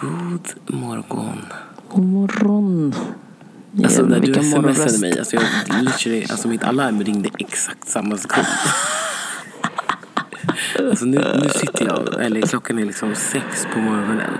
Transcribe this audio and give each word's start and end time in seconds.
God 0.00 0.48
morgon. 0.66 1.38
God 1.88 2.04
morgon. 2.04 2.94
Alltså 3.84 4.02
när 4.02 4.20
du 4.20 4.34
smsade 4.34 4.62
morgonröst. 4.62 5.00
mig, 5.00 5.18
alltså, 5.18 5.36
jag, 5.36 5.44
literally, 5.82 6.26
alltså 6.30 6.48
mitt 6.48 6.64
alarm 6.64 7.02
ringde 7.02 7.30
exakt 7.38 7.88
samma 7.88 8.16
sekund. 8.16 8.46
Alltså 10.78 11.04
nu, 11.04 11.18
nu 11.42 11.48
sitter 11.48 11.84
jag, 11.86 12.24
eller 12.24 12.42
klockan 12.42 12.78
är 12.78 12.84
liksom 12.84 13.14
sex 13.14 13.66
på 13.74 13.80
morgonen. 13.80 14.32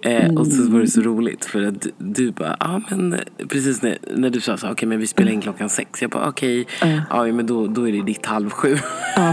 Eh, 0.00 0.34
och 0.34 0.46
så 0.46 0.70
var 0.70 0.80
det 0.80 0.86
så 0.86 1.00
roligt 1.00 1.44
för 1.44 1.62
att 1.66 1.80
du, 1.80 1.90
du 1.98 2.30
bara, 2.30 2.56
ja 2.60 2.66
ah, 2.66 2.80
men 2.90 3.20
precis 3.48 3.82
när, 3.82 3.98
när 4.16 4.30
du 4.30 4.40
sa 4.40 4.56
så, 4.56 4.70
okej 4.70 4.88
men 4.88 4.98
vi 4.98 5.06
spelar 5.06 5.32
in 5.32 5.40
klockan 5.40 5.68
sex. 5.68 6.02
Jag 6.02 6.10
bara 6.10 6.28
okej, 6.28 6.66
ja 7.10 7.24
men 7.24 7.46
då, 7.46 7.66
då 7.66 7.88
är 7.88 7.92
det 7.92 8.02
ditt 8.02 8.26
halv 8.26 8.50
sju. 8.50 8.76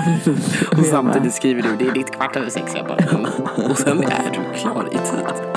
Och 0.71 0.85
samtidigt 0.85 1.33
skriver 1.33 1.61
du, 1.61 1.75
det 1.79 1.87
är 1.87 1.93
ditt 1.93 2.11
kvart 2.11 2.35
över 2.35 2.49
sex. 2.49 2.71
Jag 2.75 2.87
bara, 2.87 2.97
mm. 2.97 3.25
Och 3.71 3.77
sen 3.77 4.03
är 4.03 4.31
du 4.31 4.59
klar 4.59 4.89
i 4.91 4.97
tid. 4.97 5.52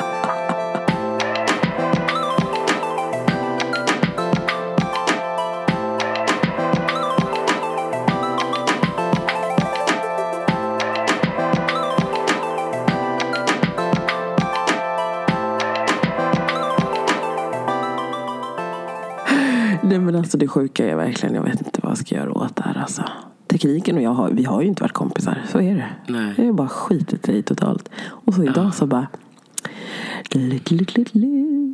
Men 20.17 20.23
alltså 20.23 20.39
det 20.39 20.49
sjuka 20.49 20.91
är 20.91 20.97
verkligen, 20.97 21.35
jag 21.35 21.43
vet 21.43 21.61
inte 21.61 21.81
vad 21.83 21.91
jag 21.91 21.99
ska 21.99 22.15
göra 22.15 22.33
åt 22.33 22.57
det 22.57 22.63
här 22.63 22.79
alltså. 22.81 23.03
Tekniken 23.47 23.97
och 23.97 24.03
jag 24.03 24.11
har, 24.11 24.31
vi 24.31 24.45
har 24.45 24.63
ju 24.63 24.69
inte 24.69 24.83
varit 24.83 24.93
kompisar, 24.93 25.43
så 25.49 25.61
är 25.61 25.75
det. 25.75 26.13
Nej. 26.13 26.35
Jag 26.37 26.45
har 26.45 26.53
bara 26.53 26.69
skitit 26.69 27.29
i 27.29 27.43
totalt. 27.43 27.89
Och 27.99 28.35
så 28.35 28.45
idag 28.45 28.75
så 28.75 28.87
bara 28.87 29.07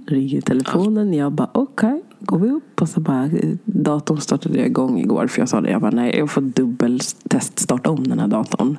ringer 0.06 0.40
telefonen. 0.40 1.14
Jag 1.14 1.32
bara 1.32 1.48
okej, 1.52 2.02
går 2.20 2.38
vi 2.38 2.50
upp? 2.50 2.82
Och 2.82 2.88
så 2.88 3.00
bara 3.00 3.30
datorn 3.64 4.20
startade 4.20 4.58
jag 4.58 4.66
igång 4.66 4.98
igår 4.98 5.26
för 5.26 5.40
jag 5.40 5.48
sa 5.48 5.60
det. 5.60 5.70
Jag 5.70 5.80
bara 5.80 5.90
nej, 5.90 6.18
jag 6.18 6.30
får 6.30 6.40
dubbeltest 6.40 7.58
starta 7.58 7.90
om 7.90 8.04
den 8.04 8.18
här 8.18 8.28
datorn. 8.28 8.78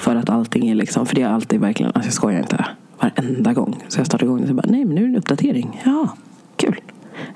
För 0.00 0.16
att 0.16 0.30
allting 0.30 0.68
är 0.68 0.74
liksom, 0.74 1.06
för 1.06 1.14
det 1.14 1.22
är 1.22 1.28
alltid 1.28 1.60
verkligen, 1.60 1.92
alltså 1.94 2.06
jag 2.06 2.14
skojar 2.14 2.40
inte. 2.40 2.66
Varenda 3.00 3.52
gång. 3.52 3.84
Så 3.88 4.00
jag 4.00 4.06
startar 4.06 4.26
igång 4.26 4.36
den 4.36 4.44
och 4.44 4.48
så 4.48 4.54
bara 4.54 4.70
nej 4.70 4.84
men 4.84 4.94
nu 4.94 5.00
är 5.00 5.06
det 5.06 5.12
en 5.12 5.16
uppdatering. 5.16 5.80
Ja, 5.84 6.16
kul. 6.56 6.80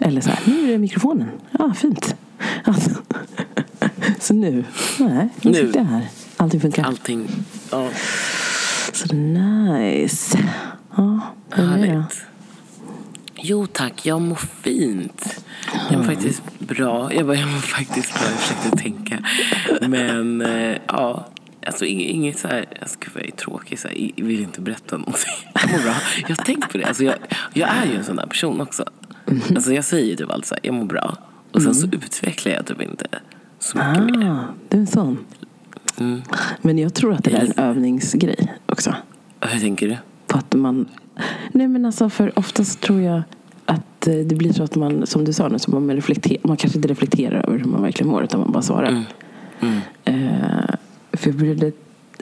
Eller 0.06 0.20
så 0.20 0.30
här, 0.30 0.38
nu 0.46 0.68
är 0.68 0.72
det 0.72 0.78
mikrofonen. 0.78 1.28
Ja, 1.58 1.74
fint. 1.74 2.16
Alltså, 2.64 2.90
så 4.20 4.34
nu, 4.34 4.64
nej, 4.98 5.28
nu 5.42 5.54
sitter 5.54 5.78
jag 5.78 5.84
här. 5.84 6.08
Allting 6.36 6.60
funkar. 6.60 6.84
Allting, 6.84 7.28
ja, 7.70 7.88
Så 8.92 9.14
nice. 9.14 10.38
Ja, 10.96 11.20
härligt. 11.50 12.26
Jo 13.36 13.66
tack, 13.66 14.06
jag 14.06 14.20
mår 14.20 14.38
fint. 14.62 15.44
Jag 15.90 15.98
mår 15.98 16.04
faktiskt 16.04 16.42
bra. 16.58 17.14
Jag, 17.14 17.26
bara, 17.26 17.36
jag 17.36 17.48
mår 17.48 17.58
faktiskt 17.58 18.14
bra, 18.14 18.22
jag 18.30 18.38
försökte 18.38 18.78
tänka. 18.82 19.18
Men 19.80 20.40
eh, 20.40 20.76
ja, 20.86 21.28
alltså 21.66 21.84
inget, 21.84 22.08
inget 22.08 22.38
så 22.38 22.48
här, 22.48 22.66
alltså, 22.80 22.98
gud 23.00 23.10
vad 23.14 23.22
jag 23.22 23.32
är 23.32 23.36
tråkig, 23.36 23.78
så 23.78 23.88
här, 23.88 24.10
jag 24.16 24.24
vill 24.26 24.40
inte 24.40 24.60
berätta 24.60 24.96
någonting. 24.96 25.32
Jag 25.54 25.70
mår 25.70 25.78
bra. 25.78 25.94
Jag 26.28 26.36
har 26.36 26.44
tänkt 26.44 26.72
på 26.72 26.78
det, 26.78 26.84
alltså, 26.84 27.04
jag, 27.04 27.14
jag 27.52 27.68
är 27.68 27.86
ju 27.86 27.96
en 27.96 28.04
sån 28.04 28.16
där 28.16 28.26
person 28.26 28.60
också. 28.60 28.84
Alltså 29.54 29.72
jag 29.72 29.84
säger 29.84 30.16
typ 30.16 30.30
alltid 30.30 30.46
så 30.46 30.54
här, 30.54 30.60
jag 30.62 30.74
mår 30.74 30.84
bra. 30.84 31.16
Och 31.52 31.62
sen 31.62 31.74
så 31.74 31.86
utvecklar 31.86 32.52
jag 32.52 32.66
typ 32.66 32.82
inte 32.82 33.06
så 33.58 33.78
mycket 33.78 34.18
mer. 34.18 34.30
Ah, 34.30 34.44
du 34.68 34.76
är 34.76 34.80
en 34.80 34.86
sån. 34.86 35.18
Mm. 35.98 36.22
Men 36.62 36.78
jag 36.78 36.94
tror 36.94 37.12
att 37.12 37.24
det 37.24 37.30
är 37.30 37.44
en 37.44 37.64
övningsgrej 37.64 38.54
också. 38.66 38.94
Hur 39.40 39.60
tänker 39.60 39.88
du? 39.88 39.96
På 40.26 40.38
att 40.38 40.54
man... 40.54 40.88
Nej 41.52 41.68
men 41.68 41.84
alltså 41.84 42.10
för 42.10 42.38
oftast 42.38 42.80
tror 42.80 43.00
jag 43.00 43.22
att 43.64 44.06
eh, 44.06 44.14
det 44.14 44.34
blir 44.34 44.52
så 44.52 44.62
att 44.62 44.74
man, 44.74 45.06
som 45.06 45.24
du 45.24 45.32
sa 45.32 45.48
nu, 45.48 45.58
så 45.58 45.70
man, 45.70 45.90
reflekter, 45.96 46.36
man 46.42 46.56
kanske 46.56 46.78
inte 46.78 46.88
reflekterar 46.88 47.46
över 47.46 47.58
hur 47.58 47.64
man 47.64 47.82
verkligen 47.82 48.10
mår 48.10 48.24
utan 48.24 48.40
man 48.40 48.52
bara 48.52 48.62
svarar. 48.62 49.04
Mm. 49.60 49.80
Eh, 50.04 50.74
för 51.12 51.30
jag 51.30 51.38
började 51.38 51.72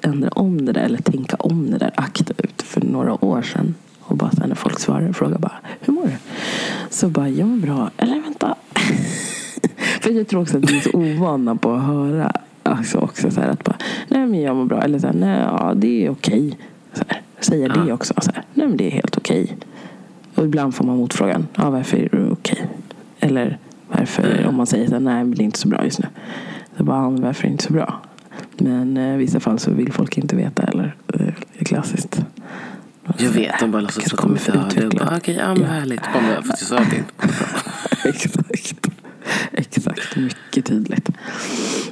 ändra 0.02 0.28
om 0.28 0.64
det 0.64 0.72
där, 0.72 0.80
eller 0.80 0.98
tänka 0.98 1.36
om 1.36 1.70
det 1.70 1.78
där 1.78 1.90
aktivt 1.94 2.62
för 2.62 2.80
några 2.80 3.24
år 3.24 3.42
sedan. 3.42 3.74
Och 4.06 4.16
bara 4.16 4.30
när 4.46 4.54
folk 4.54 4.78
svarar 4.78 5.08
och 5.08 5.16
frågar 5.16 5.38
bara, 5.38 5.58
hur 5.80 5.92
mår 5.92 6.06
du? 6.06 6.16
Så 6.90 7.08
bara, 7.08 7.28
jag 7.28 7.48
mår 7.48 7.56
bra. 7.56 7.90
Eller 7.96 8.20
vänta. 8.20 8.54
för 10.00 10.10
jag 10.10 10.28
tror 10.28 10.42
också 10.42 10.58
att 10.58 10.70
vi 10.70 10.76
är 10.76 10.80
så 10.80 10.90
ovana 10.98 11.56
på 11.56 11.72
att 11.72 11.82
höra 11.82 12.32
alltså 12.62 12.98
också 12.98 13.30
så 13.30 13.40
här 13.40 13.48
att 13.48 13.64
bara, 13.64 13.76
nej 14.08 14.26
men 14.26 14.40
jag 14.40 14.56
mår 14.56 14.64
bra. 14.64 14.82
Eller 14.82 14.98
så 14.98 15.06
här, 15.06 15.14
nej 15.14 15.40
ja 15.40 15.72
det 15.76 16.06
är 16.06 16.10
okej. 16.10 16.58
Så 16.92 17.04
här, 17.08 17.22
säger 17.40 17.68
det 17.68 17.92
också. 17.92 18.14
Så 18.20 18.30
här, 18.34 18.44
nej 18.54 18.66
men 18.66 18.76
det 18.76 18.86
är 18.86 18.90
helt 18.90 19.16
okej. 19.16 19.56
Och 20.34 20.44
ibland 20.44 20.74
får 20.74 20.84
man 20.84 20.96
motfrågan, 20.96 21.46
ja 21.54 21.70
varför 21.70 21.96
är 21.96 22.08
du 22.12 22.30
okej? 22.30 22.66
Eller 23.20 23.58
varför, 23.88 24.46
om 24.48 24.56
man 24.56 24.66
säger 24.66 24.86
så 24.86 24.92
här, 24.92 25.00
nej 25.00 25.24
men 25.24 25.34
det 25.34 25.42
är 25.42 25.44
inte 25.44 25.58
så 25.58 25.68
bra 25.68 25.84
just 25.84 25.98
nu. 25.98 26.06
Så 26.76 26.84
bara, 26.84 26.96
ja, 26.96 27.08
varför 27.10 27.44
är 27.44 27.48
det 27.48 27.52
inte 27.52 27.64
så 27.64 27.72
bra? 27.72 28.00
Men 28.58 28.96
eh, 28.96 29.14
i 29.14 29.16
vissa 29.16 29.40
fall 29.40 29.58
så 29.58 29.70
vill 29.70 29.92
folk 29.92 30.18
inte 30.18 30.36
veta 30.36 30.62
eller 30.62 30.96
eh, 31.14 31.20
det 31.52 31.60
är 31.60 31.64
klassiskt. 31.64 32.24
Jag 33.18 33.30
vet, 33.30 33.60
de 33.60 33.70
bara 33.70 33.82
låtsas 33.82 34.12
att 34.12 34.20
de 34.22 34.36
hör 34.52 34.68
det. 34.74 34.86
Och 34.86 34.92
bara, 34.94 35.16
Okej, 35.16 35.36
ja 35.36 35.54
men 35.54 35.64
härligt. 35.64 36.00
Bara, 36.12 36.38
att 36.38 36.46
jag 36.46 36.58
sa 36.58 36.78
att 36.78 36.90
det 36.90 36.96
inte 36.96 37.12
går 37.20 37.26
bra. 37.28 37.46
Exakt. 38.10 38.90
Exakt, 39.52 40.16
mycket 40.16 40.64
tydligt. 40.66 41.08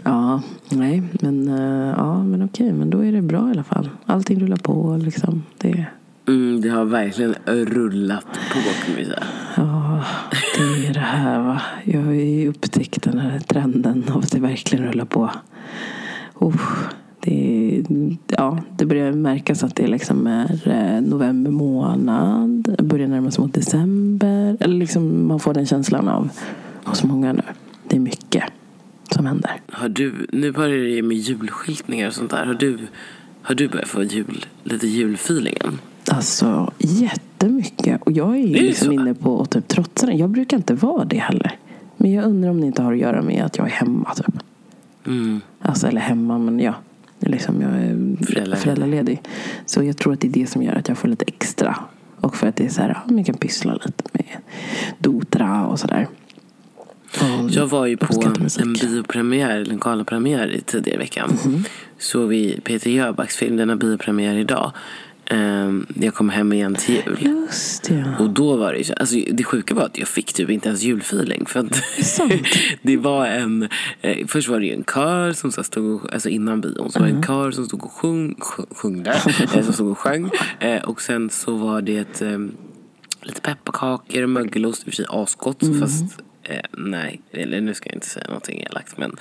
Ja, 0.02 0.42
nej, 0.68 1.02
men, 1.20 1.48
eh, 1.48 1.94
ja, 1.96 2.22
men 2.24 2.42
okej, 2.44 2.72
men 2.72 2.90
då 2.90 3.04
är 3.04 3.12
det 3.12 3.22
bra 3.22 3.48
i 3.48 3.50
alla 3.50 3.64
fall. 3.64 3.90
Allting 4.06 4.40
rullar 4.40 4.56
på 4.56 4.98
liksom. 5.02 5.42
Det, 5.58 5.86
Mm, 6.28 6.60
det 6.60 6.68
har 6.68 6.84
verkligen 6.84 7.34
rullat 7.46 8.24
på 8.24 8.58
kan 8.86 8.94
vi 8.96 9.04
säga. 9.04 9.22
ja, 9.56 10.04
det 10.58 10.86
är 10.86 10.94
det 10.94 11.00
här 11.00 11.38
va. 11.40 11.62
Jag 11.84 12.02
har 12.02 12.12
ju 12.12 12.48
upptäckt 12.48 13.02
den 13.02 13.18
här 13.18 13.38
trenden 13.38 14.04
av 14.10 14.18
att 14.18 14.30
det 14.30 14.40
verkligen 14.40 14.84
rullar 14.86 15.04
på. 15.04 15.30
Oh, 16.34 16.56
det, 17.24 17.84
ja, 18.26 18.58
det 18.76 18.86
börjar 18.86 19.12
märkas 19.12 19.64
att 19.64 19.76
det 19.76 19.86
liksom 19.86 20.26
är 20.26 20.68
eh, 20.68 21.00
november 21.00 21.50
månad. 21.50 22.76
Börjar 22.78 23.08
närma 23.08 23.30
sig 23.30 23.44
mot 23.44 23.54
december. 23.54 24.56
Eller 24.60 24.74
liksom 24.74 25.26
man 25.26 25.40
får 25.40 25.54
den 25.54 25.66
känslan 25.66 26.08
av 26.08 26.28
hos 26.84 27.04
många 27.04 27.32
nu. 27.32 27.42
Det 27.88 27.96
är 27.96 28.00
mycket 28.00 28.44
som 29.10 29.26
händer. 29.26 29.60
Har 29.70 29.88
du, 29.88 30.26
nu 30.32 30.52
börjar 30.52 30.96
det 30.96 31.02
med 31.02 31.16
julskyltningar 31.16 32.06
och 32.06 32.14
sånt 32.14 32.30
där. 32.30 32.46
Har 32.46 32.54
du, 32.54 32.78
har 33.42 33.54
du 33.54 33.68
börjat 33.68 33.88
få 33.88 34.02
jul, 34.02 34.46
lite 34.64 34.86
julfeelingen? 34.86 35.78
Alltså 36.10 36.72
jättemycket. 36.78 38.02
Och 38.02 38.12
jag 38.12 38.36
är 38.36 38.40
ju 38.40 38.52
det 38.52 38.60
liksom 38.60 38.86
så? 38.86 38.92
inne 38.92 39.14
på 39.14 39.42
att 39.42 39.50
typ 39.50 39.68
trotsa 39.68 40.06
den. 40.06 40.18
Jag 40.18 40.30
brukar 40.30 40.56
inte 40.56 40.74
vara 40.74 41.04
det 41.04 41.18
heller. 41.18 41.56
Men 41.96 42.12
jag 42.12 42.24
undrar 42.24 42.50
om 42.50 42.60
det 42.60 42.66
inte 42.66 42.82
har 42.82 42.92
att 42.92 42.98
göra 42.98 43.22
med 43.22 43.44
att 43.44 43.58
jag 43.58 43.66
är 43.66 43.70
hemma 43.70 44.14
typ. 44.14 44.34
Mm. 45.06 45.40
Alltså 45.60 45.86
eller 45.86 46.00
hemma 46.00 46.38
men 46.38 46.60
ja. 46.60 46.74
Liksom 47.22 47.62
jag 47.62 47.70
är 47.70 48.24
Föräldraledig. 48.26 48.58
föräldraledig. 48.58 49.22
Så 49.66 49.82
jag 49.84 49.96
tror 49.96 50.12
att 50.12 50.20
det 50.20 50.28
är 50.28 50.32
det 50.32 50.46
som 50.46 50.62
gör 50.62 50.74
att 50.74 50.88
jag 50.88 50.98
får 50.98 51.08
lite 51.08 51.24
extra. 51.24 51.76
Och 52.20 52.36
för 52.36 52.46
att 52.46 52.56
det 52.56 52.64
är 52.64 52.68
så 52.68 52.82
här, 52.82 52.88
ja, 53.06 53.14
man 53.14 53.24
kan 53.24 53.34
pyssla 53.36 53.74
lite 53.74 54.04
med 54.12 54.24
Dotra 54.98 55.66
och 55.66 55.80
sådär. 55.80 56.06
Jag 57.50 57.66
var 57.66 57.86
ju 57.86 57.96
på 57.96 58.22
en 58.60 58.72
biopremiär, 58.72 59.56
eller 59.56 59.72
en 59.72 59.78
galapremiär 59.78 60.48
i 60.48 60.60
tidigare 60.60 60.96
i 60.96 60.98
veckan. 60.98 61.38
Mhm. 61.44 61.64
Såg 61.98 62.28
vi 62.28 62.60
Peter 62.64 62.90
Jöbacks 62.90 63.36
film, 63.36 63.56
den 63.56 63.68
har 63.68 63.76
biopremiär 63.76 64.36
idag. 64.36 64.72
Um, 65.30 65.86
jag 65.94 66.14
kom 66.14 66.28
hem 66.30 66.52
igen 66.52 66.74
till 66.74 66.94
jul. 66.94 67.16
Just 67.20 67.84
det. 67.88 68.16
Och 68.20 68.30
då 68.30 68.56
var 68.56 68.72
det 68.72 68.78
ju 68.78 68.84
så- 68.84 68.94
alltså 68.94 69.16
det 69.32 69.44
sjuka 69.44 69.74
var 69.74 69.82
att 69.82 69.98
jag 69.98 70.08
fick 70.08 70.32
typ 70.32 70.50
inte 70.50 70.68
ens 70.68 70.82
julfeeling. 70.82 71.46
För 71.46 71.60
att 71.60 71.82
det 72.82 72.96
var 73.08 73.26
en, 73.26 73.68
eh, 74.00 74.26
först 74.26 74.48
var 74.48 74.60
det 74.60 74.66
ju 74.66 74.72
en 74.74 74.84
kör 74.84 75.32
som 75.32 75.52
så 75.52 75.62
stod 75.62 76.02
och, 76.04 76.12
alltså 76.12 76.28
innan 76.28 76.60
bion, 76.60 76.92
så 76.92 76.98
var 77.00 77.06
det 77.06 77.12
en 77.12 77.22
kör 77.22 77.50
som 77.50 77.64
stod 77.66 77.84
och 77.84 77.92
sjung, 77.92 78.34
sjung, 78.40 78.66
sjung 78.70 79.02
där, 79.02 79.22
eh, 79.56 79.64
som 79.64 79.72
stod 79.72 79.90
och 79.90 79.98
sjöng. 79.98 80.30
Eh, 80.60 80.82
och 80.82 81.02
sen 81.02 81.30
så 81.30 81.56
var 81.56 81.82
det 81.82 81.96
ett, 81.98 82.22
eh, 82.22 82.38
lite 83.22 83.40
pepparkakor 83.40 84.22
och 84.22 84.28
mögelost, 84.30 84.80
i 84.80 84.82
och 84.82 84.84
för 84.84 84.96
sig 84.96 85.06
asgott 85.08 85.62
fast 85.80 86.18
Eh, 86.44 86.60
nej, 86.70 87.20
eller 87.30 87.60
nu 87.60 87.74
ska 87.74 87.88
jag 87.88 87.96
inte 87.96 88.06
säga 88.06 88.26
någonting 88.26 88.60
elakt 88.60 88.98
men 88.98 89.16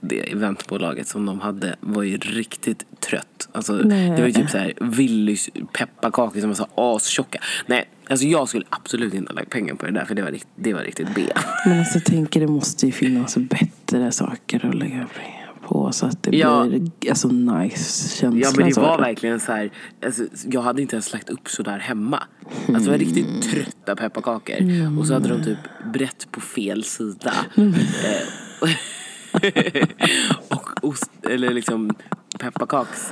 det 0.00 0.32
eventbolaget 0.32 1.08
som 1.08 1.26
de 1.26 1.40
hade 1.40 1.76
var 1.80 2.02
ju 2.02 2.16
riktigt 2.16 3.00
trött. 3.00 3.48
Alltså, 3.52 3.72
Nej. 3.72 4.10
det 4.10 4.20
var 4.20 4.26
ju 4.26 4.32
typ 4.32 4.50
så 4.50 4.58
här 4.58 4.72
Willys 4.80 5.50
pepparkakor 5.72 6.40
som 6.40 6.48
var 6.48 6.54
så 6.54 6.68
astjocka. 6.74 7.38
Nej, 7.66 7.88
alltså 8.08 8.26
jag 8.26 8.48
skulle 8.48 8.64
absolut 8.70 9.14
inte 9.14 9.32
ha 9.32 9.34
lagt 9.34 9.50
pengar 9.50 9.74
på 9.74 9.86
det 9.86 9.92
där 9.92 10.04
för 10.04 10.14
det 10.14 10.22
var, 10.22 10.36
det 10.56 10.74
var 10.74 10.80
riktigt 10.80 11.08
B. 11.14 11.22
Men 11.66 11.78
alltså 11.78 11.94
jag 11.94 12.04
tänker 12.04 12.40
det 12.40 12.46
måste 12.46 12.86
ju 12.86 12.92
finnas 12.92 13.36
bättre 13.36 14.12
saker 14.12 14.66
att 14.66 14.74
lägga 14.74 15.06
pengar 15.06 15.35
på 15.66 15.92
så 15.92 16.06
att 16.06 16.22
det 16.22 16.36
Ja. 16.36 16.64
blir 16.66 16.90
alltså 17.08 17.28
nice 17.28 18.08
känsla. 18.18 18.40
Ja 18.40 18.50
men 18.56 18.68
det 18.70 18.80
var 18.80 18.98
verkligen 18.98 19.40
så 19.40 19.52
här, 19.52 19.70
alltså, 20.04 20.22
jag 20.50 20.62
hade 20.62 20.82
inte 20.82 20.96
ens 20.96 21.12
lagt 21.12 21.30
upp 21.30 21.48
så 21.48 21.62
där 21.62 21.78
hemma. 21.78 22.22
Alltså 22.68 22.84
det 22.84 22.90
var 22.90 22.98
riktigt 22.98 23.42
trötta 23.50 23.96
pepparkakor. 23.96 24.56
Och 24.98 25.06
så 25.06 25.14
hade 25.14 25.28
de 25.28 25.44
typ 25.44 25.58
brett 25.92 26.26
på 26.30 26.40
fel 26.40 26.84
sida. 26.84 27.32
Eh, 27.56 28.68
och 30.48 30.84
ost, 30.84 31.10
eller 31.22 31.50
liksom 31.54 31.90
pepparkaks... 32.40 33.10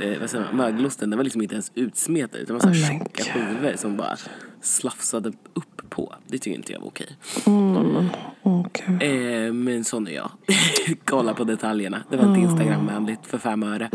Eh, 0.00 0.20
vad 0.20 0.30
säger 0.30 0.44
man? 0.44 0.56
Mögelosten, 0.56 1.10
den 1.10 1.16
var 1.16 1.24
liksom 1.24 1.42
inte 1.42 1.54
ens 1.54 1.72
utsmetad. 1.74 2.38
Utan 2.38 2.58
det 2.58 2.66
var 2.66 2.74
så 2.74 2.82
Oh 2.82 2.88
tjocka 2.98 3.22
skivor 3.24 3.76
som 3.76 3.96
bara 3.96 4.16
slafsade 4.60 5.28
upp 5.54 5.90
på. 5.90 6.14
Det 6.26 6.38
tycker 6.38 6.56
inte 6.56 6.72
jag 6.72 6.80
var 6.80 6.86
okej. 6.86 7.16
Mm, 7.46 8.08
okej. 8.42 9.46
Eh, 9.46 9.52
men 9.52 9.84
sån 9.84 10.08
är 10.08 10.12
jag. 10.12 10.30
Kolla 11.04 11.34
på 11.34 11.44
detaljerna. 11.44 12.02
Det 12.10 12.16
var 12.16 12.28
inte 12.28 12.40
Instagramvänligt 12.40 13.26
för 13.26 13.38
fem 13.38 13.62
öre. 13.62 13.90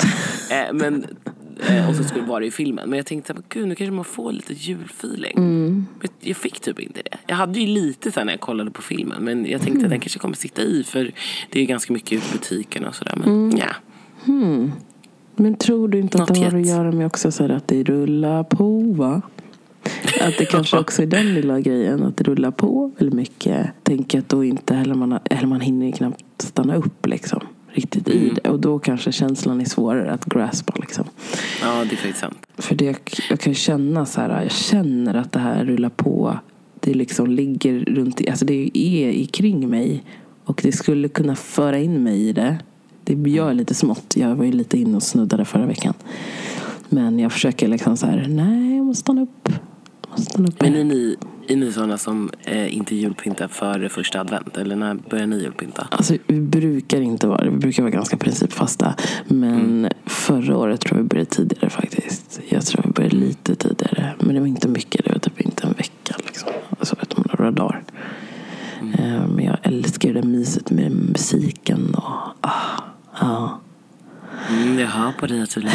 Eh, 0.52 0.74
men, 0.74 1.06
eh, 1.70 1.90
och 1.90 1.96
så 1.96 2.04
skulle 2.04 2.22
det 2.22 2.30
vara 2.30 2.46
i 2.46 2.52
filmen. 2.52 2.90
Men 2.90 2.98
jag 2.98 3.06
tänkte, 3.06 3.34
här, 3.34 3.42
gud 3.50 3.68
nu 3.68 3.76
kanske 3.76 3.92
man 3.92 4.06
får 4.06 4.32
lite 4.32 4.54
julfeeling. 4.54 5.34
Men 6.00 6.10
Jag 6.22 6.38
fick 6.38 6.60
typ 6.60 6.80
inte 6.80 7.02
det. 7.02 7.18
Jag 7.28 7.36
hade 7.36 7.60
ju 7.60 7.68
lite 7.68 8.12
sen 8.12 8.26
när 8.26 8.34
jag 8.34 8.42
kollade 8.42 8.72
på 8.72 8.82
filmen. 8.82 9.24
Men 9.24 9.46
jag 9.46 9.62
tänkte 9.62 9.86
att 9.86 9.90
den 9.90 10.00
kanske 10.00 10.20
kommer 10.20 10.36
sitta 10.36 10.62
i. 10.62 10.84
För 10.84 11.12
det 11.50 11.62
är 11.62 11.66
ganska 11.66 11.94
mycket 11.94 12.12
ute 12.12 12.28
i 12.30 12.32
butiken 12.32 12.86
och 12.86 12.96
sådär. 12.96 13.16
Men 13.16 13.58
ja. 13.58 13.76
Men 15.36 15.56
tror 15.56 15.88
du 15.88 16.00
inte 16.00 16.24
att 16.24 16.30
Not 16.30 16.38
det 16.38 16.44
har 16.44 16.60
att 16.60 16.68
göra 16.68 16.92
med 16.92 17.06
också 17.06 17.32
så 17.32 17.52
att 17.52 17.68
det 17.68 17.84
rullar 17.84 18.44
på 18.44 18.80
va? 18.80 19.22
Att 20.22 20.38
det 20.38 20.46
kanske 20.46 20.80
också 20.80 21.02
är 21.02 21.06
den 21.06 21.34
lilla 21.34 21.60
grejen, 21.60 22.04
att 22.04 22.18
det 22.18 22.24
rullar 22.24 22.52
på 22.52 22.92
väldigt 22.98 23.16
mycket. 23.16 23.68
Tänker 23.84 24.20
att 24.20 24.30
då 24.30 24.44
inte 24.44 24.76
heller 24.76 24.96
man, 24.96 25.20
eller 25.26 25.48
man 25.48 25.62
hinner 25.62 25.92
knappt 25.92 26.42
stanna 26.42 26.76
upp 26.76 27.08
liksom. 27.08 27.40
Riktigt 27.72 28.08
i 28.08 28.32
det. 28.36 28.50
Och 28.50 28.60
då 28.60 28.80
kanske 28.80 29.12
känslan 29.12 29.62
är 29.62 29.66
svårare 29.66 30.12
att 30.12 30.26
graspa 30.26 30.74
liksom. 30.80 31.06
ja, 31.62 31.86
det 31.90 31.96
är 31.96 31.98
faktiskt 31.98 32.20
sant. 32.20 32.38
För 32.58 32.76
det, 32.76 32.98
jag 33.30 33.40
kan 33.40 33.54
känna 33.54 34.06
så 34.06 34.22
här, 34.22 34.42
jag 34.42 34.52
känner 34.52 35.14
att 35.14 35.32
det 35.32 35.40
här 35.40 35.66
rullar 35.66 35.90
på. 35.90 36.40
Det 36.80 36.94
liksom 36.94 37.32
ligger 37.32 37.80
runt, 37.80 38.22
alltså 38.30 38.46
det 38.46 38.72
är 38.74 39.10
i 39.10 39.26
kring 39.26 39.70
mig. 39.70 40.04
Och 40.46 40.62
det 40.64 40.72
skulle 40.72 41.08
kunna 41.08 41.36
föra 41.36 41.80
in 41.80 42.04
mig 42.04 42.28
i 42.28 42.34
det. 42.34 42.58
Det 43.04 43.30
gör 43.30 43.54
lite 43.54 43.74
smått. 43.74 44.14
Jag 44.18 44.36
var 44.36 44.46
ju 44.46 44.52
lite 44.52 44.78
inne 44.78 44.96
och 44.96 45.04
snuddade 45.04 45.46
förra 45.46 45.66
veckan. 45.66 45.94
Men 46.90 47.20
jag 47.20 47.32
försöker 47.32 47.68
liksom 47.68 47.98
så 47.98 48.06
här, 48.06 48.26
nej 48.30 48.76
jag 48.76 48.86
måste 48.86 49.02
stanna 49.02 49.22
upp. 49.22 49.50
Men 50.60 50.76
är 50.76 50.84
ni, 50.84 51.16
är 51.48 51.56
ni 51.56 51.72
sådana 51.72 51.98
som 51.98 52.30
eh, 52.44 52.78
inte 52.78 52.96
julpyntar 52.96 53.48
före 53.48 53.90
första 53.90 54.20
advent? 54.22 54.58
Eller 54.58 54.76
när 54.76 54.94
börjar 55.10 55.28
ni 55.28 55.42
julpynta? 55.42 55.88
Alltså, 55.92 56.18
vi 56.28 56.42
brukar 56.42 57.02
inte 57.02 57.28
vara 57.28 57.44
det. 57.44 57.50
Vi 57.50 57.58
brukar 57.58 57.84
vara 57.84 57.92
ganska 57.92 58.18
principfasta. 58.18 58.96
Men 59.28 59.90
förra 60.06 60.58
året 60.58 60.82
tror 60.82 60.98
jag 60.98 61.04
vi 61.04 61.10
började 61.10 61.30
tidigare 61.30 61.70
faktiskt. 61.70 62.40
Jag 62.50 62.66
tror 62.66 62.84
vi 62.84 62.90
började 62.92 63.16
lite 63.16 63.56
tidigare. 63.56 64.14
Men 64.20 64.36
det 64.36 64.40
var 64.40 64.48
inte 64.48 64.68
mycket. 64.68 65.06
Det 65.06 65.12
var 65.12 65.20
typ 65.20 65.42
inte 65.42 65.68
en 65.68 65.74
vecka. 65.74 66.16
Liksom. 66.26 66.50
Alltså 66.80 66.96
man, 67.16 67.26
några 67.40 67.52
dagar. 67.52 67.84
Eh, 68.98 69.28
Men 69.28 69.46
jag 69.46 69.58
älskar 69.64 70.14
det 70.14 70.22
där 70.22 70.28
myset 70.28 70.72
med 70.72 70.92
musiken. 70.92 71.96
Och, 71.96 72.04
ah, 72.42 72.82
ja. 73.20 73.60
Mm, 74.50 74.80
jag 74.80 74.88
hör 74.88 75.12
på 75.12 75.28
dig 75.28 75.42
att 75.42 75.56
du. 75.56 75.62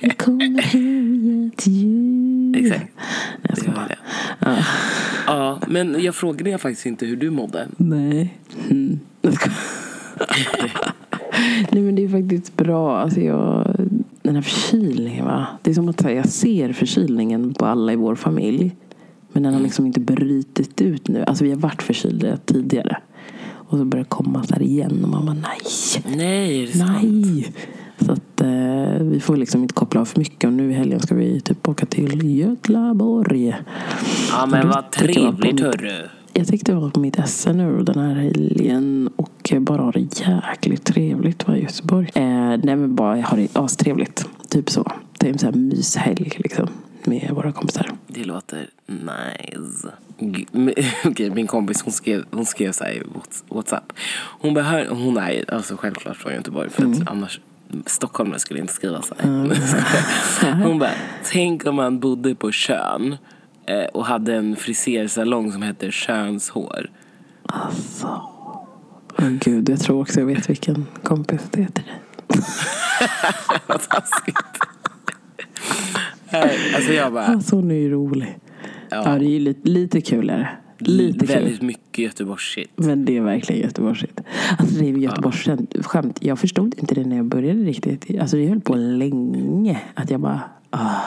Jag 0.00 0.18
kommer 0.18 0.62
hem 0.62 1.50
till 1.56 1.72
jul. 1.72 2.35
Exakt. 2.56 2.90
Nej, 2.96 3.42
jag 3.48 3.58
ska 3.58 3.70
bara. 3.70 3.88
det. 3.88 3.98
Ja, 5.26 5.60
men 5.66 6.02
jag 6.02 6.14
frågade 6.14 6.50
jag 6.50 6.60
faktiskt 6.60 6.86
inte 6.86 7.06
hur 7.06 7.16
du 7.16 7.30
mådde. 7.30 7.68
Nej. 7.76 8.38
Mm. 8.70 9.00
Nej 11.70 11.82
men 11.82 11.94
det 11.94 12.04
är 12.04 12.08
faktiskt 12.08 12.56
bra. 12.56 12.98
Alltså 12.98 13.20
jag, 13.20 13.76
den 14.22 14.34
här 14.34 14.42
förkylningen 14.42 15.24
va. 15.24 15.46
Det 15.62 15.70
är 15.70 15.74
som 15.74 15.88
att 15.88 16.00
säga, 16.00 16.16
jag 16.16 16.28
ser 16.28 16.72
förkylningen 16.72 17.54
på 17.54 17.66
alla 17.66 17.92
i 17.92 17.96
vår 17.96 18.14
familj. 18.14 18.76
Men 19.32 19.42
den 19.42 19.54
har 19.54 19.60
liksom 19.60 19.86
inte 19.86 20.00
brutit 20.00 20.80
ut 20.80 21.08
nu. 21.08 21.24
Alltså 21.24 21.44
vi 21.44 21.50
har 21.50 21.58
varit 21.58 21.82
förkylda 21.82 22.36
tidigare. 22.36 22.96
Och 23.68 23.78
så 23.78 23.84
börjar 23.84 24.04
det 24.04 24.08
komma 24.08 24.44
så 24.44 24.54
här 24.54 24.62
igen. 24.62 25.04
Och 25.04 25.08
man 25.08 25.26
bara 25.26 25.36
nej. 25.36 26.16
Nej, 26.16 26.62
är 26.62 26.66
det 26.66 26.78
sant? 26.78 27.02
Nej. 27.02 27.52
Så 28.06 28.12
att 28.12 28.40
eh, 28.40 29.02
vi 29.02 29.20
får 29.20 29.36
liksom 29.36 29.62
inte 29.62 29.74
koppla 29.74 30.00
av 30.00 30.04
för 30.04 30.18
mycket. 30.18 30.44
Och 30.44 30.52
nu 30.52 30.70
i 30.70 30.74
helgen 30.74 31.00
ska 31.00 31.14
vi 31.14 31.40
typ 31.40 31.68
åka 31.68 31.86
till 31.86 32.38
Götlaborg. 32.38 33.56
Ja, 34.32 34.46
men 34.46 34.68
vad 34.68 34.90
trevligt 34.90 35.60
hörru. 35.60 36.08
Jag 36.32 36.46
tyckte 36.46 36.72
jag 36.72 36.80
var 36.80 36.90
på 36.90 37.00
mitt 37.00 37.28
SN 37.28 37.50
nu 37.50 37.82
den 37.82 37.98
här 37.98 38.14
helgen 38.14 39.10
och 39.16 39.52
bara 39.60 39.82
har 39.82 39.92
det 39.92 40.20
jäkligt 40.20 40.84
trevligt 40.84 41.48
va, 41.48 41.56
i 41.56 41.62
Göteborg. 41.62 42.10
Eh, 42.14 42.22
nej 42.62 42.76
men 42.76 42.94
bara 42.94 43.18
jag 43.18 43.26
har 43.26 43.36
det 43.36 43.56
astrevligt. 43.56 44.28
Typ 44.48 44.70
så. 44.70 44.92
Det 45.18 45.26
är 45.26 45.32
en 45.32 45.38
sån 45.38 45.54
här 45.54 45.60
myshelg 45.60 46.32
liksom. 46.36 46.68
Med 47.04 47.30
våra 47.34 47.52
kompisar. 47.52 47.90
Det 48.06 48.24
låter 48.24 48.66
nice. 48.86 49.88
Okej, 51.04 51.30
min 51.30 51.46
kompis 51.46 51.82
hon 51.82 51.92
skrev, 51.92 52.24
hon 52.30 52.46
skrev 52.46 52.72
så 52.72 52.84
här 52.84 52.92
i 52.92 53.00
Whats- 53.00 53.44
Whatsapp. 53.48 53.92
Hon, 54.40 54.54
behör, 54.54 54.86
hon 54.90 55.16
är 55.16 55.54
alltså 55.54 55.76
självklart 55.76 56.16
från 56.16 56.32
Göteborg 56.32 56.70
för 56.70 56.82
att 56.82 57.08
annars 57.08 57.40
Stockholmare 57.86 58.38
skulle 58.38 58.60
inte 58.60 58.72
skriva 58.72 59.02
så 59.02 59.14
här. 59.18 60.62
Hon 60.64 60.78
bara, 60.78 60.90
tänk 61.24 61.66
om 61.66 61.74
man 61.74 62.00
bodde 62.00 62.34
på 62.34 62.52
Tjörn 62.52 63.16
eh, 63.66 63.84
och 63.84 64.06
hade 64.06 64.34
en 64.34 64.56
frisersalong 64.56 65.52
som 65.52 65.62
hette 65.62 65.90
Tjörnshår. 65.90 66.90
Alltså. 67.46 68.22
Åh 69.18 69.28
gud, 69.28 69.68
jag 69.68 69.80
tror 69.80 70.00
också 70.00 70.20
jag 70.20 70.26
vet 70.26 70.50
vilken 70.50 70.86
kompis 71.02 71.40
det 71.50 71.62
är 71.62 71.66
till 71.66 71.84
dig. 71.84 72.00
Vad 73.66 73.88
taskigt. 73.88 74.36
Nej, 76.30 76.74
alltså 76.74 76.92
jag 76.92 77.12
bara, 77.12 77.26
Alltså 77.26 77.56
hon 77.56 77.70
är 77.70 77.74
ju 77.74 77.90
rolig. 77.90 78.38
Ja, 78.88 79.02
ja, 79.04 79.18
det 79.18 79.24
är 79.24 79.30
ju 79.30 79.38
lite, 79.38 79.68
lite 79.68 80.00
kul 80.00 80.30
Lite 80.78 81.26
kul. 81.26 81.28
väldigt 81.28 81.62
mycket 81.62 81.98
Göteborgsshit. 81.98 82.70
Men 82.76 83.04
det 83.04 83.16
är 83.16 83.20
verkligen 83.20 83.62
Göteborgsigt. 83.62 84.20
Alltså 84.58 84.74
det 84.78 84.88
är 84.88 84.92
Göteborgsskämt. 84.92 86.18
Jag 86.20 86.38
förstod 86.38 86.74
inte 86.78 86.94
det 86.94 87.04
när 87.04 87.16
jag 87.16 87.26
började 87.26 87.60
riktigt. 87.60 88.20
Alltså 88.20 88.36
det 88.36 88.46
höll 88.46 88.60
på 88.60 88.74
länge. 88.74 89.80
Att 89.94 90.10
jag 90.10 90.20
bara, 90.20 90.40
ah. 90.70 91.00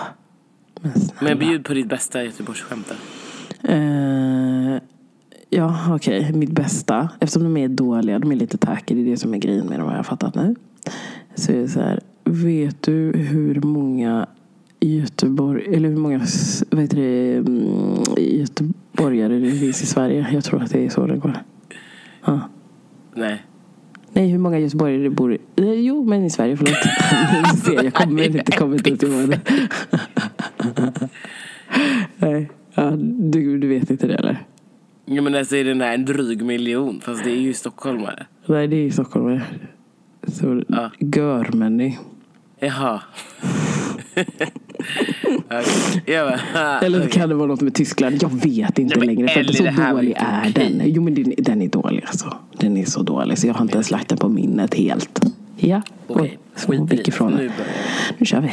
Men 0.82 0.94
snälla. 1.00 1.30
Men 1.30 1.40
bjud 1.40 1.66
på 1.66 1.74
ditt 1.74 1.90
bästa 1.90 2.24
Göteborgsskämt 2.24 2.88
då. 2.90 2.96
Eh, 3.74 4.80
ja, 5.50 5.96
okej. 5.96 6.34
Mitt 6.34 6.52
bästa. 6.52 7.10
Eftersom 7.20 7.44
de 7.44 7.58
är 7.58 7.68
dåliga, 7.68 8.20
de 8.20 8.32
är 8.32 8.36
lite 8.36 8.58
tacky. 8.58 8.96
Det 8.96 9.02
är 9.02 9.06
det 9.06 9.18
som 9.18 9.34
är 9.34 9.38
grejen 9.38 9.66
med 9.68 9.80
dem, 9.80 9.90
har 9.90 9.96
jag 9.96 10.06
fattat 10.06 10.36
nu. 10.36 10.56
Så 11.36 11.52
är 11.52 11.58
det 11.58 11.68
så 11.68 11.80
här. 11.80 12.00
Vet 12.24 12.84
du 12.84 13.12
hur 13.18 13.62
många 13.62 14.28
Göteborg, 14.80 15.76
eller 15.76 15.90
hur 15.90 15.96
många 15.98 16.22
vad 16.70 16.82
heter 16.82 16.98
det, 16.98 17.36
mm, 17.38 18.04
göteborgare 18.18 19.40
det 19.40 19.52
finns 19.52 19.84
i 19.84 19.86
Sverige? 19.86 20.28
Jag 20.34 20.44
tror 20.44 20.64
att 20.64 20.72
det 20.72 20.86
är 20.86 20.90
så 20.90 21.06
det 21.08 21.18
går. 21.18 21.34
Ja. 22.26 22.40
Nej. 23.16 23.44
Nej, 24.14 24.28
hur 24.30 24.38
många 24.38 24.60
göteborgare 24.60 25.04
det 25.04 25.10
bor 25.10 25.34
i? 25.34 25.38
Eh, 25.56 25.72
Jo, 25.74 26.04
men 26.04 26.26
i 26.26 26.30
Sverige, 26.30 26.58
förlåt. 26.58 26.78
Ser, 27.66 27.84
jag 27.84 27.94
kommer 27.94 28.24
inte, 28.38 28.52
kommer 28.52 28.76
inte 28.76 28.90
ut 28.90 29.04
ihåg 29.04 29.30
det. 29.30 29.40
Nej, 32.18 32.50
ja, 32.74 32.92
du, 33.20 33.58
du 33.60 33.68
vet 33.68 33.90
inte 33.90 34.08
det 34.08 34.16
eller? 34.16 34.44
Ja, 35.06 35.22
men 35.22 35.36
alltså 35.36 35.56
är 35.56 35.64
den 35.64 35.82
här 35.82 35.94
en 35.94 36.06
dryg 36.06 36.42
miljon 36.46 37.02
fast 37.02 37.24
det 37.24 37.32
är 37.32 37.36
ju 37.42 37.54
stockholmare. 37.54 38.26
Nej, 38.46 38.68
det 38.68 38.76
är 38.76 38.86
i 38.86 38.92
Stockholm. 38.92 39.40
Så, 40.28 40.64
Ja. 40.68 40.92
Görmänny. 41.00 41.98
Jaha. 42.60 43.02
Eller 46.82 47.08
kan 47.08 47.30
det 47.30 47.36
vara 47.36 47.48
något 47.48 47.62
med 47.62 47.74
Tyskland? 47.74 48.24
Jag 48.24 48.30
vet 48.30 48.80
inte 48.80 49.00
Nej, 49.00 49.08
längre. 49.08 49.28
För 49.28 49.44
så 49.44 49.64
det 49.64 49.72
var 49.72 49.94
dålig 49.94 50.14
är 50.18 50.52
den. 50.56 50.82
Jo, 50.86 51.02
men 51.02 51.14
den, 51.14 51.34
den 51.38 51.62
är 51.62 51.68
dålig 51.68 52.04
alltså. 52.08 52.38
Den 52.58 52.78
är 52.78 52.86
så 52.86 53.04
dålig 53.04 53.38
så 53.38 53.48
jag 53.48 53.54
har 53.54 53.62
inte 53.62 53.74
ens 53.74 53.92
lagt 53.92 54.10
den 54.10 54.18
på 54.18 54.30
minnet 54.30 54.74
helt. 54.74 55.22
Ja, 55.58 55.82
Okej, 56.08 56.38
och 56.68 56.90
skit 56.90 57.08
ifrån 57.08 57.34
Nu. 57.34 57.52
Nu 58.18 58.26
kör 58.26 58.42
vi. 58.42 58.52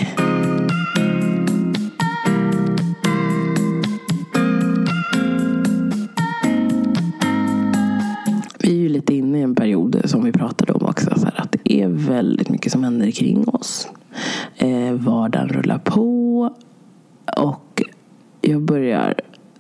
Lite 8.97 9.15
inne 9.15 9.39
i 9.39 9.43
en 9.43 9.55
period 9.55 10.03
som 10.05 10.25
vi 10.25 10.33
pratade 10.33 10.73
om 10.73 10.87
också. 10.87 11.11
Så 11.17 11.25
här, 11.25 11.41
att 11.41 11.53
det 11.53 11.83
är 11.83 11.89
väldigt 11.89 12.49
mycket 12.49 12.73
som 12.73 12.85
händer 12.85 13.11
kring 13.11 13.49
oss. 13.49 13.89
Eh, 14.57 14.93
vardagen 14.93 15.49
rullar 15.49 15.79
på. 15.79 16.55
Och 17.37 17.83
jag 18.41 18.63
börjar 18.63 19.15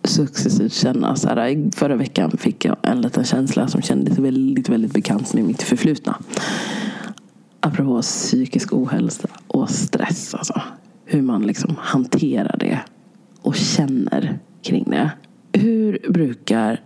successivt 0.04 0.72
känna 0.72 1.16
så 1.16 1.28
här. 1.28 1.70
Förra 1.76 1.96
veckan 1.96 2.30
fick 2.30 2.64
jag 2.64 2.76
en 2.82 3.00
liten 3.00 3.24
känsla 3.24 3.68
som 3.68 3.82
kändes 3.82 4.18
väldigt, 4.18 4.68
väldigt 4.68 4.92
bekant 4.92 5.34
med 5.34 5.44
mitt 5.44 5.62
förflutna. 5.62 6.16
Apropå 7.60 8.02
psykisk 8.02 8.72
ohälsa 8.72 9.28
och 9.46 9.70
stress. 9.70 10.34
Alltså. 10.34 10.62
Hur 11.04 11.22
man 11.22 11.42
liksom 11.42 11.76
hanterar 11.78 12.56
det 12.60 12.80
och 13.42 13.56
känner 13.56 14.38
kring 14.62 14.84
det. 14.90 15.10
Hur 15.52 15.98
brukar, 16.08 16.80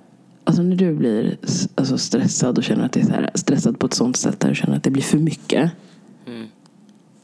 alltså 0.51 0.63
när 0.63 0.77
du 0.77 0.95
blir 0.95 1.37
alltså 1.75 1.99
stressad 1.99 2.59
och 2.59 2.65
känner 2.65 2.85
att 2.85 2.93
det 2.93 3.01
är 3.01 3.05
så 3.05 3.13
här, 3.13 3.31
stressad 3.35 3.79
på 3.79 3.87
ett 3.87 3.95
sånt 3.95 4.17
sätt 4.17 4.41
där 4.41 4.49
du 4.49 4.55
känner 4.55 4.77
att 4.77 4.83
det 4.83 4.91
blir 4.91 5.03
för 5.03 5.19
mycket. 5.19 5.71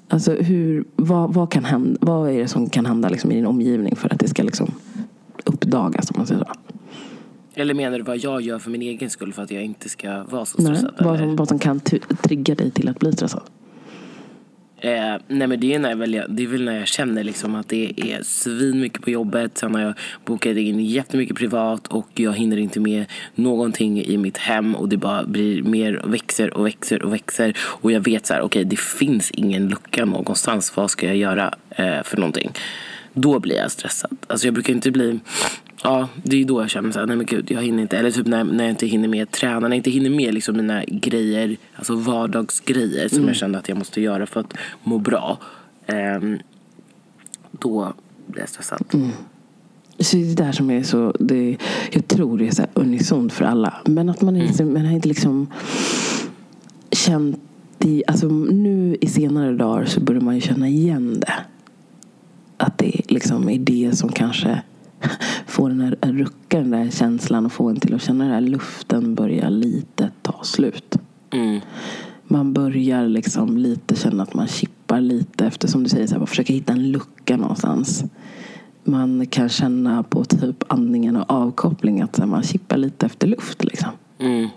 Alltså 0.09 0.33
hur, 0.33 0.85
vad, 0.97 1.35
vad, 1.35 1.53
kan 1.53 1.65
hända, 1.65 1.99
vad 2.01 2.31
är 2.31 2.39
det 2.39 2.49
som 2.49 2.69
kan 2.69 2.87
hända 2.87 3.09
liksom 3.09 3.33
i 3.33 3.35
din 3.35 3.47
omgivning 3.47 3.97
för 3.97 4.13
att 4.13 4.21
det 4.21 4.29
ska 4.29 4.43
liksom 4.43 4.75
uppdagas 5.45 6.11
om 6.11 6.15
man 6.17 6.27
säger 6.27 6.45
så? 6.45 6.53
Eller 7.55 7.75
menar 7.75 7.99
du 7.99 8.05
vad 8.05 8.19
jag 8.19 8.41
gör 8.41 8.59
för 8.59 8.71
min 8.71 8.83
egen 8.83 9.11
skull 9.11 9.33
för 9.33 9.43
att 9.43 9.51
jag 9.51 9.65
inte 9.65 9.89
ska 9.89 10.25
vara 10.25 10.45
så 10.45 10.63
Nej, 10.63 10.77
stressad? 10.77 10.95
vad, 10.99 11.17
eller? 11.17 11.27
som, 11.27 11.37
vad 11.37 11.49
som 11.49 11.59
kan 11.59 11.81
trigga 12.23 12.55
dig 12.55 12.71
till 12.71 12.89
att 12.89 12.99
bli 12.99 13.13
stressad. 13.13 13.43
Eh, 14.87 15.17
nej 15.29 15.47
men 15.49 15.61
det 15.61 15.75
är, 15.75 15.79
när 15.79 15.89
jag 15.89 15.97
väl, 15.97 16.23
det 16.29 16.43
är 16.43 16.47
väl 16.47 16.65
när 16.65 16.79
jag 16.79 16.89
känner 16.89 17.25
liksom 17.25 17.55
att 17.55 17.69
det 17.69 17.93
är 17.97 18.23
svin 18.23 18.81
mycket 18.81 19.03
på 19.03 19.11
jobbet. 19.11 19.59
Sen 19.59 19.75
har 19.75 19.83
jag 19.83 19.95
bokat 20.25 20.57
in 20.57 20.81
jättemycket 20.81 21.37
privat 21.37 21.87
och 21.87 22.09
jag 22.15 22.33
hinner 22.33 22.57
inte 22.57 22.81
med 22.81 23.05
någonting 23.35 24.05
i 24.05 24.17
mitt 24.17 24.37
hem. 24.37 24.75
Och 24.75 24.89
det 24.89 24.97
bara 24.97 25.25
blir 25.25 25.63
mer 25.63 25.97
och 25.97 26.15
växer 26.15 26.55
och 26.57 26.67
växer 26.67 27.03
och 27.03 27.13
växer. 27.13 27.57
Och 27.59 27.93
jag 27.93 28.01
vet 28.01 28.27
så 28.27 28.35
här, 28.35 28.41
okej 28.41 28.61
okay, 28.61 28.65
det 28.65 28.81
finns 28.81 29.31
ingen 29.31 29.69
lucka 29.69 30.05
någonstans. 30.05 30.77
Vad 30.77 30.91
ska 30.91 31.07
jag 31.07 31.17
göra 31.17 31.55
eh, 31.71 32.03
för 32.03 32.17
någonting? 32.17 32.51
Då 33.13 33.39
blir 33.39 33.57
jag 33.57 33.71
stressad. 33.71 34.17
Alltså 34.27 34.47
jag 34.47 34.55
brukar 34.55 34.73
inte 34.73 34.91
bli 34.91 35.21
Ja, 35.87 36.09
det 36.23 36.43
är 36.43 36.45
då 36.45 36.63
jag 36.63 36.71
känner 36.71 36.91
så 36.91 37.07
nej 37.07 37.17
men 37.17 37.27
gud, 37.27 37.51
jag 37.51 37.63
hinner 37.63 37.83
inte. 37.83 37.99
Eller 37.99 38.11
typ 38.11 38.27
när, 38.27 38.45
när 38.45 38.65
jag 38.65 38.71
inte 38.71 38.87
hinner 38.87 39.09
med 39.09 39.31
träna, 39.31 39.61
när 39.61 39.69
jag 39.69 39.77
inte 39.77 39.91
hinner 39.91 40.11
med 40.11 40.35
liksom 40.35 40.57
mina 40.57 40.85
grejer, 40.85 41.57
alltså 41.77 41.97
vardagsgrejer 41.97 43.09
som 43.09 43.19
mm. 43.19 43.29
jag 43.29 43.37
känner 43.37 43.59
att 43.59 43.69
jag 43.69 43.79
måste 43.79 44.01
göra 44.01 44.27
för 44.27 44.41
att 44.41 44.55
må 44.83 44.99
bra. 44.99 45.39
Um, 45.87 46.39
då 47.51 47.93
blir 48.27 48.41
jag 48.41 48.49
stressad. 48.49 48.83
Mm. 48.95 49.11
Så 49.99 50.17
det 50.17 50.23
är 50.23 50.27
det 50.27 50.35
där 50.35 50.53
som 50.53 50.71
är 50.71 50.83
så, 50.83 51.15
det, 51.21 51.57
jag 51.93 52.09
tror 52.09 52.39
det 52.39 52.47
är 52.47 52.55
så 52.55 52.67
unisont 52.75 53.33
för 53.33 53.45
alla. 53.45 53.75
Men 53.85 54.09
att 54.09 54.21
man, 54.21 54.37
inte, 54.37 54.63
mm. 54.63 54.75
man 54.75 54.87
har 54.87 54.93
inte 54.93 55.09
liksom 55.09 55.47
känt 56.91 57.41
i, 57.79 58.03
alltså 58.07 58.29
nu 58.29 58.97
i 59.01 59.07
senare 59.07 59.53
dagar 59.53 59.85
så 59.85 60.01
börjar 60.01 60.21
man 60.21 60.35
ju 60.35 60.41
känna 60.41 60.69
igen 60.69 61.21
det. 61.21 61.35
Att 62.57 62.79
det 62.79 63.01
liksom 63.09 63.49
är 63.49 63.59
det 63.59 63.97
som 63.97 64.13
kanske 64.13 64.63
få 65.57 65.69
den 65.69 65.81
här 65.81 65.97
rucka 66.03 66.59
den 66.59 66.71
där 66.71 66.91
känslan 66.91 67.47
och 67.47 67.53
få 67.53 67.69
en 67.69 67.81
till 67.81 67.95
att 67.95 68.03
känna 68.03 68.25
den 68.25 68.33
här 68.33 68.41
luften 68.41 69.15
börja 69.15 69.49
lite 69.49 70.11
ta 70.23 70.41
slut. 70.43 70.97
Mm. 71.31 71.61
Man 72.25 72.53
börjar 72.53 73.09
liksom 73.09 73.57
lite 73.57 73.97
känna 73.97 74.23
att 74.23 74.35
man 74.35 74.47
chippar 74.47 75.01
lite 75.01 75.47
efter 75.47 75.69
som 75.69 75.83
du 75.83 75.89
säger, 75.89 76.07
så 76.07 76.19
här, 76.19 76.27
försöka 76.27 76.53
hitta 76.53 76.73
en 76.73 76.91
lucka 76.91 77.37
någonstans. 77.37 78.05
Man 78.85 79.27
kan 79.27 79.49
känna 79.49 80.03
på 80.03 80.25
typ 80.25 80.73
andningen 80.73 81.17
och 81.17 81.31
avkoppling 81.31 82.01
att 82.01 82.19
här, 82.19 82.27
man 82.27 82.43
chippar 82.43 82.77
lite 82.77 83.07
efter 83.07 83.27
luft 83.27 83.65
liksom. 83.65 83.91
Mm. 84.19 84.49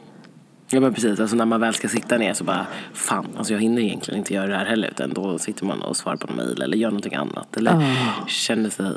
Ja 0.71 0.79
men 0.79 0.93
precis, 0.93 1.19
alltså 1.19 1.35
när 1.35 1.45
man 1.45 1.59
väl 1.59 1.73
ska 1.73 1.87
sitta 1.87 2.17
ner 2.17 2.33
så 2.33 2.43
bara 2.43 2.67
fan, 2.93 3.25
alltså 3.37 3.53
jag 3.53 3.61
hinner 3.61 3.81
egentligen 3.81 4.19
inte 4.19 4.33
göra 4.33 4.47
det 4.47 4.55
här 4.55 4.65
heller 4.65 4.87
utan 4.87 5.13
då 5.13 5.37
sitter 5.37 5.65
man 5.65 5.81
och 5.81 5.97
svarar 5.97 6.17
på 6.17 6.27
en 6.27 6.35
mejl 6.35 6.61
eller 6.61 6.77
gör 6.77 6.89
någonting 6.89 7.15
annat 7.15 7.57
eller 7.57 7.73
oh. 7.73 8.27
känner 8.27 8.69
sig 8.69 8.91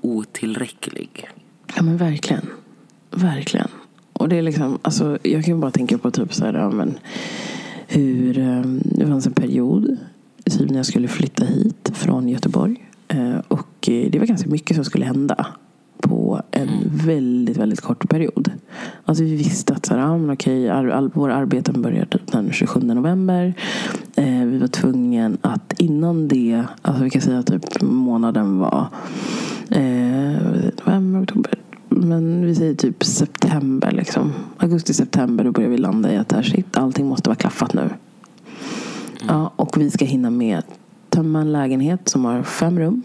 otillräcklig. 0.00 1.28
Ja 1.76 1.82
men 1.82 1.96
verkligen. 1.96 2.46
Verkligen. 3.10 3.68
Och 4.12 4.28
det 4.28 4.36
är 4.36 4.42
liksom, 4.42 4.78
alltså 4.82 5.18
jag 5.22 5.44
kan 5.44 5.60
bara 5.60 5.70
tänka 5.70 5.98
på 5.98 6.10
typ 6.10 6.34
så 6.34 6.44
här, 6.44 6.54
ja, 6.54 6.70
men 6.70 6.98
hur, 7.86 8.38
ehm, 8.38 8.80
det 8.84 9.06
fanns 9.06 9.26
en 9.26 9.32
period 9.32 9.96
typ 10.44 10.70
när 10.70 10.76
jag 10.76 10.86
skulle 10.86 11.08
flytta 11.08 11.44
hit 11.44 11.90
från 11.94 12.28
Göteborg. 12.28 12.88
Eh, 13.08 13.38
och 13.48 13.88
eh, 13.88 14.10
det 14.10 14.18
var 14.18 14.26
ganska 14.26 14.50
mycket 14.50 14.76
som 14.76 14.84
skulle 14.84 15.04
hända 15.04 15.46
på 16.00 16.42
en 16.50 16.68
väldigt, 16.84 17.56
väldigt 17.56 17.80
kort 17.80 18.08
period. 18.08 18.50
Alltså 19.04 19.24
vi 19.24 19.36
visste 19.36 19.72
att 19.72 19.86
så 19.86 19.94
här, 19.94 20.00
ja, 20.00 20.18
men 20.18 20.30
okej, 20.30 20.70
ar 20.70 20.88
all, 20.88 21.10
våra 21.14 21.34
arbeten 21.34 21.82
börjar 21.82 22.04
typ 22.04 22.32
den 22.32 22.52
27 22.52 22.80
november. 22.80 23.54
Eh, 24.14 24.44
vi 24.44 24.58
var 24.58 24.66
tvungna 24.66 25.36
att 25.40 25.72
innan 25.78 26.28
det, 26.28 26.64
alltså 26.82 27.04
vi 27.04 27.10
kan 27.10 27.22
säga 27.22 27.42
typ 27.42 27.82
månaden 27.82 28.58
var 28.58 28.86
eh, 29.70 30.36
november, 30.84 31.22
oktober. 31.22 31.54
Men 31.88 32.46
vi 32.46 32.54
säger 32.54 32.74
typ 32.74 33.04
september 33.04 33.90
liksom. 33.90 34.32
Augusti, 34.56 34.94
september 34.94 35.44
då 35.44 35.52
börjar 35.52 35.70
vi 35.70 35.78
landa 35.78 36.12
i 36.12 36.16
att 36.16 36.32
här, 36.32 36.42
shit, 36.42 36.76
allting 36.76 37.06
måste 37.06 37.28
vara 37.28 37.36
klaffat 37.36 37.74
nu. 37.74 37.80
Mm. 37.80 37.94
Ja, 39.28 39.52
och 39.56 39.80
vi 39.80 39.90
ska 39.90 40.04
hinna 40.04 40.30
med 40.30 40.62
tömma 41.10 41.40
en 41.40 41.52
lägenhet 41.52 42.08
som 42.08 42.24
har 42.24 42.42
fem 42.42 42.78
rum. 42.78 43.02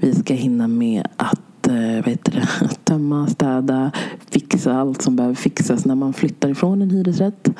Vi 0.00 0.14
ska 0.14 0.34
hinna 0.34 0.68
med 0.68 1.08
att 1.16 1.41
eh, 1.66 2.04
det, 2.04 2.48
tömma, 2.84 3.26
städa, 3.26 3.90
fixa 4.30 4.72
allt 4.72 5.02
som 5.02 5.16
behöver 5.16 5.34
fixas 5.34 5.84
när 5.84 5.94
man 5.94 6.12
flyttar 6.12 6.48
ifrån 6.48 6.82
en 6.82 6.90
hyresrätt. 6.90 7.50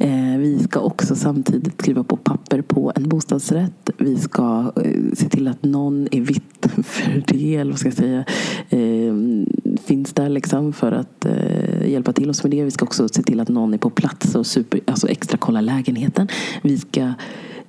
Eh, 0.00 0.38
vi 0.38 0.58
ska 0.58 0.80
också 0.80 1.16
samtidigt 1.16 1.80
skriva 1.80 2.04
på 2.04 2.16
papper 2.16 2.62
på 2.62 2.92
en 2.94 3.08
bostadsrätt. 3.08 3.90
Vi 3.98 4.18
ska 4.18 4.72
eh, 4.84 5.12
se 5.14 5.28
till 5.28 5.48
att 5.48 5.62
någon 5.62 6.08
är 6.10 6.20
vitt 6.20 6.66
för 6.82 7.24
det, 7.26 7.56
eller 7.56 7.72
vad 7.72 7.78
ska 7.78 7.88
jag 7.88 7.96
säga, 7.96 8.24
eh, 8.68 9.14
finns 9.84 10.12
där 10.12 10.28
liksom 10.28 10.72
för 10.72 10.92
att 10.92 11.26
hjälpa 11.84 12.12
till 12.12 12.30
oss 12.30 12.42
med 12.42 12.50
det. 12.50 12.64
Vi 12.64 12.70
ska 12.70 12.84
också 12.84 13.08
se 13.08 13.22
till 13.22 13.40
att 13.40 13.48
någon 13.48 13.74
är 13.74 13.78
på 13.78 13.90
plats 13.90 14.34
och 14.34 14.46
super, 14.46 14.80
alltså 14.86 15.08
extra 15.08 15.38
kolla 15.38 15.60
lägenheten. 15.60 16.28
Vi 16.62 16.78
ska 16.78 17.12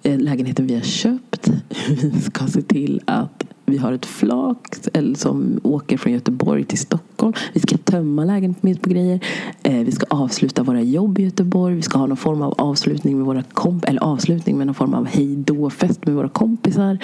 lägenheten 0.03 0.67
vi 0.67 0.75
har 0.75 0.81
köpt. 0.81 1.51
Vi 2.01 2.21
ska 2.21 2.47
se 2.47 2.61
till 2.61 3.01
att 3.05 3.50
vi 3.65 3.77
har 3.77 3.93
ett 3.93 4.05
flak 4.05 4.75
som 5.15 5.59
åker 5.63 5.97
från 5.97 6.13
Göteborg 6.13 6.63
till 6.63 6.77
Stockholm. 6.77 7.33
Vi 7.53 7.59
ska 7.59 7.77
tömma 7.77 8.25
lägenheten 8.25 8.75
på 8.75 8.89
grejer. 8.89 9.19
Eh, 9.63 9.79
vi 9.79 9.91
ska 9.91 10.05
avsluta 10.09 10.63
våra 10.63 10.81
jobb 10.81 11.19
i 11.19 11.23
Göteborg. 11.23 11.75
Vi 11.75 11.81
ska 11.81 11.97
ha 11.97 12.05
någon 12.05 12.17
form 12.17 12.41
av 12.41 12.53
avslutning 12.57 13.17
med 13.17 13.25
våra 13.25 13.43
komp 13.43 13.85
eller 13.85 14.01
avslutning 14.01 14.57
med 14.57 14.67
någon 14.67 14.75
form 14.75 14.93
av 14.93 15.05
hejdå-fest 15.05 16.05
med 16.05 16.15
våra 16.15 16.29
kompisar. 16.29 16.97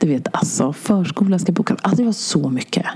Du 0.00 0.08
vet, 0.08 0.28
alltså 0.32 0.72
förskola 0.72 1.38
ska 1.38 1.52
bokas. 1.52 1.78
Alltså 1.82 1.96
det 1.96 2.04
var 2.04 2.12
så 2.12 2.48
mycket. 2.50 2.86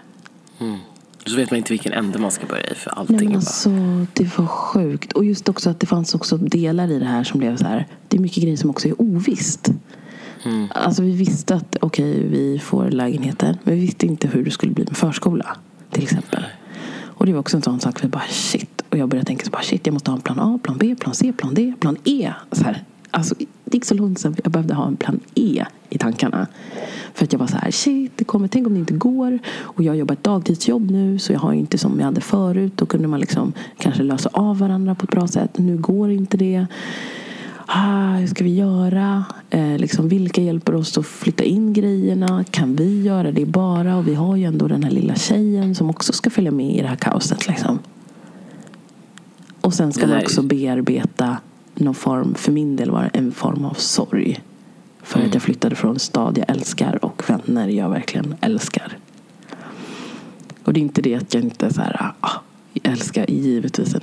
Mm. 0.59 0.79
Så 1.27 1.37
vet 1.37 1.51
man 1.51 1.59
inte 1.59 1.73
vilken 1.73 1.93
ände 1.93 2.19
man 2.19 2.31
ska 2.31 2.47
börja 2.47 2.71
i 2.71 2.75
för 2.75 2.91
allting. 2.91 3.17
Nej, 3.17 3.27
men 3.27 3.37
alltså, 3.37 3.71
det 4.13 4.39
var 4.39 4.47
sjukt. 4.47 5.13
Och 5.13 5.25
just 5.25 5.49
också 5.49 5.71
att 5.71 5.81
det 5.81 5.87
fanns 5.87 6.15
också 6.15 6.37
delar 6.37 6.91
i 6.91 6.99
det 6.99 7.05
här 7.05 7.25
som 7.25 7.39
blev 7.39 7.57
så 7.57 7.65
här. 7.65 7.87
Det 8.09 8.17
är 8.17 8.21
mycket 8.21 8.43
grejer 8.43 8.57
som 8.57 8.71
också 8.71 8.89
är 8.89 9.01
ovisst. 9.01 9.71
Mm. 10.45 10.69
Alltså 10.75 11.03
vi 11.03 11.13
visste 11.13 11.55
att 11.55 11.77
okej, 11.81 12.11
okay, 12.11 12.29
vi 12.29 12.59
får 12.59 12.91
lägenheter. 12.91 13.59
Men 13.65 13.75
vi 13.75 13.81
visste 13.81 14.07
inte 14.07 14.29
hur 14.29 14.45
det 14.45 14.51
skulle 14.51 14.73
bli 14.73 14.85
med 14.85 14.97
förskola. 14.97 15.57
Till 15.91 16.03
exempel. 16.03 16.45
Och 17.21 17.27
det 17.27 17.33
var 17.33 17.41
också 17.41 17.57
en 17.57 17.63
sån 17.63 17.81
sak. 17.81 18.05
Vi 18.05 18.09
bara 18.09 18.23
shit. 18.29 18.83
Och 18.89 18.99
jag 18.99 19.09
började 19.09 19.27
tänka 19.27 19.45
så 19.45 19.51
bara 19.51 19.63
shit, 19.63 19.87
jag 19.87 19.93
måste 19.93 20.11
ha 20.11 20.17
en 20.17 20.23
plan 20.23 20.41
A, 20.41 20.59
plan 20.63 20.77
B, 20.79 20.97
plan 21.01 21.15
C, 21.15 21.33
plan 21.37 21.55
D, 21.55 21.73
plan 21.81 21.97
E. 22.05 22.33
Så 22.53 22.65
här. 22.65 22.85
Alltså, 23.11 23.35
det 23.65 23.77
gick 23.77 23.85
så 23.85 23.95
långsamt. 23.95 24.41
Jag 24.45 24.53
behövde 24.53 24.75
ha 24.75 24.87
en 24.87 24.97
plan 24.97 25.21
E 25.35 25.65
i 25.89 25.99
tankarna. 25.99 26.47
För 27.15 27.25
att 27.25 27.33
jag 27.33 27.41
var 27.41 27.47
så 27.47 27.57
här, 27.57 27.71
shit, 27.71 28.13
det 28.17 28.25
kommer, 28.25 28.49
tänk 28.49 28.67
om 28.67 28.75
det 28.75 28.81
inte 28.81 28.95
går. 28.95 29.39
Och 29.59 29.83
jag 29.83 29.97
jobbar 29.97 30.13
ett 30.13 30.25
dagtidsjobb 30.25 30.91
nu 30.91 31.19
så 31.19 31.33
jag 31.33 31.41
har 31.41 31.53
inte 31.53 31.79
som 31.79 31.99
jag 31.99 32.05
hade 32.05 32.21
förut. 32.21 32.73
Då 32.77 32.87
kunde 32.87 33.09
man 33.09 33.21
liksom 33.21 33.53
kanske 33.79 34.03
lösa 34.03 34.31
av 34.33 34.59
varandra 34.59 34.95
på 34.95 35.05
ett 35.05 35.11
bra 35.11 35.29
sätt. 35.29 35.59
Nu 35.59 35.77
går 35.77 36.11
inte 36.11 36.37
det 36.37 36.67
ah, 37.71 38.17
hur 38.17 38.27
ska 38.27 38.45
vi 38.45 38.55
göra? 38.55 39.25
Eh, 39.51 39.79
liksom, 39.79 40.09
vilka 40.09 40.43
hjälper 40.43 40.75
oss 40.75 40.99
att 40.99 41.07
flytta 41.07 41.45
in 41.45 41.73
grejerna? 41.73 42.45
Kan 42.51 42.77
vi 42.77 43.03
göra 43.03 43.33
det 43.33 43.47
bara? 43.47 43.97
Och 43.97 44.09
vi 44.09 44.15
har 44.15 44.37
ju 44.37 44.45
ändå 44.45 44.69
den 44.69 44.85
här 44.85 44.91
lilla 44.91 45.15
tjejen 45.15 45.75
som 45.75 45.91
också 45.91 46.13
ska 46.13 46.31
följa 46.31 46.51
med 46.51 46.77
i 46.77 46.81
det 46.81 46.89
här 46.89 46.97
kaoset. 46.97 47.49
Liksom. 47.49 47.79
Och 49.61 49.75
sen 49.75 49.93
ska 49.93 50.07
man 50.07 50.23
också 50.23 50.43
bearbeta 50.43 51.37
någon 51.75 51.95
form, 51.95 52.35
för 52.35 52.53
min 52.53 52.77
del 52.77 52.91
var 52.91 53.03
det 53.03 53.19
en 53.19 53.33
form 53.33 53.65
av 53.65 53.75
sorg. 53.75 54.41
För 55.03 55.19
mm. 55.19 55.29
att 55.29 55.35
jag 55.35 55.43
flyttade 55.43 55.75
från 55.75 55.91
en 55.91 55.99
stad 55.99 56.39
jag 56.39 56.51
älskar 56.51 57.05
och 57.05 57.23
vänner 57.27 57.69
jag 57.69 57.91
verkligen 57.91 58.35
älskar. 58.41 58.97
Och 60.65 60.73
det 60.73 60.81
är 60.81 60.83
inte 60.83 61.03
det 61.03 61.15
att 61.15 61.35
jag 61.35 61.43
inte 61.43 61.73
så 61.73 61.81
här, 61.81 62.13
ah, 62.21 62.31
jag 62.73 62.93
älskar 62.93 63.31
givetvis 63.31 63.95
en, 63.95 64.01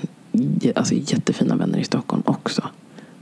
alltså, 0.75 0.95
jättefina 0.95 1.55
vänner 1.55 1.79
i 1.79 1.83
Stockholm 1.83 2.23
också. 2.25 2.63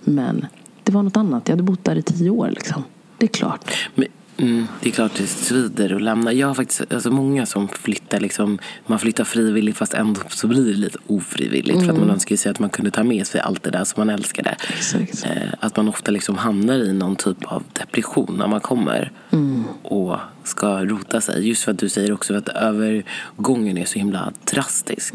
Men 0.06 0.46
det 0.84 0.92
var 0.92 1.04
något 1.04 1.18
annat. 1.18 1.48
Jag 1.48 1.54
hade 1.54 1.64
bott 1.64 1.84
där 1.84 1.96
i 1.96 2.02
tio 2.02 2.30
år. 2.30 2.50
Liksom. 2.50 2.84
Det 3.18 3.26
är 3.26 3.28
klart. 3.28 3.90
Men, 3.96 4.08
mm, 4.38 4.68
det 4.82 4.90
är 4.90 4.94
klart 4.94 5.12
det 5.18 5.28
svider 5.28 5.96
att 5.96 6.02
lämna. 6.02 6.34
Jag 6.34 6.48
har 6.48 6.54
faktiskt 6.54 6.94
alltså 6.94 7.12
många 7.12 7.46
som 7.46 7.68
flyttar. 7.68 8.20
Liksom, 8.20 8.60
man 8.88 9.00
flyttar 9.00 9.24
frivilligt 9.24 9.78
fast 9.78 9.94
ändå 9.94 10.22
så 10.30 10.48
blir 10.48 10.66
det 10.66 10.74
lite 10.74 10.98
ofrivilligt. 11.08 11.76
Mm. 11.76 11.86
För 11.86 11.92
att 11.92 11.98
man 11.98 12.04
mm. 12.04 12.14
önskar 12.14 12.36
sig 12.36 12.52
att 12.52 12.60
man 12.60 12.70
kunde 12.70 12.92
ta 12.92 13.04
med 13.04 13.28
sig 13.28 13.42
allt 13.42 13.64
det 13.64 13.72
där 13.72 13.84
som 13.84 14.02
man 14.02 14.10
älskade. 14.10 14.56
Exakt. 14.70 15.26
Eh, 15.26 15.54
att 15.60 15.78
man 15.78 15.88
ofta 15.88 16.12
liksom 16.12 16.38
hamnar 16.38 16.76
i 16.76 16.94
någon 16.94 17.16
typ 17.16 17.46
av 17.46 17.64
depression 17.74 18.36
när 18.38 18.48
man 18.48 18.62
kommer. 18.62 19.12
Mm. 19.32 19.64
Och 19.84 20.18
ska 20.44 20.86
rota 20.86 21.22
sig. 21.22 21.48
Just 21.48 21.64
för 21.64 21.72
att 21.72 21.80
du 21.80 21.90
säger 21.90 22.12
också 22.12 22.34
att 22.34 22.50
övergången 22.50 23.78
är 23.78 23.86
så 23.86 24.00
himla 24.00 24.32
drastisk. 24.52 25.14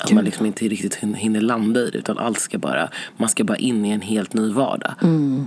Att 0.00 0.12
man 0.12 0.24
liksom 0.24 0.46
inte 0.46 0.68
riktigt 0.68 0.94
hinner 0.94 1.40
landa 1.40 1.80
i 1.80 1.90
det 1.90 1.98
utan 1.98 2.18
allt 2.18 2.40
ska 2.40 2.58
bara, 2.58 2.88
man 3.16 3.28
ska 3.28 3.44
bara 3.44 3.56
in 3.56 3.84
i 3.84 3.90
en 3.90 4.00
helt 4.00 4.34
ny 4.34 4.52
vardag. 4.52 4.94
Mm. 5.02 5.46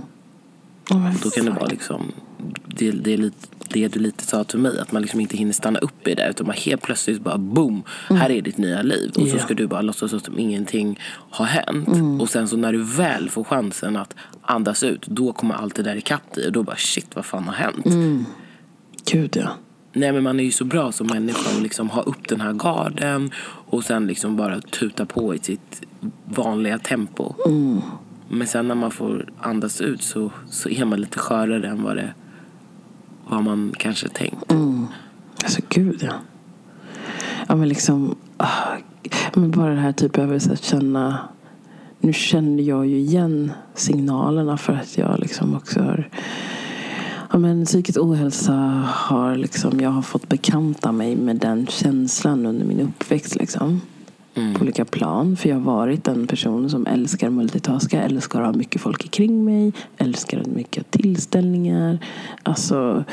Oh, 0.90 1.14
då 1.22 1.30
kan 1.30 1.44
det 1.44 1.50
vara 1.50 1.66
liksom, 1.66 2.12
det, 2.66 2.90
det, 2.90 3.12
är 3.12 3.16
lite, 3.16 3.46
det 3.68 3.88
du 3.88 4.00
lite 4.00 4.24
sa 4.24 4.44
till 4.44 4.58
mig, 4.58 4.78
att 4.78 4.92
man 4.92 5.02
liksom 5.02 5.20
inte 5.20 5.36
hinner 5.36 5.52
stanna 5.52 5.78
upp 5.78 6.08
i 6.08 6.14
det 6.14 6.28
utan 6.30 6.46
man 6.46 6.56
helt 6.56 6.82
plötsligt 6.82 7.20
bara 7.20 7.38
boom, 7.38 7.82
mm. 8.10 8.20
här 8.20 8.30
är 8.30 8.42
ditt 8.42 8.58
nya 8.58 8.82
liv. 8.82 9.10
Och 9.14 9.22
yeah. 9.26 9.38
så 9.38 9.44
ska 9.44 9.54
du 9.54 9.66
bara 9.66 9.82
låtsas 9.82 10.24
som 10.24 10.38
ingenting 10.38 10.98
har 11.30 11.44
hänt. 11.44 11.88
Mm. 11.88 12.20
Och 12.20 12.30
sen 12.30 12.48
så 12.48 12.56
när 12.56 12.72
du 12.72 12.82
väl 12.82 13.30
får 13.30 13.44
chansen 13.44 13.96
att 13.96 14.14
andas 14.42 14.82
ut, 14.82 15.06
då 15.06 15.32
kommer 15.32 15.54
allt 15.54 15.74
det 15.74 15.82
där 15.82 15.96
ikapp 15.96 16.34
dig 16.34 16.46
och 16.46 16.52
då 16.52 16.62
bara 16.62 16.76
shit, 16.76 17.06
vad 17.14 17.24
fan 17.24 17.44
har 17.44 17.54
hänt? 17.54 17.86
Mm. 17.86 18.24
Gud 19.04 19.36
ja. 19.36 19.56
Nej 19.92 20.12
men 20.12 20.22
man 20.22 20.40
är 20.40 20.44
ju 20.44 20.52
så 20.52 20.64
bra 20.64 20.92
som 20.92 21.06
människa 21.06 21.50
att 21.56 21.62
liksom 21.62 21.90
ha 21.90 22.02
upp 22.02 22.28
den 22.28 22.40
här 22.40 22.52
garden 22.52 23.30
och 23.42 23.84
sen 23.84 24.06
liksom 24.06 24.36
bara 24.36 24.60
tuta 24.60 25.06
på 25.06 25.34
i 25.34 25.38
sitt 25.38 25.82
vanliga 26.24 26.78
tempo. 26.78 27.34
Mm. 27.46 27.80
Men 28.28 28.46
sen 28.46 28.68
när 28.68 28.74
man 28.74 28.90
får 28.90 29.32
andas 29.40 29.80
ut 29.80 30.02
så, 30.02 30.30
så 30.50 30.68
är 30.68 30.84
man 30.84 31.00
lite 31.00 31.18
skörare 31.18 31.68
än 31.68 31.82
vad, 31.82 31.96
det, 31.96 32.14
vad 33.28 33.42
man 33.42 33.72
kanske 33.78 34.08
tänkt. 34.08 34.52
Mm. 34.52 34.86
Alltså 35.44 35.62
gud 35.68 35.98
ja. 36.02 36.12
Ja 37.48 37.56
men 37.56 37.68
liksom. 37.68 38.16
ah, 38.36 38.76
men 39.34 39.50
bara 39.50 39.74
det 39.74 39.80
här 39.80 39.92
typ 39.92 40.18
över 40.18 40.36
att 40.36 40.62
känna. 40.62 41.18
Nu 42.00 42.12
kände 42.12 42.62
jag 42.62 42.86
ju 42.86 42.96
igen 42.96 43.52
signalerna 43.74 44.56
för 44.56 44.72
att 44.72 44.98
jag 44.98 45.20
liksom 45.20 45.56
också 45.56 45.80
har. 45.80 46.08
Ja 47.32 47.38
men 47.38 47.64
psykisk 47.64 47.98
ohälsa 47.98 48.52
har 48.86 49.36
liksom. 49.36 49.80
Jag 49.80 49.90
har 49.90 50.02
fått 50.02 50.28
bekanta 50.28 50.92
mig 50.92 51.16
med 51.16 51.36
den 51.36 51.66
känslan 51.66 52.46
under 52.46 52.66
min 52.66 52.80
uppväxt 52.80 53.34
liksom. 53.36 53.80
På 54.54 54.62
olika 54.62 54.84
plan. 54.84 55.36
För 55.36 55.48
jag 55.48 55.56
har 55.56 55.62
varit 55.62 56.08
en 56.08 56.26
person 56.26 56.70
som 56.70 56.86
älskar 56.86 57.30
multitaska. 57.30 58.02
Älskar 58.02 58.40
att 58.40 58.46
ha 58.46 58.52
mycket 58.52 58.80
folk 58.82 59.10
kring 59.10 59.44
mig. 59.44 59.72
Älskar 59.96 60.44
mycket 60.44 60.90
tillställningar. 60.90 61.98
Alltså 62.42 63.04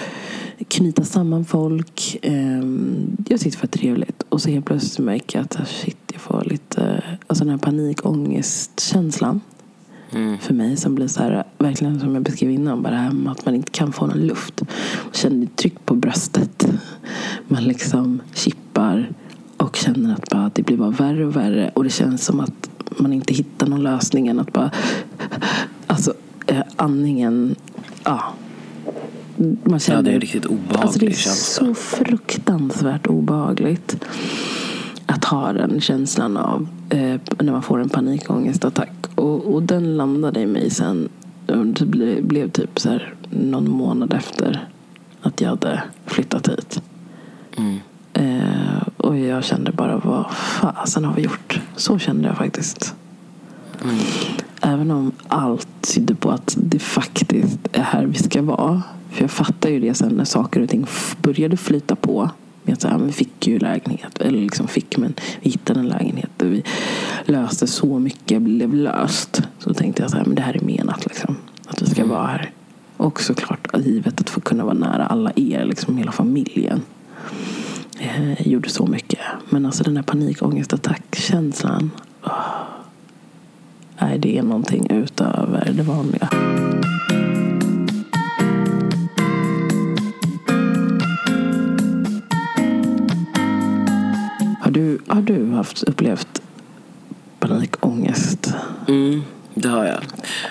knyta 0.67 1.03
samman 1.03 1.45
folk. 1.45 2.17
Ehm, 2.21 3.17
Jag 3.29 3.39
tyckte 3.39 3.57
det 3.57 3.63
var 3.63 3.79
trevligt. 3.79 4.24
Och 4.29 4.41
så 4.41 4.50
helt 4.50 4.65
plötsligt 4.65 5.05
märker 5.05 5.39
jag 5.39 5.45
att 5.45 5.67
shit, 5.67 5.97
jag 6.12 6.21
får 6.21 6.43
lite 6.45 7.03
alltså 7.27 7.43
den 7.43 7.51
här 7.51 7.57
panikångestkänslan. 7.57 9.41
För 10.39 10.53
mig 10.53 10.77
som 10.77 10.95
blir 10.95 11.07
så 11.07 11.23
här, 11.23 11.43
verkligen 11.57 11.99
som 11.99 12.13
jag 12.13 12.23
beskrev 12.23 12.51
innan, 12.51 12.81
bara 12.81 12.93
det 12.93 12.99
här 12.99 13.11
med 13.11 13.31
att 13.31 13.45
man 13.45 13.55
inte 13.55 13.71
kan 13.71 13.93
få 13.93 14.05
någon 14.05 14.27
luft. 14.27 14.61
Man 15.03 15.13
känner 15.13 15.45
tryck 15.45 15.85
på 15.85 15.95
bröstet. 15.95 16.67
Man 17.47 17.63
liksom 17.63 18.21
kippar 18.33 19.09
och 19.57 19.75
känner 19.75 20.13
att 20.13 20.29
bara, 20.29 20.51
det 20.53 20.61
blir 20.61 20.77
bara 20.77 20.89
värre 20.89 21.25
och 21.25 21.35
värre. 21.35 21.71
Och 21.73 21.83
det 21.83 21.89
känns 21.89 22.25
som 22.25 22.39
att 22.39 22.69
man 22.97 23.13
inte 23.13 23.33
hittar 23.33 23.67
någon 23.67 23.83
lösning 23.83 24.27
än 24.27 24.39
att 24.39 24.53
bara, 24.53 24.71
alltså 25.87 26.13
eh, 26.47 26.61
andningen, 26.75 27.55
ja. 28.03 28.23
Man 29.63 29.79
känner, 29.79 29.99
Ja, 29.99 30.01
det 30.01 30.15
är 30.15 30.19
riktigt 30.19 30.45
obehaglig 30.45 30.81
alltså 30.81 30.99
det 30.99 31.05
är 31.07 31.13
så 31.13 31.73
fruktansvärt 31.73 33.07
obehagligt 33.07 33.97
att 35.07 35.25
ha 35.25 35.53
den 35.53 35.81
känslan 35.81 36.37
av 36.37 36.67
eh, 36.89 37.19
när 37.39 37.51
man 37.51 37.63
får 37.63 37.79
en 37.79 37.89
panikångestattack. 37.89 38.91
Och, 39.15 39.53
och 39.53 39.63
den 39.63 39.97
landade 39.97 40.39
i 40.39 40.45
mig 40.45 40.69
sen. 40.69 41.09
Det 41.45 41.85
blev, 41.85 42.23
blev 42.23 42.49
typ 42.49 42.79
så 42.79 42.89
här 42.89 43.13
någon 43.29 43.69
månad 43.69 44.13
efter 44.13 44.67
att 45.21 45.41
jag 45.41 45.49
hade 45.49 45.83
flyttat 46.05 46.49
hit. 46.49 46.81
Mm. 47.57 47.79
Eh, 48.13 48.87
och 48.97 49.17
jag 49.17 49.43
kände 49.43 49.71
bara, 49.71 49.97
vad 49.97 50.31
fasen 50.31 51.05
har 51.05 51.13
vi 51.13 51.21
gjort? 51.21 51.61
Så 51.75 51.99
kände 51.99 52.27
jag 52.27 52.37
faktiskt. 52.37 52.95
Även 54.61 54.91
om 54.91 55.11
allt 55.27 55.67
tydde 55.93 56.15
på 56.15 56.31
att 56.31 56.57
det 56.61 56.79
faktiskt 56.79 57.59
är 57.71 57.81
här 57.81 58.05
vi 58.05 58.17
ska 58.17 58.41
vara. 58.41 58.83
För 59.11 59.21
jag 59.21 59.31
fattar 59.31 59.69
ju 59.69 59.79
det 59.79 59.93
sen 59.93 60.09
när 60.09 60.25
saker 60.25 60.61
och 60.61 60.69
ting 60.69 60.85
började 61.21 61.57
flyta 61.57 61.95
på. 61.95 62.29
Med 62.67 62.81
så 62.81 62.88
här, 62.88 62.97
vi 62.97 63.12
fick 63.12 63.47
ju 63.47 63.59
lägenhet. 63.59 64.21
Eller 64.21 64.39
liksom 64.39 64.67
fick, 64.67 64.97
men 64.97 65.13
vi 65.41 65.50
hittade 65.50 65.79
en 65.79 65.88
lägenhet. 65.88 66.41
Och 66.41 66.51
vi 66.51 66.63
löste 67.25 67.67
så 67.67 68.00
mycket, 68.00 68.41
blev 68.41 68.74
löst. 68.74 69.41
Så 69.59 69.74
tänkte 69.74 70.01
jag 70.01 70.12
så 70.12 70.17
här, 70.17 70.25
men 70.25 70.36
det 70.36 70.41
här 70.41 70.55
är 70.57 70.62
menat 70.62 71.05
liksom. 71.05 71.38
Att 71.67 71.81
vi 71.81 71.86
ska 71.86 72.05
vara 72.05 72.27
här. 72.27 72.51
Och 72.97 73.21
såklart 73.21 73.67
givet 73.77 74.21
att 74.21 74.29
få 74.29 74.41
kunna 74.41 74.63
vara 74.63 74.74
nära 74.74 75.05
alla 75.05 75.31
er, 75.36 75.65
liksom 75.65 75.97
hela 75.97 76.12
familjen 76.12 76.81
eh, 78.00 78.47
gjorde 78.47 78.69
så 78.69 78.86
mycket. 78.86 79.19
Men 79.50 79.65
alltså 79.65 79.83
den 79.83 79.95
här 79.95 80.03
panikångestattackkänslan. 80.03 81.91
Nej, 84.01 84.19
det 84.19 84.38
är 84.38 84.43
någonting 84.43 84.88
utöver 84.89 85.71
det 85.74 85.83
vanliga. 85.83 86.29
Du, 94.77 95.00
har 95.07 95.22
du 95.22 95.51
haft 95.51 95.83
upplevt 95.83 96.42
panikångest? 97.40 98.53
Mm, 98.87 99.22
det 99.53 99.70
har 99.70 99.85
jag. 99.85 100.00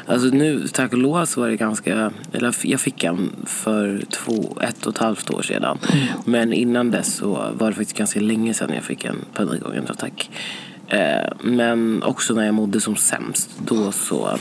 Alltså 0.06 0.28
nu, 0.28 0.68
tack 0.68 0.92
och 0.92 0.98
lov 0.98 1.24
så 1.24 1.40
var 1.40 1.48
det 1.48 1.56
ganska... 1.56 2.10
Eller 2.32 2.56
jag 2.62 2.80
fick 2.80 3.04
en 3.04 3.30
för 3.44 4.02
två, 4.10 4.58
ett 4.60 4.86
och 4.86 4.92
ett 4.92 4.98
halvt 4.98 5.30
år 5.30 5.42
sedan. 5.42 5.78
Men 6.24 6.52
innan 6.52 6.90
dess 6.90 7.14
så 7.14 7.50
var 7.54 7.68
det 7.68 7.76
faktiskt 7.76 7.98
ganska 7.98 8.20
länge 8.20 8.54
sedan 8.54 8.70
jag 8.74 8.84
fick 8.84 9.04
en 9.04 9.16
panikångestattack. 9.34 10.30
Eh, 10.88 11.32
men 11.40 12.02
också 12.02 12.34
när 12.34 12.44
jag 12.44 12.54
mådde 12.54 12.80
som 12.80 12.96
sämst, 12.96 13.50
då 13.66 13.92
så... 13.92 14.38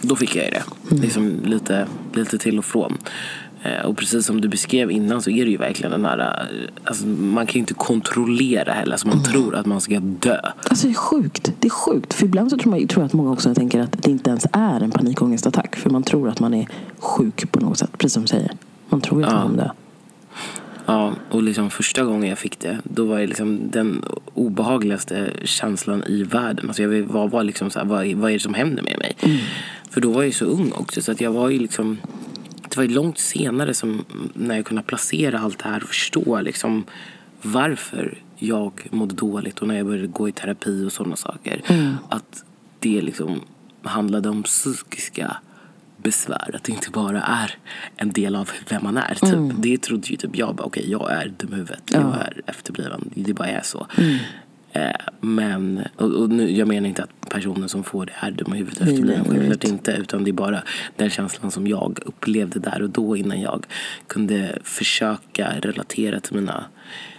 Då 0.00 0.16
fick 0.16 0.36
jag 0.36 0.52
det. 0.52 0.62
Liksom 0.96 1.40
lite, 1.44 1.86
lite 2.14 2.38
till 2.38 2.58
och 2.58 2.64
från. 2.64 2.98
Eh, 3.62 3.86
Och 3.86 3.96
precis 3.96 4.26
som 4.26 4.40
du 4.40 4.48
beskrev 4.48 4.90
innan 4.90 5.22
så 5.22 5.30
är 5.30 5.44
det 5.44 5.50
ju 5.50 5.56
verkligen 5.56 5.90
den 5.92 6.04
här... 6.04 6.18
eh, 6.18 6.68
Alltså 6.84 7.06
man 7.06 7.46
kan 7.46 7.54
ju 7.54 7.60
inte 7.60 7.74
kontrollera 7.74 8.72
heller. 8.72 8.92
Alltså 8.92 9.08
man 9.08 9.22
tror 9.22 9.54
att 9.54 9.66
man 9.66 9.80
ska 9.80 10.00
dö. 10.00 10.40
Alltså 10.68 10.86
det 10.86 10.92
är 10.92 10.94
sjukt. 10.94 11.52
Det 11.60 11.68
är 11.68 11.70
sjukt. 11.70 12.14
För 12.14 12.24
ibland 12.24 12.50
så 12.50 12.58
tror, 12.58 12.70
man, 12.70 12.86
tror 12.88 13.02
jag 13.02 13.06
att 13.06 13.12
många 13.12 13.30
också 13.32 13.54
tänker 13.54 13.80
att 13.80 14.02
det 14.02 14.10
inte 14.10 14.30
ens 14.30 14.46
är 14.52 14.80
en 14.80 14.90
panikångestattack. 14.90 15.76
För 15.76 15.90
man 15.90 16.02
tror 16.02 16.28
att 16.28 16.40
man 16.40 16.54
är 16.54 16.66
sjuk 16.98 17.52
på 17.52 17.60
något 17.60 17.78
sätt. 17.78 17.98
Precis 17.98 18.12
som 18.12 18.22
du 18.22 18.28
säger. 18.28 18.50
Man 18.88 19.00
tror 19.00 19.20
ju 19.20 19.26
att 19.26 19.32
Ja. 19.32 19.38
man 19.44 19.52
är 19.58 19.64
det. 19.64 19.72
Ja, 20.86 21.12
och 21.30 21.42
liksom 21.42 21.70
första 21.70 22.04
gången 22.04 22.28
jag 22.28 22.38
fick 22.38 22.58
det, 22.58 22.78
då 22.84 23.04
var 23.04 23.18
det 23.18 23.26
liksom 23.26 23.70
den 23.70 24.04
obehagligaste 24.34 25.30
känslan 25.44 26.02
i 26.06 26.22
världen. 26.22 26.68
Alltså 26.68 26.82
jag 26.82 27.02
var, 27.02 27.28
var 27.28 27.42
liksom 27.44 27.70
så 27.70 27.78
här, 27.78 27.86
vad, 27.86 28.06
är- 28.06 28.14
vad 28.14 28.30
är 28.30 28.34
det 28.34 28.40
som 28.40 28.54
händer 28.54 28.82
med 28.82 28.98
mig? 28.98 29.38
För 29.90 30.00
då 30.00 30.08
var 30.10 30.20
jag 30.20 30.26
ju 30.26 30.32
så 30.32 30.44
ung 30.44 30.72
också, 30.76 31.02
så 31.02 31.12
att 31.12 31.20
jag 31.20 31.32
var 31.32 31.48
ju 31.48 31.58
liksom... 31.58 31.98
Var 32.78 32.82
ju 32.84 32.94
långt 32.94 33.18
senare 33.18 33.74
som 33.74 34.04
när 34.34 34.56
jag 34.56 34.66
kunde 34.66 34.82
placera 34.82 35.38
allt 35.38 35.58
det 35.58 35.68
här 35.68 35.82
och 35.82 35.88
förstå 35.88 36.40
liksom 36.40 36.84
varför 37.42 38.18
jag 38.36 38.72
mådde 38.90 39.14
dåligt 39.14 39.58
och 39.58 39.68
när 39.68 39.76
jag 39.76 39.86
började 39.86 40.06
gå 40.06 40.28
i 40.28 40.32
terapi 40.32 40.84
och 40.86 40.92
sådana 40.92 41.16
saker. 41.16 41.62
Att 42.08 42.44
det 42.78 43.00
liksom 43.00 43.40
handlade 43.82 44.28
om 44.28 44.42
psykiska 44.42 45.36
besvär. 45.96 46.50
Att 46.54 46.64
det 46.64 46.72
inte 46.72 46.90
bara 46.90 47.22
är 47.22 47.54
en 47.96 48.12
del 48.12 48.36
av 48.36 48.50
vem 48.70 48.84
man 48.84 48.96
är. 48.96 49.14
Typ. 49.14 49.62
Det 49.62 49.78
trodde 49.78 50.08
ju 50.08 50.16
typ 50.16 50.36
jag. 50.36 50.60
Okej, 50.60 50.90
jag 50.90 51.12
är 51.12 51.34
dum 51.36 51.52
huvudet. 51.52 51.82
Jag 51.92 52.02
är 52.02 52.42
efterbliven. 52.46 53.10
Det 53.14 53.34
bara 53.34 53.48
är 53.48 53.62
så. 53.62 53.86
Eh, 53.96 54.16
men, 55.20 55.84
och, 55.96 56.14
och 56.14 56.30
nu, 56.30 56.50
jag 56.50 56.68
menar 56.68 56.88
inte 56.88 57.02
att 57.02 57.30
personen 57.30 57.68
som 57.68 57.84
får 57.84 58.06
det 58.06 58.12
är 58.20 58.30
dum 58.30 58.54
i 58.54 58.58
huvudet 58.58 58.80
Nej, 58.80 59.00
nej, 59.00 59.20
Självklart 59.28 59.64
inte. 59.64 59.92
Utan 59.92 60.24
det 60.24 60.30
är 60.30 60.32
bara 60.32 60.62
den 60.96 61.10
känslan 61.10 61.50
som 61.50 61.66
jag 61.66 61.98
upplevde 62.06 62.60
där 62.60 62.82
och 62.82 62.90
då 62.90 63.16
innan 63.16 63.40
jag 63.40 63.66
kunde 64.06 64.58
försöka 64.62 65.52
relatera 65.60 66.20
till 66.20 66.36
mina 66.36 66.64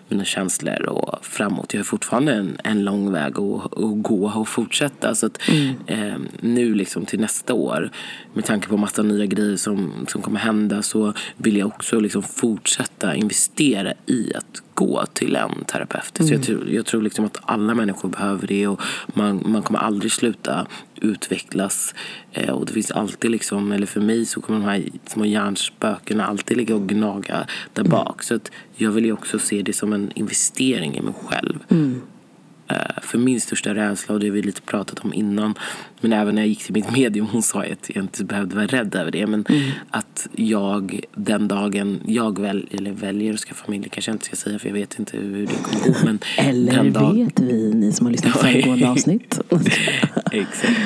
mina 0.10 0.26
känslor 0.26 0.82
och 0.82 1.26
framåt. 1.26 1.74
Jag 1.74 1.80
har 1.80 1.86
fortfarande 1.86 2.34
en, 2.34 2.58
en 2.64 2.84
lång 2.84 3.12
väg 3.12 3.40
att, 3.40 3.78
att 3.78 4.02
gå 4.02 4.32
och 4.36 4.48
fortsätta. 4.48 5.16
Så 5.16 5.26
att, 5.26 5.40
eh, 5.88 6.18
nu 6.40 6.74
liksom 6.74 7.06
till 7.06 7.20
nästa 7.20 7.54
år, 7.54 7.92
med 8.34 8.46
tanke 8.46 8.68
på 8.68 8.78
massa 8.78 9.02
nya 9.04 9.26
grejer 9.26 9.56
som, 9.56 10.06
som 10.08 10.22
kommer 10.22 10.40
hända 10.40 10.82
så 10.82 11.14
vill 11.38 11.58
jag 11.58 11.68
också 11.68 12.00
liksom 12.00 12.24
fortsätta 12.24 12.89
investera 13.04 13.94
i 14.06 14.34
att 14.36 14.64
gå 14.74 15.06
till 15.14 15.36
en 15.36 15.66
terapeut. 15.66 16.18
Så 16.28 16.34
jag 16.34 16.44
tror, 16.44 16.70
jag 16.70 16.86
tror 16.86 17.02
liksom 17.02 17.26
att 17.26 17.38
alla 17.42 17.76
människor 17.76 18.10
behöver 18.10 18.48
det 18.48 18.68
och 18.68 18.82
man, 19.08 19.44
man 19.46 19.62
kommer 19.62 19.80
aldrig 19.80 20.12
sluta 20.12 20.68
utvecklas. 21.02 21.96
Eh, 22.32 22.50
och 22.50 22.66
det 22.66 22.74
finns 22.74 22.92
alltid 22.92 23.32
liksom, 23.32 23.72
eller 23.72 23.86
för 23.86 24.02
mig 24.02 24.26
så 24.26 24.42
kommer 24.42 24.60
de 24.60 24.66
här 24.66 24.84
små 25.06 25.26
hjärnspökena 25.26 26.26
alltid 26.26 26.58
ligga 26.58 26.76
och 26.76 26.88
gnaga 26.88 27.48
där 27.74 27.84
bak. 27.84 28.24
Så 28.24 28.36
att 28.36 28.52
jag 28.76 28.92
vill 28.92 29.06
ju 29.06 29.14
också 29.14 29.40
se 29.40 29.62
det 29.62 29.74
som 29.74 29.94
en 29.94 30.12
investering 30.16 30.98
i 30.98 31.02
mig 31.02 31.14
själv. 31.26 31.60
Eh, 31.70 31.78
för 33.02 33.18
min 33.18 33.42
största 33.42 33.76
rädsla, 33.76 34.14
och 34.14 34.20
det 34.20 34.28
har 34.28 34.34
vi 34.34 34.42
lite 34.42 34.62
pratat 34.62 35.00
om 35.00 35.14
innan, 35.14 35.54
men 36.02 36.14
även 36.14 36.36
när 36.36 36.42
jag 36.42 36.50
gick 36.50 36.64
till 36.64 36.74
mitt 36.74 36.92
medium, 36.92 37.28
hon 37.32 37.42
sa 37.42 37.64
att 37.64 37.90
jag 37.96 38.04
inte 38.04 38.24
behövde 38.24 38.56
vara 38.56 38.68
rädd 38.68 38.96
över 38.96 39.12
det, 39.12 39.28
men 39.28 39.46
att 39.90 40.28
jag 40.36 41.00
den 41.16 41.48
dagen 41.48 42.00
jag 42.06 42.40
väl, 42.40 42.68
eller 42.72 42.92
väljer 42.92 43.34
att 43.34 43.40
skaffa 43.40 43.66
familj, 43.66 43.90
kanske 43.90 44.12
jag 44.12 44.16
inte 44.16 44.26
ska 44.26 44.36
säga 44.36 44.60
för 44.60 44.68
jag 44.68 44.74
vet 44.74 45.00
inte 45.00 45.18
hur 45.18 45.48
det 45.48 45.54
kommer 45.64 45.86
gå, 45.86 46.06
men 46.06 46.20
Eller 46.38 46.72
den 46.72 46.94
dag- 46.94 47.14
vet 47.14 47.40
vi, 47.40 47.74
ni 47.74 47.92
som 47.92 48.06
har 48.06 48.12
lyssnat 48.12 48.34
på 48.34 48.40
föregående 48.44 48.90
avsnitt. 48.90 49.40
Exakt. 50.32 50.80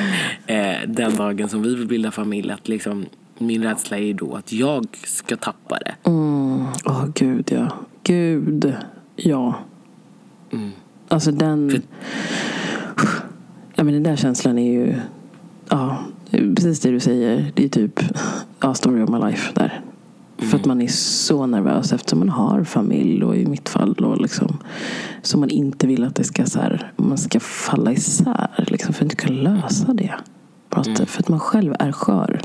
Eh, 0.46 0.74
den 0.86 1.16
dagen 1.16 1.48
som 1.48 1.62
vi 1.62 1.74
vill 1.74 1.86
bilda 1.86 2.10
familj, 2.10 2.50
att 2.50 2.68
liksom, 2.68 3.06
min 3.38 3.62
rädsla 3.62 3.98
är 3.98 4.14
då 4.14 4.34
att 4.34 4.52
jag 4.52 4.86
ska 5.04 5.36
tappa 5.36 5.78
det. 5.78 5.94
Åh 6.02 6.68
mm. 6.86 7.12
gud 7.14 7.52
ja. 7.52 7.68
Gud 8.02 8.74
ja. 9.16 9.58
Alltså 11.08 11.30
den... 11.32 11.82
Ja 13.74 13.84
men 13.84 13.94
den 13.94 14.02
där 14.02 14.16
känslan 14.16 14.58
är 14.58 14.72
ju... 14.72 14.94
Ja, 15.68 15.98
precis 16.30 16.80
det 16.80 16.90
du 16.90 17.00
säger. 17.00 17.52
Det 17.54 17.64
är 17.64 17.68
typ 17.68 18.00
ja, 18.60 18.74
story 18.74 19.02
of 19.02 19.10
my 19.10 19.18
life 19.18 19.52
där. 19.54 19.80
För 20.38 20.58
att 20.58 20.64
man 20.64 20.82
är 20.82 20.88
så 20.88 21.46
nervös 21.46 21.92
eftersom 21.92 22.18
man 22.18 22.28
har 22.28 22.64
familj 22.64 23.24
och 23.24 23.36
i 23.36 23.46
mitt 23.46 23.68
fall 23.68 23.94
då 23.98 24.14
liksom. 24.14 24.58
Så 25.22 25.38
man 25.38 25.50
inte 25.50 25.86
vill 25.86 26.04
att 26.04 26.14
det 26.14 26.24
ska 26.24 26.46
så 26.46 26.60
här, 26.60 26.92
man 26.96 27.18
ska 27.18 27.40
falla 27.40 27.92
isär 27.92 28.64
liksom 28.66 28.94
för 28.94 29.04
att 29.04 29.12
inte 29.12 29.26
kunna 29.26 29.54
lösa 29.54 29.92
det. 29.92 30.14
Sätt. 30.96 31.10
För 31.10 31.20
att 31.22 31.28
man 31.28 31.40
själv 31.40 31.74
är 31.78 31.92
skör. 31.92 32.40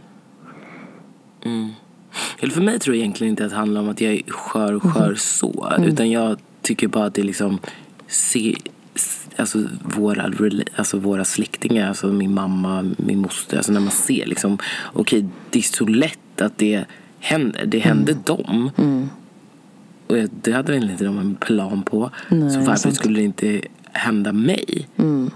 Eller 2.39 2.53
för 2.53 2.61
mig 2.61 2.79
tror 2.79 2.95
jag 2.95 2.99
egentligen 2.99 3.31
inte 3.31 3.45
att 3.45 3.51
det 3.51 3.57
handlar 3.57 3.81
om 3.81 3.89
att 3.89 4.01
jag 4.01 4.13
är 4.13 4.21
skör 4.27 4.79
skör 4.79 5.15
så. 5.15 5.73
Utan 5.79 6.11
jag 6.11 6.39
tycker 6.61 6.87
bara 6.87 7.05
att 7.05 7.13
det 7.13 7.21
är 7.21 7.25
liksom 7.25 7.59
se, 8.09 8.55
alltså 9.35 9.63
våra, 9.83 10.31
alltså 10.75 10.97
våra 10.99 11.25
släktingar, 11.25 11.87
alltså 11.87 12.07
min 12.07 12.33
mamma, 12.33 12.89
min 12.97 13.19
moster. 13.19 13.57
Alltså 13.57 13.71
när 13.71 13.79
man 13.79 13.91
ser 13.91 14.25
liksom, 14.25 14.57
okej 14.93 15.25
det 15.49 15.59
är 15.59 15.63
så 15.63 15.85
lätt 15.85 16.41
att 16.41 16.57
det 16.57 16.85
händer. 17.19 17.65
Det 17.65 17.79
hände 17.79 18.17
dem. 18.25 18.71
Och 20.07 20.17
jag- 20.17 20.29
det 20.41 20.51
hade 20.51 20.71
väl 20.71 20.89
inte 20.89 21.03
de 21.05 21.17
en 21.17 21.35
plan 21.35 21.83
på. 21.83 22.11
Nej, 22.29 22.51
så 22.51 22.59
varför 22.59 22.91
skulle 22.91 23.19
det 23.19 23.25
inte 23.25 23.61
hända 23.91 24.33
mig? 24.33 24.87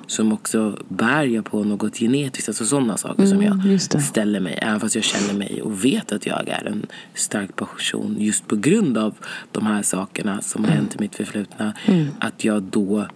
Som 0.08 0.34
också 0.34 0.80
bär 0.90 1.24
jag 1.24 1.46
på 1.46 1.64
något 1.64 1.98
genetiskt. 1.98 2.50
Alltså 2.50 2.66
sådana 2.66 2.98
saker 2.98 3.26
som 3.26 3.42
jag 3.42 3.82
ställer 4.02 4.40
mig. 4.40 4.60
Även 4.62 4.80
fast 4.80 4.96
jag 4.96 5.04
känner 5.04 5.34
mig 5.34 5.62
och 5.62 5.86
vet 5.86 6.12
att 6.12 6.26
jag 6.26 6.50
är 6.50 6.66
en 6.66 6.86
stark 7.14 7.56
person. 7.56 8.16
Just 8.20 8.48
på 8.48 8.56
grund 8.56 8.98
av 8.98 9.16
de 9.52 9.66
här 9.66 9.82
sakerna 9.82 10.42
som 10.42 10.64
har 10.64 10.72
hänt 10.72 10.96
i 10.96 11.00
mitt 11.00 11.16
förflutna. 11.16 11.74
Att 12.20 12.44
jag 12.44 12.64
då 12.64 13.08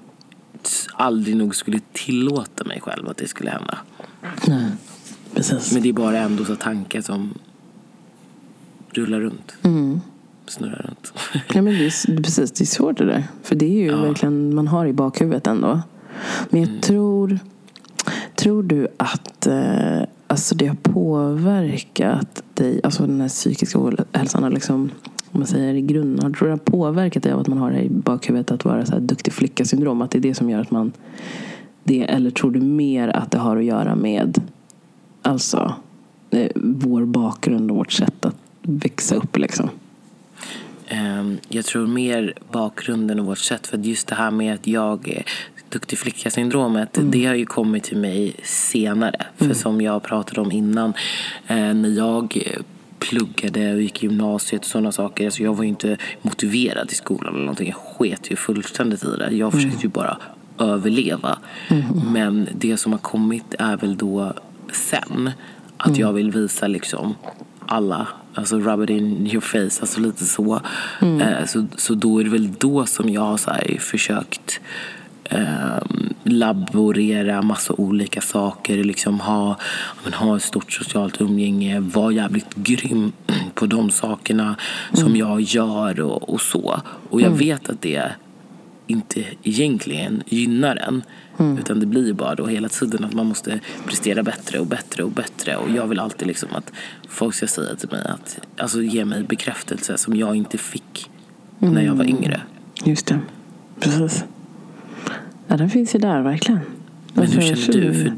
aldrig 0.93 1.35
nog 1.35 1.55
skulle 1.55 1.79
tillåta 1.93 2.63
mig 2.63 2.81
själv 2.81 3.09
att 3.09 3.17
det 3.17 3.27
skulle 3.27 3.49
hända. 3.49 3.77
Nej. 4.47 4.71
Precis. 5.35 5.73
Men 5.73 5.83
det 5.83 5.89
är 5.89 5.93
bara 5.93 6.17
ändå 6.17 6.45
så 6.45 6.55
tankar 6.55 7.01
som 7.01 7.33
rullar 8.91 9.19
runt. 9.19 9.57
Snurrar 10.47 10.85
runt. 10.87 11.13
Ja, 11.53 11.61
men 11.61 11.73
det 11.73 11.85
är, 11.85 12.21
precis, 12.23 12.51
det 12.51 12.63
är 12.63 12.65
svårt 12.65 12.97
det 12.97 13.05
där. 13.05 13.23
För 13.43 13.55
det 13.55 13.65
är 13.65 13.83
ju 13.83 13.95
verkligen 14.01 14.55
man 14.55 14.67
har 14.67 14.85
i 14.85 14.93
bakhuvudet 14.93 15.47
ändå. 15.47 15.81
Men 16.49 16.61
jag 16.61 16.81
tror... 16.81 17.39
Tror 18.35 18.63
du 18.63 18.87
att 18.97 19.47
eh, 19.47 20.01
alltså 20.27 20.55
det 20.55 20.67
har 20.67 20.75
påverkat 20.75 22.43
dig, 22.53 22.81
alltså 22.83 23.07
den 23.07 23.21
här 23.21 23.27
psykiska 23.27 23.79
ohälsan 23.79 24.43
har 24.43 24.49
liksom, 24.49 24.81
om 25.31 25.39
man 25.39 25.47
säger 25.47 25.73
i 25.73 25.81
grunden, 25.81 26.23
har- 26.25 26.31
tror 26.31 26.47
det 26.47 26.53
har 26.53 26.57
påverkat 26.57 27.23
dig 27.23 27.31
av 27.31 27.39
att 27.39 27.47
man 27.47 27.57
har 27.57 27.71
det 27.71 27.81
i 27.83 27.89
bakhuvudet 27.89 28.51
att 28.51 28.65
vara 28.65 28.85
så 28.85 28.91
här 28.93 28.99
duktig 28.99 29.33
flicka-syndrom? 29.33 30.01
Att 30.01 30.11
det 30.11 30.17
är 30.17 30.21
det 30.21 30.33
som 30.35 30.49
gör 30.49 30.61
att 30.61 30.71
man 30.71 30.91
det, 31.83 32.03
eller 32.03 32.29
tror 32.29 32.51
du 32.51 32.59
mer 32.61 33.07
att 33.07 33.31
det 33.31 33.37
har 33.37 33.57
att 33.57 33.63
göra 33.65 33.95
med 33.95 34.41
alltså 35.21 35.73
eh, 36.29 36.51
vår 36.55 37.05
bakgrund 37.05 37.71
och 37.71 37.77
vårt 37.77 37.91
sätt 37.91 38.25
att 38.25 38.35
växa 38.61 39.15
upp 39.15 39.37
liksom? 39.37 39.69
Ehm, 40.87 41.37
Jag 41.49 41.65
tror 41.65 41.87
mer 41.87 42.33
bakgrunden 42.51 43.19
och 43.19 43.25
vårt 43.25 43.37
sätt. 43.37 43.67
För 43.67 43.77
just 43.77 44.07
det 44.07 44.15
här 44.15 44.31
med 44.31 44.53
att 44.53 44.67
jag 44.67 45.09
är 45.09 45.23
duktig 45.69 45.99
flicka-syndromet, 45.99 46.99
det 47.03 47.25
har 47.25 47.35
ju 47.35 47.45
kommit 47.45 47.83
till 47.83 47.97
mig 47.97 48.35
senare. 48.43 49.25
För 49.37 49.53
som 49.53 49.81
jag 49.81 50.03
pratade 50.03 50.41
om 50.41 50.51
innan, 50.51 50.93
eh, 51.47 51.55
när 51.73 51.89
jag 51.89 52.43
pluggade 52.99 53.73
och 53.73 53.81
gick 53.81 54.03
i 54.03 54.05
gymnasiet 54.07 54.61
och 54.61 54.67
sådana 54.67 54.91
saker. 54.91 55.25
Alltså 55.25 55.43
jag 55.43 55.55
var 55.55 55.63
ju 55.63 55.69
inte 55.69 55.97
motiverad 56.21 56.91
i 56.91 56.95
skolan 56.95 57.33
eller 57.33 57.43
någonting. 57.43 57.67
Jag 57.67 57.75
sket 57.77 58.31
ju 58.31 58.35
fullständigt 58.35 59.03
i 59.03 59.07
det. 59.17 59.29
Jag 59.31 59.53
försökte 59.53 59.83
ju 59.83 59.89
bara 59.89 60.17
överleva. 60.59 61.37
Men 62.13 62.47
det 62.55 62.77
som 62.77 62.91
har 62.91 62.99
kommit 62.99 63.55
är 63.59 63.77
väl 63.77 63.97
då 63.97 64.33
sen 64.73 65.31
att 65.77 65.97
jag 65.97 66.13
vill 66.13 66.31
visa 66.31 66.67
liksom 66.67 67.15
alla, 67.65 68.07
alltså 68.37 68.59
rub 68.59 68.83
it 68.83 68.89
in 68.89 69.27
your 69.27 69.41
face, 69.41 69.81
alltså 69.81 69.99
lite 69.99 70.25
så. 70.25 70.61
Eh, 71.01 71.45
så. 71.45 71.67
Så 71.75 71.93
då 71.93 72.19
är 72.19 72.23
det 72.23 72.29
väl 72.29 72.53
då 72.57 72.85
som 72.85 73.09
jag 73.09 73.21
har 73.21 73.37
så 73.37 73.51
här 73.51 73.77
försökt 73.79 74.59
eh, 75.23 75.77
laborera 76.23 77.41
massa 77.41 77.73
olika 77.73 78.21
saker, 78.21 78.83
liksom 78.83 79.19
ha, 79.19 79.57
men, 80.03 80.13
ha 80.13 80.37
ett 80.37 80.43
stort 80.43 80.73
socialt 80.73 81.21
umgänge, 81.21 81.79
vara 81.79 82.11
jävligt 82.11 82.55
grym 82.55 83.11
på 83.53 83.65
de 83.65 83.89
sakerna 83.89 84.55
som 84.93 85.15
jag 85.15 85.41
gör 85.41 85.99
och, 85.99 86.29
och 86.29 86.41
så. 86.41 86.81
Och 87.09 87.21
jag 87.21 87.31
vet 87.31 87.69
att 87.69 87.81
det 87.81 88.11
inte 88.87 89.23
egentligen 89.43 90.23
gynnar 90.25 90.75
en. 90.75 91.03
Utan 91.59 91.79
det 91.79 91.85
blir 91.85 92.05
ju 92.05 92.13
bara 92.13 92.35
då 92.35 92.45
hela 92.45 92.69
tiden 92.69 93.05
att 93.05 93.13
man 93.13 93.25
måste 93.25 93.59
prestera 93.85 94.23
bättre 94.23 94.59
och 94.59 94.67
bättre 94.67 95.03
och 95.03 95.11
bättre. 95.11 95.55
Och 95.55 95.69
jag 95.69 95.87
vill 95.87 95.99
alltid 95.99 96.27
liksom 96.27 96.49
att 96.51 96.71
folk 97.09 97.35
ska 97.35 97.47
säga 97.47 97.75
till 97.75 97.89
mig 97.91 98.01
att, 98.05 98.39
alltså 98.57 98.81
ge 98.81 99.05
mig 99.05 99.23
bekräftelse 99.23 99.97
som 99.97 100.15
jag 100.15 100.35
inte 100.35 100.57
fick 100.57 101.09
när 101.59 101.81
jag 101.81 101.95
var 101.95 102.05
yngre. 102.05 102.41
Just 102.83 103.07
det. 103.07 103.19
Precis. 103.79 104.23
Ja, 105.47 105.57
den 105.57 105.69
finns 105.69 105.95
ju 105.95 105.99
där 105.99 106.21
verkligen. 106.21 106.59
Men 107.13 107.23
Alltså, 107.23 107.39
hur 107.39 107.49
jag 107.49 107.57
känner 107.57 107.81
du? 107.81 107.93
För 107.93 108.11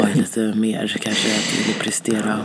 du 0.00 0.06
var 0.06 0.08
ju 0.08 0.14
lite 0.14 0.52
mer 0.56 0.96
kanske 1.00 1.28
att 1.36 1.52
du 1.56 1.62
ville 1.62 1.78
prestera 1.78 2.38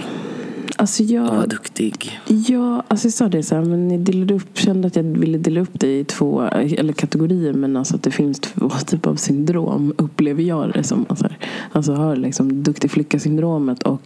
Alltså 0.85 1.03
och 1.03 1.19
vara 1.19 1.39
jag, 1.39 1.49
duktig. 1.49 2.19
ja, 2.27 2.83
alltså 2.87 3.07
jag 3.07 3.13
sa 3.13 3.29
det 3.29 3.43
så 3.43 3.55
här, 3.55 3.65
men 3.65 3.91
jag 3.91 3.99
delade 3.99 4.33
upp, 4.33 4.57
kände 4.57 4.87
att 4.87 4.95
jag 4.95 5.03
ville 5.03 5.37
dela 5.37 5.59
upp 5.61 5.79
det 5.79 5.99
i 5.99 6.03
två 6.03 6.41
eller 6.41 6.93
kategorier. 6.93 7.53
Men 7.53 7.77
alltså 7.77 7.95
att 7.95 8.03
det 8.03 8.11
finns 8.11 8.39
två 8.39 8.69
typer 8.85 9.09
av 9.09 9.15
syndrom, 9.15 9.93
upplever 9.97 10.43
jag 10.43 10.73
det 10.73 10.83
som. 10.83 11.05
Alltså, 11.09 11.27
alltså 11.71 11.91
jag 11.91 11.99
har 11.99 12.15
liksom 12.15 12.63
duktig 12.63 12.91
flicka-syndromet 12.91 13.83
och 13.83 14.01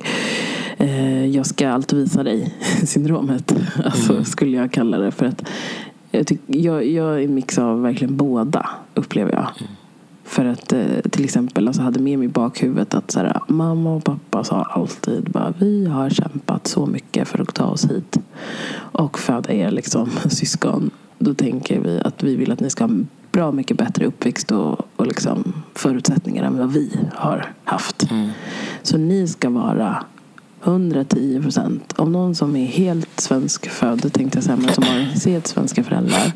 eh, 0.77 1.25
jag 1.25 1.45
ska 1.45 1.69
allt 1.69 1.93
visa 1.93 2.23
dig-syndromet. 2.23 3.55
Alltså 3.85 4.23
skulle 4.23 4.57
jag 4.57 4.71
kalla 4.71 4.97
det. 4.97 5.11
För 5.11 5.25
att 5.25 5.49
jag, 6.11 6.27
tyck, 6.27 6.41
jag, 6.47 6.87
jag 6.87 7.15
är 7.15 7.19
en 7.19 7.33
mix 7.33 7.57
av 7.57 7.81
verkligen 7.81 8.17
båda, 8.17 8.69
upplever 8.93 9.31
jag. 9.31 9.47
För 10.29 10.45
att 10.45 10.73
eh, 10.73 11.01
till 11.11 11.23
exempel 11.23 11.67
alltså, 11.67 11.81
hade 11.81 11.99
med 11.99 12.19
mig 12.19 12.25
i 12.25 12.31
bakhuvudet 12.31 12.93
att 12.93 13.11
så 13.11 13.19
här, 13.19 13.41
mamma 13.47 13.95
och 13.95 14.03
pappa 14.03 14.43
sa 14.43 14.63
alltid 14.63 15.23
bara, 15.23 15.53
vi 15.59 15.85
har 15.85 16.09
kämpat 16.09 16.67
så 16.67 16.85
mycket 16.85 17.27
för 17.27 17.41
att 17.41 17.53
ta 17.53 17.65
oss 17.65 17.85
hit 17.85 18.17
och 18.75 19.19
föda 19.19 19.53
er 19.53 19.71
liksom, 19.71 20.09
syskon. 20.29 20.91
Då 21.19 21.33
tänker 21.33 21.79
vi 21.79 22.01
att 22.05 22.23
vi 22.23 22.35
vill 22.35 22.51
att 22.51 22.59
ni 22.59 22.69
ska 22.69 22.83
ha 22.83 22.91
bra 23.31 23.51
mycket 23.51 23.77
bättre 23.77 24.05
uppväxt 24.05 24.51
och, 24.51 24.81
och 24.95 25.07
liksom, 25.07 25.53
förutsättningar 25.73 26.43
än 26.43 26.57
vad 26.57 26.73
vi 26.73 26.91
har 27.13 27.53
haft. 27.63 28.07
Så 28.83 28.97
ni 28.97 29.27
ska 29.27 29.49
vara 29.49 30.03
110 30.63 31.41
procent. 31.41 31.93
Om 31.97 32.11
någon 32.11 32.35
som 32.35 32.55
är 32.55 32.65
helt 32.65 33.19
svenskfödd, 33.19 34.13
tänkte 34.13 34.37
jag 34.37 34.43
säga, 34.43 34.57
men 34.57 34.73
som 34.73 34.83
har 34.83 34.99
helt 34.99 35.47
svenska 35.47 35.83
föräldrar 35.83 36.33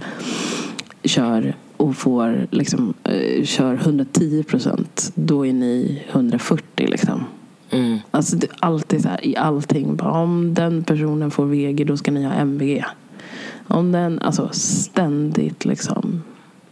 kör 1.04 1.56
och 1.78 1.96
får 1.96 2.48
liksom, 2.52 2.94
eh, 3.04 3.44
kör 3.44 3.74
110 3.74 4.44
procent, 4.44 5.12
då 5.16 5.46
är 5.46 5.54
ni 5.54 6.04
140 6.12 6.88
liksom. 6.90 7.26
Mm. 7.70 8.00
Alltså 8.12 8.36
det 8.36 8.48
alltid 8.60 9.02
så 9.02 9.10
här 9.10 9.28
i 9.28 9.36
allting. 9.36 9.96
Bara, 9.96 10.12
om 10.12 10.54
den 10.54 10.84
personen 10.84 11.32
får 11.32 11.46
VG 11.46 11.84
då 11.84 11.98
ska 11.98 12.12
ni 12.12 12.24
ha 12.24 12.34
MVG. 12.34 12.86
Om 13.68 13.92
den, 13.92 14.20
alltså 14.20 14.50
ständigt 14.52 15.66
liksom. 15.66 16.24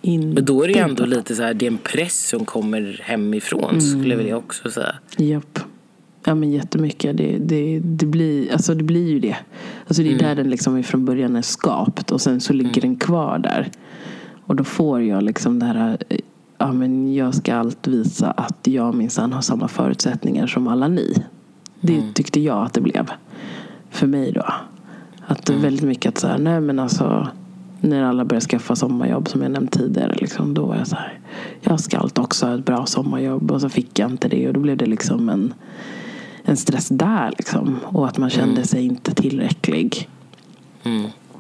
In 0.02 0.34
Men 0.34 0.46
då 0.46 0.64
är 0.64 0.68
det 0.68 0.80
ändå 0.80 1.06
lite 1.06 1.36
så 1.36 1.44
här, 1.44 1.54
det 1.54 1.66
är 1.66 1.72
en 1.72 1.78
press 1.78 2.28
som 2.28 2.46
kommer 2.46 3.02
hemifrån 3.04 3.82
skulle 3.82 4.16
väl 4.16 4.28
jag 4.28 4.38
också 4.38 4.72
säga. 4.72 4.96
Japp. 5.18 5.60
Ja 6.24 6.36
men 6.36 6.52
jättemycket. 6.52 7.18
Det, 7.18 7.38
det, 7.38 7.80
det, 7.80 8.06
blir, 8.06 8.54
alltså 8.54 8.76
det 8.76 8.84
blir 8.84 9.10
ju 9.10 9.20
det. 9.20 9.38
Alltså 9.88 10.04
det 10.04 10.14
är 10.14 10.20
där 10.20 10.36
den 10.36 10.50
liksom 10.50 10.84
från 10.84 11.06
början 11.06 11.36
är 11.36 11.42
skapt 11.42 12.12
och 12.12 12.22
sen 12.22 12.42
så 12.42 12.54
ligger 12.54 12.82
den 12.82 12.96
kvar 12.96 13.40
där. 13.40 13.72
Och 14.52 14.58
då 14.58 14.64
får 14.64 15.02
jag 15.02 15.24
liksom 15.24 15.60
det 15.60 15.66
här 15.66 15.98
eh, 16.10 16.18
ja, 16.58 16.72
men 16.72 17.14
jag 17.14 17.36
ska 17.36 17.56
allt 17.56 17.88
visa 17.88 18.32
att 18.32 18.68
jag 18.68 18.96
minsann 18.96 19.34
har 19.34 19.42
samma 19.42 19.68
förutsättningar 19.68 20.48
som 20.48 20.68
alla 20.68 20.88
ni. 20.88 21.24
Det 21.82 22.14
tyckte 22.14 22.40
jag 22.40 22.66
att 22.66 22.74
det 22.74 22.82
blev. 22.82 23.12
För 23.90 24.08
mig 24.08 24.32
då. 24.32 24.46
Att 25.28 25.46
det 25.46 25.54
är 25.54 25.58
väldigt 25.58 25.86
mycket 25.86 26.10
att 26.10 26.18
så 26.18 26.28
här, 26.28 26.38
nej 26.38 26.62
men 26.62 26.80
alltså 26.80 27.28
när 27.82 28.04
alla 28.04 28.26
började 28.26 28.46
skaffa 28.46 28.76
sommarjobb 28.76 29.30
som 29.30 29.42
jag 29.42 29.52
nämnt 29.52 29.72
tidigare. 29.72 30.16
Liksom, 30.16 30.54
då 30.54 30.66
var 30.66 30.76
jag 30.76 30.88
så 30.88 30.96
här, 30.96 31.20
jag 31.62 31.80
ska 31.80 31.98
allt 31.98 32.20
också 32.20 32.46
ha 32.46 32.56
ett 32.56 32.66
bra 32.66 32.86
sommarjobb. 32.86 33.52
Och 33.52 33.62
så 33.62 33.70
fick 33.70 34.00
jag 34.00 34.12
inte 34.12 34.28
det. 34.28 34.48
Och 34.48 34.54
då 34.54 34.60
blev 34.60 34.78
det 34.78 34.86
liksom 34.86 35.30
en, 35.30 35.54
en 36.44 36.58
stress 36.58 36.90
där. 36.90 37.34
Liksom. 37.38 37.80
Och 37.84 38.08
att 38.08 38.18
man 38.18 38.30
kände 38.30 38.64
sig 38.64 38.86
inte 38.86 39.14
tillräcklig. 39.16 40.10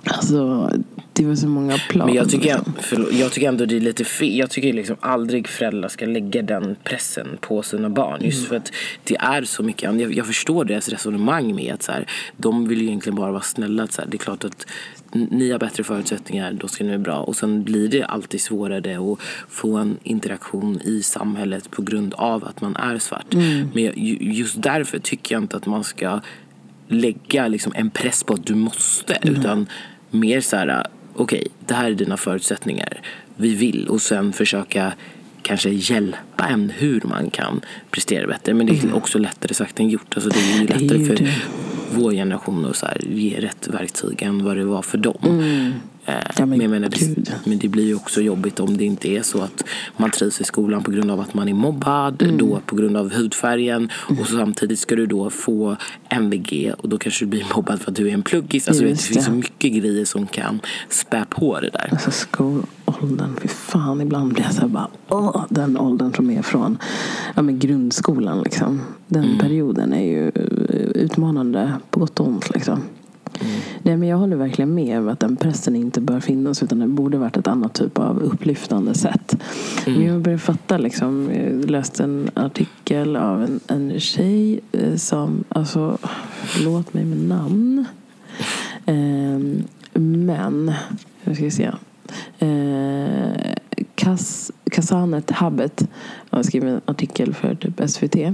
Mm. 0.03 0.15
Alltså, 0.15 0.69
det 1.13 1.25
var 1.25 1.35
så 1.35 1.47
många 1.47 1.77
plan. 1.89 2.05
Men 2.05 2.15
jag 2.15 2.29
tycker, 2.29 2.55
liksom. 2.55 2.73
förlåt, 2.79 3.13
jag 3.13 3.31
tycker 3.31 3.47
ändå 3.47 3.65
det 3.65 3.75
är 3.75 3.79
lite 3.79 4.03
fel. 4.03 4.37
Jag 4.37 4.49
tycker 4.49 4.73
liksom 4.73 4.95
aldrig 4.99 5.47
föräldrar 5.47 5.89
ska 5.89 6.05
lägga 6.05 6.41
den 6.41 6.75
pressen 6.83 7.37
på 7.41 7.63
sina 7.63 7.89
barn. 7.89 8.15
Mm. 8.15 8.25
Just 8.25 8.47
för 8.47 8.55
att 8.55 8.71
det 9.03 9.15
är 9.15 9.43
så 9.43 9.63
mycket. 9.63 9.99
Jag, 9.99 10.13
jag 10.13 10.27
förstår 10.27 10.65
deras 10.65 10.89
resonemang 10.89 11.55
med 11.55 11.73
att 11.73 11.83
så 11.83 11.91
här, 11.91 12.07
de 12.37 12.67
vill 12.67 12.81
ju 12.81 12.87
egentligen 12.87 13.15
bara 13.15 13.31
vara 13.31 13.41
snälla. 13.41 13.83
Att 13.83 13.91
så 13.91 14.01
här, 14.01 14.09
det 14.09 14.15
är 14.17 14.19
klart 14.19 14.43
att 14.43 14.67
ni 15.13 15.51
har 15.51 15.59
bättre 15.59 15.83
förutsättningar, 15.83 16.53
då 16.53 16.67
ska 16.67 16.83
ni 16.83 16.89
vara 16.89 16.99
bra. 16.99 17.19
Och 17.19 17.35
sen 17.35 17.63
blir 17.63 17.87
det 17.87 18.03
alltid 18.03 18.41
svårare 18.41 18.97
att 18.97 19.19
få 19.49 19.77
en 19.77 19.97
interaktion 20.03 20.81
i 20.83 21.03
samhället 21.03 21.71
på 21.71 21.81
grund 21.81 22.13
av 22.13 22.45
att 22.45 22.61
man 22.61 22.75
är 22.75 22.97
svart. 22.97 23.33
Mm. 23.33 23.69
Men 23.73 23.91
just 24.33 24.61
därför 24.61 24.99
tycker 24.99 25.35
jag 25.35 25.43
inte 25.43 25.57
att 25.57 25.65
man 25.65 25.83
ska 25.83 26.21
lägga 26.87 27.47
liksom 27.47 27.73
en 27.75 27.89
press 27.89 28.23
på 28.23 28.33
att 28.33 28.45
du 28.45 28.55
måste. 28.55 29.17
Utan 29.21 29.67
mer 30.11 30.41
så 30.41 30.55
här, 30.55 30.87
okej, 31.15 31.47
det 31.65 31.73
här 31.73 31.91
är 31.91 31.95
dina 31.95 32.17
förutsättningar. 32.17 33.01
Vi 33.35 33.55
vill 33.55 33.87
och 33.87 34.01
sen 34.01 34.33
försöka 34.33 34.93
kanske 35.41 35.69
hjälpa 35.69 36.47
en 36.47 36.69
hur 36.69 37.01
man 37.03 37.29
kan 37.29 37.61
prestera 37.91 38.27
bättre. 38.27 38.53
Men 38.53 38.65
det 38.65 38.83
är 38.83 38.95
också 38.95 39.17
lättare 39.17 39.53
sagt 39.53 39.79
än 39.79 39.89
gjort. 39.89 40.15
Alltså 40.15 40.29
det 40.29 40.39
är 40.39 40.61
ju 40.61 40.67
lättare 40.67 41.05
för 41.05 41.33
vår 41.91 42.11
generation 42.11 42.65
att 42.65 42.75
så 42.75 42.85
här, 42.85 43.01
ge 43.09 43.39
rätt 43.39 43.67
verktyg 43.67 44.21
än 44.21 44.43
vad 44.43 44.57
det 44.57 44.65
var 44.65 44.81
för 44.81 44.97
dem. 44.97 45.23
Mm. 45.23 45.71
Eh, 46.05 46.13
Ja, 46.37 46.45
men 46.45 46.57
men, 46.57 46.71
menar, 46.71 46.89
det, 46.89 47.31
men 47.45 47.57
det 47.59 47.67
blir 47.67 47.85
ju 47.85 47.95
också 47.95 48.21
jobbigt 48.21 48.59
om 48.59 48.77
det 48.77 48.85
inte 48.85 49.07
är 49.09 49.21
så 49.21 49.41
att 49.41 49.63
man 49.97 50.11
trivs 50.11 50.41
i 50.41 50.43
skolan 50.43 50.83
på 50.83 50.91
grund 50.91 51.11
av 51.11 51.19
att 51.19 51.33
man 51.33 51.49
är 51.49 51.53
mobbad, 51.53 52.21
Mm. 52.21 52.37
då 52.37 52.59
på 52.65 52.75
grund 52.75 52.97
av 52.97 53.13
hudfärgen 53.13 53.89
och 54.19 54.27
så 54.27 54.37
samtidigt 54.37 54.79
ska 54.79 54.95
du 54.95 55.05
då 55.05 55.29
få 55.29 55.75
MVG 56.09 56.73
och 56.77 56.89
då 56.89 56.97
kanske 56.97 57.25
du 57.25 57.29
blir 57.29 57.45
mobbad 57.55 57.81
för 57.81 57.91
att 57.91 57.97
du 57.97 58.09
är 58.09 58.13
en 58.13 58.21
pluggis. 58.23 58.67
Alltså, 58.67 58.83
Just 58.83 59.07
det 59.07 59.13
finns 59.13 59.25
så 59.25 59.31
mycket 59.31 59.73
grejer 59.73 60.05
som 60.05 60.27
kan 60.27 60.59
spä 60.89 61.25
på 61.29 61.59
det 61.59 61.69
där. 61.69 61.87
Alltså 61.91 62.11
skolåldern, 62.11 63.35
fy 63.41 63.47
fan 63.47 64.01
ibland 64.01 64.33
blir 64.33 64.43
jag 64.43 64.53
så 64.53 64.61
här 64.61 64.67
bara 64.67 64.87
åh, 65.09 65.45
den 65.49 65.77
åldern 65.77 66.13
som 66.13 66.29
är 66.29 66.41
från 66.41 66.77
ja, 67.35 67.41
men 67.41 67.59
grundskolan 67.59 68.41
liksom. 68.43 68.81
Den 69.07 69.37
perioden 69.39 69.93
är 69.93 70.03
ju 70.05 70.31
utmanande 70.95 71.73
på 71.89 71.99
gott 71.99 72.19
och 72.19 72.27
ont 72.27 72.49
liksom. 72.53 72.81
Nej, 73.83 73.97
men 73.97 74.09
jag 74.09 74.17
håller 74.17 74.35
verkligen 74.35 74.73
med 74.73 74.99
om 74.99 75.09
att 75.09 75.19
den 75.19 75.35
pressen 75.35 75.75
inte 75.75 76.01
bör 76.01 76.19
finnas 76.19 76.63
utan 76.63 76.79
det 76.79 76.87
borde 76.87 77.17
varit 77.17 77.37
ett 77.37 77.47
annat 77.47 77.73
typ 77.73 77.99
av 77.99 78.19
upplyftande 78.19 78.93
sätt. 78.93 79.37
Men 79.85 80.05
jag 80.05 80.21
börjar 80.21 80.37
fatta 80.37 80.77
liksom, 80.77 81.29
jag 81.33 81.69
läste 81.69 82.03
en 82.03 82.29
artikel 82.33 83.15
av 83.15 83.43
en, 83.43 83.59
en 83.67 83.99
tjej 83.99 84.59
eh, 84.71 84.95
som, 84.95 85.43
alltså, 85.49 85.97
låt 86.63 86.93
mig 86.93 87.05
med 87.05 87.17
namn. 87.17 87.85
Ehm, 88.85 89.63
men, 89.93 90.73
jag 91.23 91.35
ska 91.35 91.51
se. 91.51 91.71
Eh, 92.39 93.53
Kas, 93.95 94.51
Kasanet 94.71 95.31
Habet 95.31 95.87
har 96.29 96.43
skrivit 96.43 96.69
en 96.69 96.81
artikel 96.85 97.33
för 97.33 97.55
typ 97.55 97.89
SVT 97.89 98.15
eh, 98.15 98.33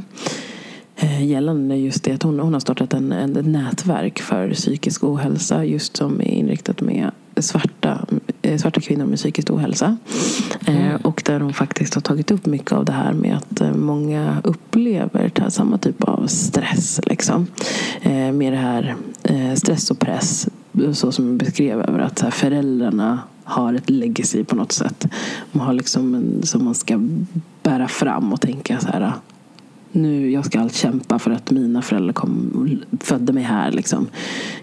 gällande 1.20 1.76
just 1.76 2.04
det 2.04 2.12
att 2.12 2.24
hon, 2.24 2.40
hon 2.40 2.54
har 2.54 2.60
startat 2.60 2.94
en, 2.94 3.12
en, 3.12 3.38
ett 3.38 3.46
nätverk 3.46 4.20
för 4.20 4.54
psykisk 4.54 5.04
ohälsa 5.04 5.66
just 5.66 5.98
som 5.98 6.22
är 6.22 6.28
inriktat 6.28 6.82
med 6.82 7.12
svarta, 7.42 8.06
eh, 8.42 8.58
svarta 8.58 8.82
kvinnor 8.82 9.06
med 9.06 9.18
psykisk 9.18 9.52
ohälsa. 9.52 9.98
Eh, 10.66 10.96
och 11.02 11.24
där 11.26 11.40
hon 11.40 11.54
faktiskt 11.54 11.94
har 11.94 12.02
tagit 12.02 12.32
upp 12.32 12.46
mycket 12.46 12.72
av 12.72 12.86
det 12.86 12.92
här 12.92 13.14
med 13.14 13.38
att 13.38 13.62
eh, 13.62 13.74
många 13.74 14.42
upplever 14.44 15.32
här, 15.40 15.50
samma 15.50 15.78
typ 15.78 16.04
av 16.04 16.28
stress. 16.28 17.00
Liksom. 17.06 17.48
Eh, 18.02 18.32
med 18.32 18.54
det 18.54 18.58
här 18.58 18.96
eh, 19.24 19.54
stress 19.54 19.92
och 19.92 20.00
press 20.00 20.48
så 20.94 21.12
som 21.12 21.28
jag 21.28 21.38
beskrev 21.38 21.82
över 21.82 22.00
att 22.00 22.20
här, 22.20 22.32
föräldrarna 22.32 23.20
har 23.44 23.74
ett 23.74 23.90
legacy 23.90 24.44
på 24.44 24.56
något 24.56 24.72
sätt. 24.72 25.08
Man 25.52 25.66
har 25.66 25.74
liksom 25.74 26.16
en, 26.16 26.44
som 26.44 26.66
man 26.66 26.76
ska 26.76 27.00
bära 27.64 27.88
fram 27.88 28.34
och 28.34 28.42
tänka 28.42 28.80
så 28.80 28.88
här 28.88 29.14
nu, 29.98 30.32
jag 30.32 30.46
ska 30.46 30.60
allt 30.60 30.76
kämpa 30.76 31.20
för 31.20 31.32
att 31.32 31.52
mina 31.52 31.82
föräldrar 31.82 32.14
kom, 32.14 32.80
födde 33.00 33.34
mig 33.34 33.44
här. 33.44 33.72
Liksom. 33.72 34.08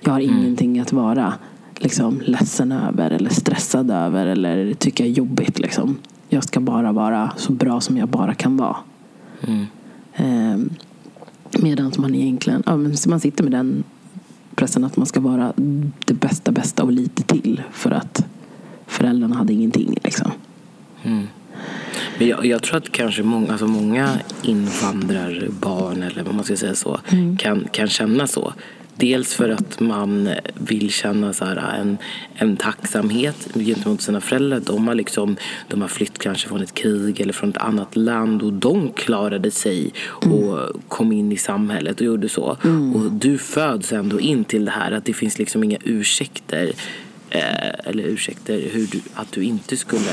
Jag 0.00 0.12
har 0.12 0.20
ingenting 0.20 0.80
att 0.80 0.92
vara 0.92 1.34
liksom, 1.76 2.20
ledsen 2.24 2.72
över 2.72 3.10
eller 3.10 3.30
stressad 3.30 3.90
över 3.90 4.26
eller 4.26 4.74
tycka 4.74 5.04
är 5.04 5.08
jobbigt. 5.08 5.58
Liksom. 5.58 5.96
Jag 6.28 6.44
ska 6.44 6.60
bara 6.60 6.92
vara 6.92 7.32
så 7.36 7.52
bra 7.52 7.80
som 7.80 7.96
jag 7.96 8.08
bara 8.08 8.34
kan 8.34 8.56
vara. 8.56 8.76
Mm. 9.46 9.66
Ehm, 10.14 10.70
Medan 11.58 11.92
man 11.98 12.14
egentligen 12.14 12.62
ja, 12.66 12.76
men 12.76 12.96
man 13.08 13.20
sitter 13.20 13.44
med 13.44 13.52
den 13.52 13.84
pressen 14.54 14.84
att 14.84 14.96
man 14.96 15.06
ska 15.06 15.20
vara 15.20 15.52
det 16.04 16.14
bästa, 16.14 16.52
bästa 16.52 16.82
och 16.82 16.92
lite 16.92 17.22
till 17.22 17.62
för 17.72 17.90
att 17.90 18.26
föräldrarna 18.86 19.36
hade 19.36 19.52
ingenting. 19.52 19.98
Liksom. 20.04 20.30
Mm. 21.02 21.26
Men 22.18 22.28
jag, 22.28 22.46
jag 22.46 22.62
tror 22.62 22.76
att 22.76 22.92
kanske 22.92 23.22
många, 23.22 23.52
alltså 23.52 23.66
många 23.66 24.18
invandrarbarn, 24.42 26.02
eller 26.02 26.22
vad 26.22 26.34
man 26.34 26.44
ska 26.44 26.56
säga 26.56 26.74
så, 26.74 27.00
kan, 27.38 27.68
kan 27.72 27.88
känna 27.88 28.26
så. 28.26 28.52
Dels 28.96 29.34
för 29.34 29.48
att 29.48 29.80
man 29.80 30.30
vill 30.54 30.90
känna 30.90 31.32
så 31.32 31.44
här, 31.44 31.80
en, 31.80 31.98
en 32.34 32.56
tacksamhet 32.56 33.48
gentemot 33.54 34.00
sina 34.02 34.20
föräldrar. 34.20 34.60
De 34.66 34.88
har, 34.88 34.94
liksom, 34.94 35.36
de 35.68 35.80
har 35.80 35.88
flytt 35.88 36.18
kanske 36.18 36.48
från 36.48 36.62
ett 36.62 36.74
krig 36.74 37.20
eller 37.20 37.32
från 37.32 37.50
ett 37.50 37.56
annat 37.56 37.96
land 37.96 38.42
och 38.42 38.52
de 38.52 38.92
klarade 38.92 39.50
sig 39.50 39.92
och 40.08 40.58
kom 40.88 41.12
in 41.12 41.32
i 41.32 41.36
samhället 41.36 42.00
och 42.00 42.06
gjorde 42.06 42.28
så. 42.28 42.56
Och 42.94 43.12
du 43.12 43.38
föds 43.38 43.92
ändå 43.92 44.20
in 44.20 44.44
till 44.44 44.64
det 44.64 44.70
här 44.70 44.92
att 44.92 45.04
det 45.04 45.12
finns 45.12 45.38
liksom 45.38 45.64
inga 45.64 45.78
ursäkter 45.84 46.72
eh, 47.30 47.70
eller 47.84 48.04
ursäkter 48.04 48.62
hur 48.72 48.86
du, 48.86 49.00
att 49.14 49.32
du 49.32 49.42
inte 49.44 49.76
skulle 49.76 50.12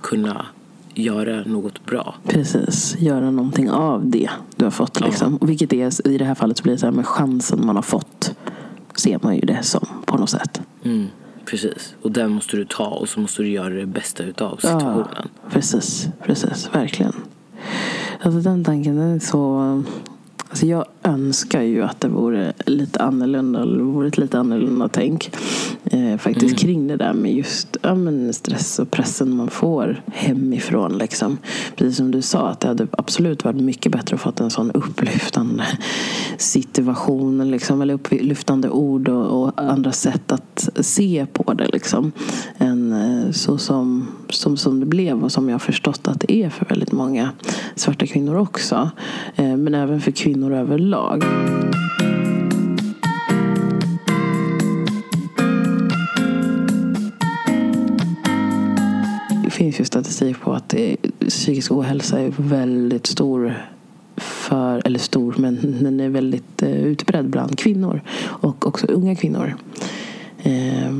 kunna 0.00 0.46
göra 0.94 1.44
något 1.44 1.86
bra. 1.86 2.14
Precis, 2.24 2.96
göra 2.98 3.30
någonting 3.30 3.70
av 3.70 4.10
det 4.10 4.30
du 4.56 4.64
har 4.64 4.70
fått. 4.70 5.00
Liksom. 5.00 5.36
Och 5.36 5.50
vilket 5.50 5.72
är, 5.72 6.08
i 6.08 6.18
det 6.18 6.24
här 6.24 6.34
fallet 6.34 6.58
så 6.58 6.62
blir 6.62 6.72
det 6.72 6.78
så 6.78 6.86
här 6.86 6.92
med 6.92 7.06
chansen 7.06 7.66
man 7.66 7.76
har 7.76 7.82
fått. 7.82 8.36
Ser 8.94 9.18
man 9.22 9.34
ju 9.34 9.40
det 9.40 9.62
som 9.62 9.86
på 10.04 10.16
något 10.16 10.30
sätt. 10.30 10.62
Mm, 10.84 11.06
precis. 11.44 11.94
Och 12.02 12.12
den 12.12 12.30
måste 12.30 12.56
du 12.56 12.64
ta 12.64 12.86
och 12.86 13.08
så 13.08 13.20
måste 13.20 13.42
du 13.42 13.48
göra 13.48 13.74
det 13.74 13.86
bästa 13.86 14.22
utav 14.22 14.56
situationen. 14.56 15.28
Precis, 15.50 16.08
precis, 16.22 16.68
verkligen. 16.72 17.12
Alltså 18.22 18.40
den 18.40 18.64
tanken 18.64 18.96
den 18.96 19.14
är 19.14 19.18
så... 19.18 19.82
Alltså 20.54 20.66
jag 20.66 20.84
önskar 21.02 21.62
ju 21.62 21.82
att 21.82 22.00
det 22.00 22.08
vore 22.08 22.52
lite 22.66 23.02
annorlunda, 23.02 23.62
eller 23.62 23.78
vore 23.78 24.08
ett 24.08 24.18
lite 24.18 24.38
annorlunda 24.38 24.88
tänk 24.88 25.30
eh, 25.84 26.16
faktiskt 26.16 26.58
kring 26.58 26.86
det 26.86 26.96
där 26.96 27.12
med 27.12 27.34
just 27.34 27.76
ja, 27.82 27.94
men 27.94 28.32
stress 28.32 28.78
och 28.78 28.90
pressen 28.90 29.36
man 29.36 29.50
får 29.50 30.02
hemifrån. 30.12 30.98
Liksom. 30.98 31.38
Precis 31.76 31.96
som 31.96 32.10
du 32.10 32.22
sa, 32.22 32.48
att 32.48 32.60
det 32.60 32.68
hade 32.68 32.86
absolut 32.90 33.44
varit 33.44 33.60
mycket 33.60 33.92
bättre 33.92 34.14
att 34.14 34.20
fått 34.20 34.40
en 34.40 34.50
sån 34.50 34.70
upplyftande 34.70 35.64
situation, 36.38 37.50
liksom, 37.50 37.82
eller 37.82 37.94
upplyftande 37.94 38.68
ord 38.68 39.08
och, 39.08 39.42
och 39.42 39.52
andra 39.56 39.92
sätt 39.92 40.32
att 40.32 40.68
se 40.80 41.26
på 41.32 41.54
det. 41.54 41.68
Liksom, 41.72 42.12
eh, 42.58 42.73
så 43.32 43.58
som, 43.58 44.08
som, 44.30 44.56
som 44.56 44.80
det 44.80 44.86
blev 44.86 45.24
och 45.24 45.32
som 45.32 45.48
jag 45.48 45.54
har 45.54 45.58
förstått 45.58 46.08
att 46.08 46.20
det 46.20 46.32
är 46.32 46.50
för 46.50 46.64
väldigt 46.64 46.92
många 46.92 47.30
svarta 47.74 48.06
kvinnor 48.06 48.36
också. 48.36 48.90
Eh, 49.36 49.56
men 49.56 49.74
även 49.74 50.00
för 50.00 50.10
kvinnor 50.10 50.52
överlag. 50.52 51.24
Det 59.44 59.50
finns 59.50 59.80
ju 59.80 59.84
statistik 59.84 60.40
på 60.40 60.52
att 60.52 60.74
psykisk 61.28 61.72
ohälsa 61.72 62.20
är 62.20 62.32
väldigt 62.36 63.06
stor 63.06 63.54
för, 64.16 64.82
eller 64.86 64.98
stor, 64.98 65.34
men 65.38 65.58
den 65.82 66.00
är 66.00 66.08
väldigt 66.08 66.62
eh, 66.62 66.84
utbredd 66.84 67.30
bland 67.30 67.58
kvinnor 67.58 68.00
och 68.22 68.66
också 68.66 68.86
unga 68.86 69.14
kvinnor. 69.14 69.54
Eh, 70.42 70.92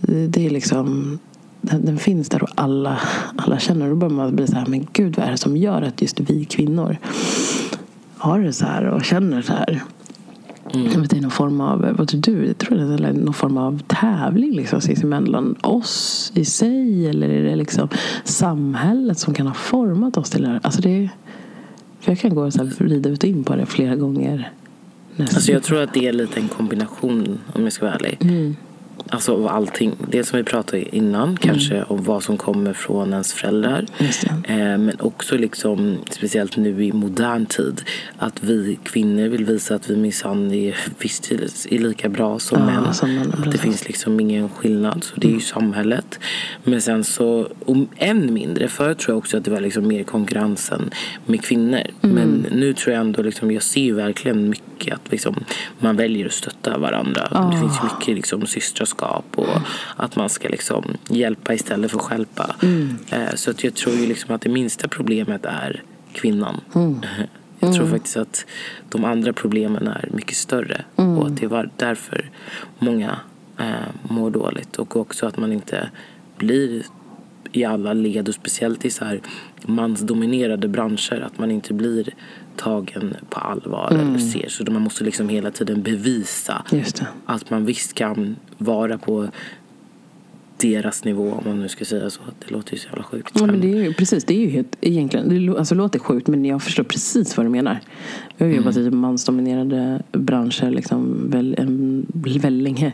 det 0.00 0.46
är 0.46 0.50
liksom 0.50 1.18
den, 1.62 1.84
den 1.84 1.98
finns 1.98 2.28
där 2.28 2.42
och 2.42 2.48
alla, 2.54 3.00
alla 3.36 3.58
känner. 3.58 3.88
Då 3.88 3.96
börjar 3.96 4.14
man 4.14 4.36
bli 4.36 4.46
så 4.46 4.56
här, 4.56 4.66
men 4.66 4.86
gud 4.92 5.16
vad 5.16 5.26
är 5.26 5.30
det 5.30 5.36
som 5.38 5.56
gör 5.56 5.82
att 5.82 6.02
just 6.02 6.20
vi 6.20 6.44
kvinnor 6.44 6.96
har 8.16 8.40
det 8.40 8.52
så 8.52 8.66
här 8.66 8.84
och 8.84 9.04
känner 9.04 9.42
så 9.42 9.52
här. 9.52 9.82
Jag 10.72 11.00
vet, 11.00 11.10
det 11.10 11.16
är 11.16 11.20
någon 11.20 11.30
form 11.30 11.60
av, 11.60 11.94
vad 11.98 12.08
tror 12.08 12.20
du? 12.20 12.46
Jag 12.46 12.58
tror 12.58 12.78
det 12.78 13.08
är 13.08 13.12
någon 13.12 13.34
form 13.34 13.58
av 13.58 13.82
tävling 13.86 14.52
liksom, 14.52 14.80
mellan 15.08 15.54
oss 15.60 16.32
i 16.34 16.44
sig 16.44 17.08
eller 17.08 17.28
är 17.28 17.42
det 17.42 17.56
liksom 17.56 17.88
samhället 18.24 19.18
som 19.18 19.34
kan 19.34 19.46
ha 19.46 19.54
format 19.54 20.16
oss 20.16 20.30
till 20.30 20.42
det 20.42 20.48
här? 20.48 20.60
Alltså 20.62 20.80
det 20.80 21.08
jag 22.04 22.18
kan 22.18 22.34
gå 22.34 22.44
och 22.44 22.52
så 22.52 22.64
här 22.64 22.72
vrida 22.78 23.10
ut 23.10 23.22
och 23.22 23.28
in 23.28 23.44
på 23.44 23.56
det 23.56 23.66
flera 23.66 23.96
gånger. 23.96 24.52
nästan. 25.16 25.36
Alltså 25.36 25.52
jag 25.52 25.62
tror 25.62 25.82
att 25.82 25.94
det 25.94 26.08
är 26.08 26.12
lite 26.12 26.40
en 26.40 26.48
kombination 26.48 27.38
om 27.52 27.62
jag 27.62 27.72
ska 27.72 27.86
vara 27.86 27.94
ärlig. 27.94 28.18
Mm. 28.20 28.56
Alltså 29.08 29.32
av 29.34 29.46
allting. 29.48 29.92
Det 30.10 30.24
som 30.24 30.36
vi 30.36 30.44
pratade 30.44 30.96
innan 30.96 31.36
kanske 31.36 31.82
om 31.82 32.02
vad 32.04 32.22
som 32.22 32.36
kommer 32.36 32.72
från 32.72 33.12
ens 33.12 33.32
föräldrar. 33.32 33.86
Eh, 34.44 34.56
men 34.56 34.92
också 35.00 35.36
liksom, 35.36 35.96
speciellt 36.10 36.56
nu 36.56 36.84
i 36.84 36.92
modern 36.92 37.46
tid, 37.46 37.82
att 38.18 38.42
vi 38.44 38.78
kvinnor 38.84 39.28
vill 39.28 39.44
visa 39.44 39.74
att 39.74 39.90
vi 39.90 39.96
minsann 39.96 40.52
är, 40.52 40.76
visst 40.98 41.32
är 41.32 41.78
lika 41.78 42.08
bra 42.08 42.38
som 42.38 42.58
Ja, 42.60 42.66
män. 42.66 42.94
som 42.94 43.14
män, 43.14 43.32
att 43.38 43.52
det 43.52 43.58
finns 43.58 43.86
liksom 43.88 44.20
ingen 44.20 44.48
skillnad. 44.48 45.04
Så 45.04 45.16
det 45.16 45.28
är 45.28 45.32
ju 45.32 45.40
samhället. 45.40 46.18
Men 46.64 46.82
sen 46.82 47.04
så, 47.04 47.48
och 47.64 47.76
än 47.96 48.34
mindre, 48.34 48.68
förut 48.68 48.98
tror 48.98 49.12
jag 49.14 49.18
också 49.18 49.36
att 49.36 49.44
det 49.44 49.50
var 49.50 49.60
liksom 49.60 49.88
mer 49.88 50.02
konkurrensen 50.02 50.90
med 51.26 51.44
kvinnor. 51.44 51.80
Men 52.00 52.46
nu 52.50 52.72
tror 52.74 52.94
jag 52.94 53.00
ändå, 53.00 53.22
liksom, 53.22 53.50
jag 53.50 53.62
ser 53.62 53.80
ju 53.80 53.94
verkligen 53.94 54.48
mycket 54.48 54.94
att 54.94 55.10
liksom, 55.12 55.44
man 55.78 55.96
väljer 55.96 56.26
att 56.26 56.32
stötta 56.32 56.78
varandra. 56.78 57.50
Det 57.52 57.58
finns 57.60 57.78
mycket 57.82 58.14
liksom, 58.14 58.46
systraskap 58.92 59.24
och 59.34 59.58
att 59.96 60.16
man 60.16 60.28
ska 60.28 60.48
liksom, 60.48 60.84
hjälpa 61.08 61.54
istället 61.54 61.90
för 61.90 61.98
att 61.98 62.04
stjälpa. 62.04 62.56
Eh, 63.10 63.34
så 63.34 63.50
att 63.50 63.64
jag 63.64 63.74
tror 63.74 63.94
ju 63.94 64.06
liksom 64.06 64.34
att 64.34 64.40
det 64.40 64.48
minsta 64.48 64.88
problemet 64.88 65.44
är 65.44 65.82
kvinnan. 66.12 66.60
Jag 67.60 67.74
tror 67.74 67.86
faktiskt 67.86 68.16
att 68.16 68.46
de 68.90 69.04
andra 69.04 69.32
problemen 69.32 69.88
är 69.88 70.08
mycket 70.12 70.36
större 70.36 70.84
och 70.96 71.26
att 71.26 71.36
det 71.36 71.46
var 71.46 71.70
därför 71.76 72.30
många 72.78 73.18
eh, 73.58 74.10
mår 74.10 74.30
dåligt. 74.30 74.78
Och 74.78 74.96
också 74.96 75.26
att 75.26 75.36
man 75.36 75.52
inte 75.52 75.90
blir 76.38 76.82
i 77.52 77.64
alla 77.64 77.92
led 77.92 78.28
och 78.28 78.34
speciellt 78.34 78.84
i 78.84 78.90
så 78.90 79.04
här 79.04 79.20
mansdominerade 79.66 80.68
branscher 80.68 81.20
att 81.26 81.38
man 81.38 81.50
inte 81.50 81.74
blir 81.74 82.14
tagen 82.56 83.16
på 83.30 83.40
allvar 83.40 83.90
eller 83.90 84.18
ser. 84.18 84.48
Så 84.48 84.72
man 84.72 84.82
måste 84.82 85.04
liksom 85.04 85.28
hela 85.28 85.50
tiden 85.50 85.82
bevisa 85.82 86.64
att 87.26 87.50
man 87.50 87.64
visst 87.64 87.94
kan 87.94 88.36
vara 88.58 88.98
på 88.98 89.28
deras 90.62 91.04
nivå 91.04 91.32
om 91.32 91.42
man 91.46 91.60
nu 91.60 91.68
ska 91.68 91.84
säga 91.84 92.10
så. 92.10 92.20
Det 92.38 92.50
låter 92.50 92.72
ju 92.72 92.78
så 92.78 92.88
jävla 92.88 93.02
sjukt. 93.02 93.30
Ja, 93.34 93.46
men 93.46 93.60
det 93.60 93.72
är 93.72 93.84
ju, 93.84 93.94
precis, 93.94 94.24
det 94.24 94.34
är 94.34 94.38
ju 94.38 94.48
helt, 94.48 94.76
egentligen, 94.80 95.28
det 95.28 95.58
alltså, 95.58 95.74
låter 95.74 95.98
sjukt 95.98 96.26
men 96.26 96.44
jag 96.44 96.62
förstår 96.62 96.84
precis 96.84 97.36
vad 97.36 97.46
du 97.46 97.50
menar. 97.50 97.80
Jag 98.36 98.46
har 98.46 98.54
jobbat 98.54 98.76
i 98.76 98.90
mansdominerade 98.90 100.02
branscher 100.12 100.70
liksom 100.70 101.30
väl, 101.30 101.54
en, 101.58 102.06
länge 102.62 102.92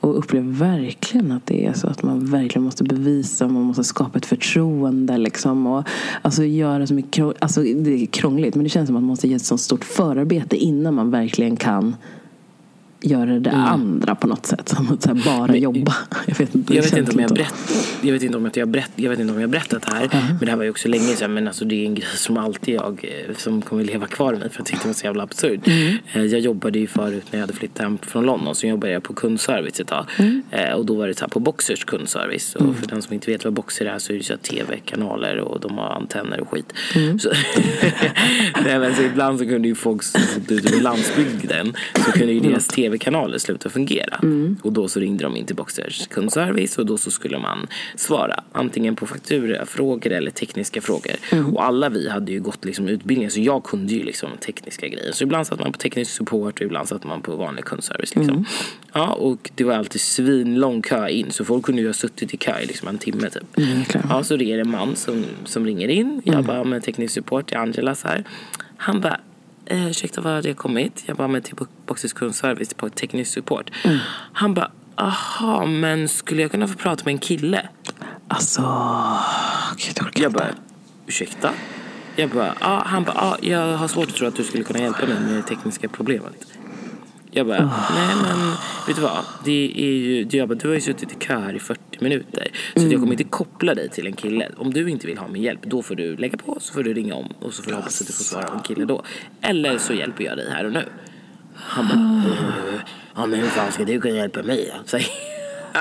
och 0.00 0.18
upplever 0.18 0.52
verkligen 0.52 1.32
att 1.32 1.46
det 1.46 1.66
är 1.66 1.72
så 1.72 1.86
att 1.86 2.02
man 2.02 2.26
verkligen 2.26 2.64
måste 2.64 2.84
bevisa, 2.84 3.48
man 3.48 3.62
måste 3.62 3.84
skapa 3.84 4.18
ett 4.18 4.26
förtroende 4.26 5.18
liksom 5.18 5.66
och 5.66 5.84
alltså 6.22 6.44
göra 6.44 6.86
så 6.86 6.94
mycket, 6.94 7.24
alltså 7.38 7.62
det 7.62 8.02
är 8.02 8.06
krångligt 8.06 8.54
men 8.54 8.64
det 8.64 8.70
känns 8.70 8.86
som 8.86 8.96
att 8.96 9.02
man 9.02 9.08
måste 9.08 9.28
ge 9.28 9.34
ett 9.34 9.42
så 9.42 9.58
stort 9.58 9.84
förarbete 9.84 10.56
innan 10.56 10.94
man 10.94 11.10
verkligen 11.10 11.56
kan 11.56 11.96
göra 13.00 13.38
det 13.38 13.50
andra 13.50 14.14
på 14.14 14.26
något 14.26 14.46
sätt. 14.46 14.68
Som 14.68 14.92
att 14.92 15.24
bara 15.24 15.56
jobba. 15.56 15.94
Jag 16.26 16.38
vet 16.38 16.54
inte, 16.54 16.72
det 16.72 16.76
Jag 16.76 16.82
vet, 16.82 16.90
känns 16.90 17.00
inte 17.00 17.12
om 17.12 17.20
jag, 17.22 17.30
lite- 17.30 17.42
berätt, 17.42 18.00
jag 18.02 18.12
vet 18.12 18.22
inte 18.22 18.36
om 18.36 18.50
jag, 18.54 18.68
berätt, 18.68 18.90
jag 18.96 19.10
vet 19.10 19.18
inte 19.18 19.32
om 19.34 19.40
jag 19.40 19.50
berättat 19.50 19.82
det 19.82 19.92
här. 19.94 20.08
Men 20.28 20.38
det 20.40 20.46
här 20.50 20.56
var 20.56 20.64
ju 20.64 20.70
också 20.70 20.88
länge 20.88 21.02
sedan. 21.16 21.34
Men 21.34 21.46
alltså 21.48 21.64
det 21.64 21.74
är 21.74 21.86
en 21.86 21.94
grej 21.94 22.06
som 22.16 22.36
alltid 22.36 22.74
jag 22.74 23.04
eh, 23.28 23.34
som 23.36 23.62
kommer 23.62 23.84
leva 23.84 24.06
kvar 24.06 24.34
i 24.34 24.36
mig. 24.36 24.50
För 24.50 24.60
jag 24.60 24.66
tyckte 24.66 24.84
det 24.84 24.88
var 24.88 24.94
så 24.94 25.06
jävla 25.06 25.22
absurd. 25.22 25.60
Eh, 26.12 26.22
Jag 26.24 26.40
jobbade 26.40 26.78
ju 26.78 26.86
förut 26.86 27.24
när 27.30 27.38
jag 27.38 27.42
hade 27.46 27.52
flyttat 27.58 27.78
hem 27.82 27.98
från 28.02 28.26
London. 28.26 28.54
Så 28.54 28.66
jobbade 28.66 28.92
jag 28.92 29.02
på 29.02 29.14
kundservice 29.14 29.80
ett 29.80 29.86
tag. 29.86 30.06
Eh, 30.50 30.70
Och 30.72 30.86
då 30.86 30.94
var 30.94 31.08
det 31.08 31.14
så 31.14 31.20
här 31.20 31.28
på 31.28 31.40
Boxers 31.40 31.84
kundservice. 31.84 32.54
Och 32.54 32.76
för 32.76 32.86
den 32.86 33.02
som 33.02 33.14
inte 33.14 33.30
vet 33.30 33.44
vad 33.44 33.52
Boxer 33.52 33.86
är 33.86 33.98
så 33.98 34.12
är 34.12 34.16
det 34.16 34.24
så 34.24 34.36
tv-kanaler 34.36 35.38
och 35.38 35.60
de 35.60 35.78
har 35.78 35.88
antenner 35.90 36.40
och 36.40 36.50
skit. 36.50 36.72
Så, 37.20 37.30
Nej, 38.64 38.78
men 38.78 38.94
så 38.94 39.02
ibland 39.02 39.38
så 39.38 39.44
kunde 39.46 39.68
ju 39.68 39.74
folk 39.74 40.02
som 40.02 40.20
bodde 40.34 40.54
ute 40.54 40.72
på 40.72 40.82
landsbygden 40.82 41.74
så 42.06 42.12
kunde 42.12 42.32
ju 42.32 42.40
deras 42.40 42.66
tv-kanaler 42.88 43.38
sluta 43.38 43.70
fungera. 43.70 44.20
Och 44.62 44.72
då 44.72 44.88
så 44.88 45.00
ringde 45.00 45.24
de 45.24 45.36
in 45.36 45.46
till 45.46 45.56
Boxers 45.56 46.06
kundservice 46.06 46.78
och 46.78 46.86
då 46.86 46.96
så 46.96 47.10
skulle 47.10 47.38
man 47.38 47.66
svara 47.96 48.44
antingen 48.52 48.96
på 48.96 49.06
fakturafrågor 49.06 50.12
eller 50.12 50.30
tekniska 50.30 50.80
frågor. 50.80 51.12
Och 51.52 51.64
alla 51.64 51.88
vi 51.88 52.08
hade 52.08 52.32
ju 52.32 52.40
gått 52.40 52.64
liksom 52.64 52.88
utbildningar 52.88 53.30
så 53.30 53.40
jag 53.40 53.64
kunde 53.64 53.94
ju 53.94 54.02
liksom 54.02 54.30
tekniska 54.40 54.88
grejer. 54.88 55.12
Så 55.12 55.24
ibland 55.24 55.46
satt 55.46 55.60
man 55.60 55.72
på 55.72 55.78
teknisk 55.78 56.10
support 56.10 56.54
och 56.60 56.66
ibland 56.66 56.88
satt 56.88 57.04
man 57.04 57.22
på 57.22 57.36
vanlig 57.36 57.64
kundservice. 57.64 58.16
Liksom. 58.16 58.44
Ja, 58.92 59.12
och 59.12 59.50
det 59.54 59.64
var 59.64 59.74
alltid 59.74 60.00
svinlång 60.00 60.82
kö 60.82 61.08
in 61.08 61.30
så 61.30 61.44
folk 61.44 61.64
kunde 61.64 61.82
ju 61.82 61.88
ha 61.88 61.94
suttit 61.94 62.34
i 62.34 62.36
kö 62.36 62.58
i 62.62 62.66
liksom 62.66 62.88
en 62.88 62.98
timme 62.98 63.30
typ. 63.30 63.42
Verkligen. 63.54 64.06
Ja, 64.10 64.24
så 64.24 64.36
det 64.36 64.52
är 64.52 64.58
en 64.58 64.70
man 64.70 64.96
som, 64.96 65.24
som 65.44 65.66
ringer 65.66 65.88
in. 65.88 66.22
Jag 66.24 66.44
bara 66.44 66.64
med 66.64 66.82
teknisk 66.82 67.14
support 67.14 67.46
till 67.46 67.56
Angela 67.56 67.94
så 67.94 68.08
här. 68.08 68.24
Han 68.76 69.00
bara, 69.00 69.20
eh, 69.70 69.88
ursäkta 69.88 70.20
var 70.20 70.30
har 70.30 70.46
jag 70.46 70.56
kommit? 70.56 71.02
Jag 71.06 71.16
bara 71.16 71.28
med 71.28 71.44
till 71.44 71.56
Boxers 71.86 72.12
kundservice 72.12 72.74
på 72.74 72.88
teknisk 72.88 73.32
support. 73.32 73.70
Han 74.32 74.54
bara, 74.54 74.70
aha 74.96 75.66
men 75.66 76.08
skulle 76.08 76.42
jag 76.42 76.50
kunna 76.50 76.68
få 76.68 76.74
prata 76.74 77.04
med 77.04 77.12
en 77.12 77.18
kille? 77.18 77.68
Alltså, 78.28 78.60
gud 79.76 79.92
jag 79.96 80.06
orkar 80.06 80.22
Jag 80.22 80.32
bara, 80.32 80.48
ursäkta? 81.06 81.50
Jag 82.16 82.30
bara, 82.30 82.54
ah, 82.60 82.82
han 82.86 83.04
bara, 83.04 83.16
ah, 83.16 83.36
jag 83.40 83.76
har 83.76 83.88
svårt 83.88 84.08
att 84.08 84.14
tro 84.14 84.28
att 84.28 84.36
du 84.36 84.44
skulle 84.44 84.64
kunna 84.64 84.78
hjälpa 84.78 85.06
mig 85.06 85.20
med 85.20 85.34
det 85.34 85.42
tekniska 85.42 85.88
problemet. 85.88 86.46
Jag 87.38 87.46
bara, 87.46 87.64
nej 87.94 88.16
men 88.22 88.38
vet 88.86 88.96
du 88.96 89.02
vad? 89.02 89.24
Det 89.44 89.72
är 89.76 89.90
ju, 89.92 90.26
jag 90.30 90.48
bara, 90.48 90.54
du 90.54 90.68
har 90.68 90.74
ju 90.74 90.80
suttit 90.80 91.12
i 91.12 91.14
kö 91.14 91.38
här 91.38 91.52
i 91.56 91.58
40 91.58 91.80
minuter. 92.00 92.48
Så 92.76 92.86
att 92.86 92.92
jag 92.92 93.00
kommer 93.00 93.12
inte 93.12 93.24
koppla 93.24 93.74
dig 93.74 93.88
till 93.88 94.06
en 94.06 94.12
kille. 94.12 94.48
Om 94.56 94.72
du 94.72 94.90
inte 94.90 95.06
vill 95.06 95.18
ha 95.18 95.28
min 95.28 95.42
hjälp, 95.42 95.60
då 95.62 95.82
får 95.82 95.94
du 95.94 96.16
lägga 96.16 96.38
på 96.38 96.56
så 96.60 96.72
får 96.74 96.82
du 96.82 96.94
ringa 96.94 97.14
om 97.14 97.26
och 97.40 97.54
så 97.54 97.62
får 97.62 97.70
du 97.70 97.76
hoppas 97.76 98.00
att 98.00 98.06
du 98.06 98.12
får 98.12 98.24
svara 98.24 98.48
av 98.48 98.54
en 98.54 98.60
kille 98.62 98.84
då. 98.84 99.02
Eller 99.40 99.78
så 99.78 99.92
hjälper 99.92 100.24
jag 100.24 100.36
dig 100.36 100.50
här 100.50 100.64
och 100.66 100.72
nu. 100.72 100.84
Han 101.54 101.88
bara, 101.88 102.32
"Eh, 102.34 102.80
ja 103.14 103.26
men 103.26 103.40
hur 103.40 103.48
fan 103.48 103.72
ska 103.72 103.84
du 103.84 104.00
kunna 104.00 104.16
hjälpa 104.16 104.42
mig 104.42 104.72
då? 104.74 104.98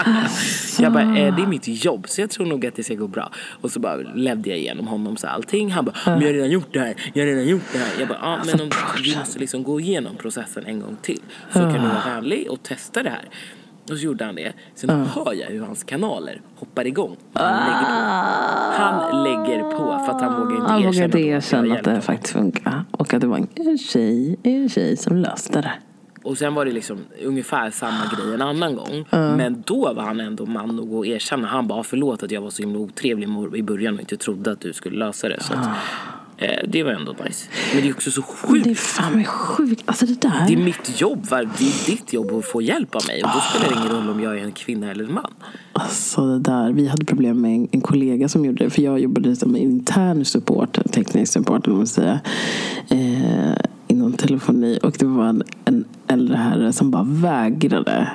Jag 0.79 0.93
bara, 0.93 1.03
eh, 1.03 1.35
det 1.35 1.41
är 1.41 1.47
mitt 1.47 1.67
jobb 1.85 2.05
så 2.09 2.21
jag 2.21 2.29
tror 2.29 2.45
nog 2.45 2.65
att 2.65 2.75
det 2.75 2.83
ska 2.83 2.93
gå 2.93 3.07
bra. 3.07 3.31
Och 3.61 3.71
så 3.71 3.79
bara 3.79 3.95
ledde 3.95 4.49
jag 4.49 4.59
igenom 4.59 4.87
honom 4.87 5.17
så 5.17 5.27
allting. 5.27 5.71
Han 5.71 5.85
bara, 5.85 5.95
men 6.05 6.21
jag 6.21 6.27
har 6.27 6.33
redan 6.33 6.49
gjort 6.49 6.73
det 6.73 6.79
här, 6.79 6.95
jag 7.13 7.23
har 7.23 7.27
redan 7.27 7.47
gjort 7.47 7.73
det 7.73 7.79
här. 7.79 7.99
Jag 7.99 8.07
bara, 8.07 8.19
ja 8.21 8.39
men 8.45 8.61
om 8.61 8.69
vi 9.03 9.17
måste 9.17 9.39
liksom 9.39 9.63
gå 9.63 9.79
igenom 9.79 10.15
processen 10.15 10.65
en 10.65 10.79
gång 10.79 10.97
till. 11.01 11.21
Så 11.51 11.59
kan 11.59 11.73
du 11.73 11.79
vara 11.79 12.03
vänlig 12.15 12.51
och 12.51 12.63
testa 12.63 13.03
det 13.03 13.09
här. 13.09 13.25
Och 13.91 13.97
så 13.97 14.05
gjorde 14.05 14.25
han 14.25 14.35
det. 14.35 14.53
Sen 14.75 14.89
hör 14.89 15.33
jag 15.33 15.47
hur 15.47 15.61
hans 15.61 15.83
kanaler 15.83 16.41
hoppar 16.55 16.87
igång. 16.87 17.17
Han 17.33 17.53
lägger 17.53 17.85
på. 17.85 18.83
Han 18.83 19.23
lägger 19.23 19.71
på 19.71 20.05
för 20.05 20.11
att 20.15 20.21
han 20.21 20.41
vågar 20.41 20.55
inte 20.55 20.71
Han 20.71 20.83
vågar 20.83 20.89
erkänna 20.89 21.05
inte 21.05 21.17
då 21.17 21.23
jag 21.23 21.37
erkänna 21.37 21.75
att 21.75 21.83
det 21.83 22.01
faktiskt 22.01 22.33
funkar. 22.33 22.85
Och 22.91 23.13
att 23.13 23.21
det 23.21 23.27
var 23.27 23.37
en 23.37 23.77
tjej, 23.77 24.39
en 24.43 24.69
tjej 24.69 24.97
som 24.97 25.17
löste 25.17 25.61
det. 25.61 25.73
Och 26.27 26.37
sen 26.37 26.53
var 26.53 26.65
det 26.65 26.71
liksom 26.71 26.97
ungefär 27.23 27.71
samma 27.71 28.05
grej 28.15 28.33
en 28.33 28.41
annan 28.41 28.75
gång. 28.75 29.05
Men 29.11 29.63
då 29.65 29.93
var 29.93 30.03
han 30.03 30.19
ändå 30.19 30.45
man 30.45 30.75
nog 30.75 30.95
att 30.95 31.05
erkänna. 31.05 31.47
Han 31.47 31.67
bara 31.67 31.83
förlåt 31.83 32.23
att 32.23 32.31
jag 32.31 32.41
var 32.41 32.49
så 32.49 32.61
himla 32.61 32.79
otrevlig 32.79 33.29
i 33.55 33.63
början 33.63 33.93
och 33.93 33.99
inte 33.99 34.17
trodde 34.17 34.51
att 34.51 34.61
du 34.61 34.73
skulle 34.73 34.97
lösa 34.97 35.29
det. 35.29 35.43
Så 35.43 35.53
att, 35.53 35.67
eh, 36.37 36.67
det 36.67 36.83
var 36.83 36.91
ändå 36.91 37.15
nice. 37.25 37.49
Men 37.73 37.81
det 37.81 37.89
är 37.89 37.93
också 37.93 38.11
så 38.11 38.21
sjukt. 38.21 38.63
Det 38.63 38.69
är 38.69 38.75
fan 38.75 39.13
mig 39.13 39.25
sjukt. 39.25 39.83
Alltså 39.85 40.05
det 40.05 40.21
där. 40.21 40.45
Det 40.47 40.53
är 40.53 40.57
mitt 40.57 41.01
jobb. 41.01 41.25
va? 41.25 41.37
Det 41.37 41.65
är 41.65 41.85
ditt 41.85 42.13
jobb 42.13 42.31
att 42.31 42.45
få 42.45 42.61
hjälp 42.61 42.95
av 42.95 43.01
mig. 43.07 43.23
Och 43.23 43.29
då 43.33 43.39
spelar 43.39 43.75
det 43.75 43.81
ingen 43.81 43.97
roll 43.97 44.09
om 44.09 44.23
jag 44.23 44.37
är 44.39 44.43
en 44.43 44.51
kvinna 44.51 44.91
eller 44.91 45.03
en 45.03 45.13
man. 45.13 45.33
Alltså 45.73 46.25
det 46.25 46.39
där. 46.39 46.71
Vi 46.71 46.87
hade 46.87 47.05
problem 47.05 47.41
med 47.41 47.55
en, 47.55 47.67
en 47.71 47.81
kollega 47.81 48.29
som 48.29 48.45
gjorde 48.45 48.63
det. 48.63 48.69
För 48.69 48.81
jag 48.81 48.99
jobbade 48.99 49.35
som 49.35 49.55
intern 49.55 50.25
support, 50.25 50.79
teknisk 50.91 51.33
support 51.33 51.67
vad 51.67 51.77
man 51.77 51.87
säger. 51.87 52.19
Eh, 52.89 53.51
inom 53.87 54.13
telefoni. 54.13 54.79
Och 54.83 54.95
det 54.99 55.05
var 55.05 55.25
en, 55.25 55.43
en 55.65 55.85
äldre 56.07 56.37
herre 56.37 56.73
som 56.73 56.91
bara 56.91 57.03
vägrade 57.03 58.11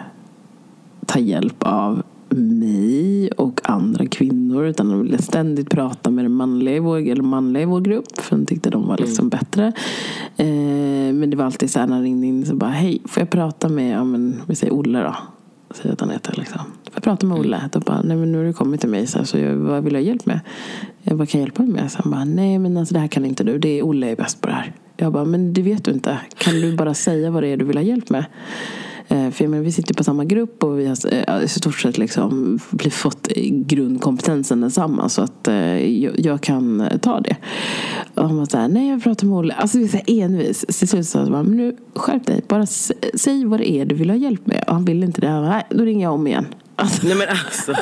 ta 1.07 1.19
hjälp 1.19 1.63
av 1.63 2.03
mig 2.37 3.31
och 3.31 3.61
andra 3.65 4.07
kvinnor 4.07 4.65
utan 4.65 4.89
de 4.89 5.03
ville 5.03 5.19
ständigt 5.19 5.71
prata 5.71 6.11
med 6.11 6.25
den 6.25 6.33
manliga 6.33 6.77
i 6.77 6.79
vår, 6.79 6.99
eller 6.99 7.23
manliga 7.23 7.63
i 7.63 7.67
vår 7.67 7.81
grupp 7.81 8.19
för 8.19 8.37
de 8.37 8.47
tyckte 8.47 8.71
de 8.71 8.89
var 8.89 8.97
liksom 8.99 9.29
bättre. 9.29 9.73
Eh, 10.37 10.47
men 11.15 11.31
det 11.31 11.37
var 11.37 11.45
alltid 11.45 11.71
så 11.71 11.79
här 11.79 11.87
när 11.87 11.95
han 11.95 12.03
ringde 12.03 12.27
in 12.27 12.47
så 12.47 12.55
bara 12.55 12.71
hej, 12.71 13.03
får 13.05 13.21
jag 13.21 13.31
prata 13.31 13.69
med, 13.69 13.97
ja 13.97 14.05
men 14.05 14.41
vi 14.47 14.55
säger 14.55 14.75
Olle 14.75 15.03
då. 15.03 15.17
Säger 15.75 15.93
att 15.93 16.01
han 16.01 16.11
heter 16.11 16.35
liksom. 16.37 16.61
Får 16.61 16.93
jag 16.95 17.03
prata 17.03 17.27
med 17.27 17.39
Olle? 17.39 17.69
Då 17.73 17.81
bara, 17.81 18.03
nej 18.03 18.17
men 18.17 18.33
nu 18.33 18.39
har 18.39 18.45
du 18.45 18.53
kommit 18.53 18.81
till 18.81 18.91
mig 18.91 19.07
så, 19.07 19.19
här, 19.19 19.25
så 19.25 19.39
jag, 19.39 19.55
vad 19.55 19.85
vill 19.85 19.93
du 19.93 19.99
ha 19.99 20.05
hjälp 20.05 20.27
med? 20.27 20.41
Jag 21.03 21.19
bara, 21.19 21.27
kan 21.27 21.41
jag 21.41 21.47
hjälpa 21.47 21.63
dig 21.63 21.73
med? 21.73 21.93
Så 21.93 22.03
han 22.03 22.13
bara, 22.13 22.25
nej 22.25 22.59
men 22.59 22.77
alltså 22.77 22.95
det 22.95 23.01
här 23.01 23.09
kan 23.09 23.25
inte 23.25 23.45
du. 23.45 23.59
Det 23.59 23.79
är 23.79 23.83
Olle 23.83 24.11
är 24.11 24.17
bäst 24.17 24.41
på 24.41 24.49
det 24.49 24.55
här. 24.55 24.73
Jag 25.03 25.13
bara, 25.13 25.25
men 25.25 25.53
det 25.53 25.63
vet 25.63 25.85
du 25.85 25.91
inte. 25.91 26.19
Kan 26.39 26.55
du 26.55 26.77
bara 26.77 26.95
säga 26.95 27.31
vad 27.31 27.43
det 27.43 27.49
är 27.49 27.57
du 27.57 27.65
vill 27.65 27.77
ha 27.77 27.85
hjälp 27.85 28.11
med? 28.11 28.25
Eh, 29.09 29.31
för 29.31 29.45
jag 29.45 29.51
menar, 29.51 29.65
vi 29.65 29.73
sitter 29.73 29.95
på 29.95 30.05
samma 30.05 30.25
grupp 30.25 30.65
och 30.65 30.79
vi 30.79 30.87
har 30.87 30.97
eh, 31.13 31.45
i 31.45 31.49
stort 31.49 31.81
sett 31.81 31.99
liksom 31.99 32.59
fått 32.91 33.29
grundkompetensen 33.51 34.61
densamma. 34.61 35.09
Så 35.09 35.23
att 35.23 35.49
eh, 35.49 36.01
jag, 36.03 36.21
jag 36.21 36.41
kan 36.41 36.89
ta 37.03 37.21
det. 37.21 37.37
Och 38.15 38.29
han 38.29 38.37
var 38.37 38.47
så 38.47 38.59
här, 38.59 38.69
nej 38.69 38.89
jag 38.89 39.03
pratar 39.03 39.27
med 39.27 39.39
Olle. 39.39 39.55
Alltså 39.55 39.79
vi 39.79 39.85
är 39.85 39.89
så 39.89 40.01
envis. 40.07 40.65
Till 40.79 40.89
slut 40.89 41.07
sa 41.07 41.19
jag 41.19 41.31
men 41.31 41.57
nu 41.57 41.77
skärp 41.95 42.27
dig. 42.27 42.45
Bara 42.49 42.67
säg 43.15 43.45
vad 43.45 43.61
det 43.61 43.71
är 43.71 43.85
du 43.85 43.95
vill 43.95 44.11
ha 44.11 44.17
hjälp 44.17 44.47
med. 44.47 44.65
Och 44.67 44.75
han 44.75 44.85
ville 44.85 45.07
inte 45.07 45.21
det. 45.21 45.29
Han 45.29 45.43
bara, 45.43 45.51
nej 45.51 45.67
då 45.71 45.85
ringer 45.85 46.03
jag 46.03 46.15
om 46.15 46.27
igen. 46.27 46.47
Alltså, 46.77 47.07
Nej 47.07 47.17
men 47.17 47.29
alltså 47.29 47.73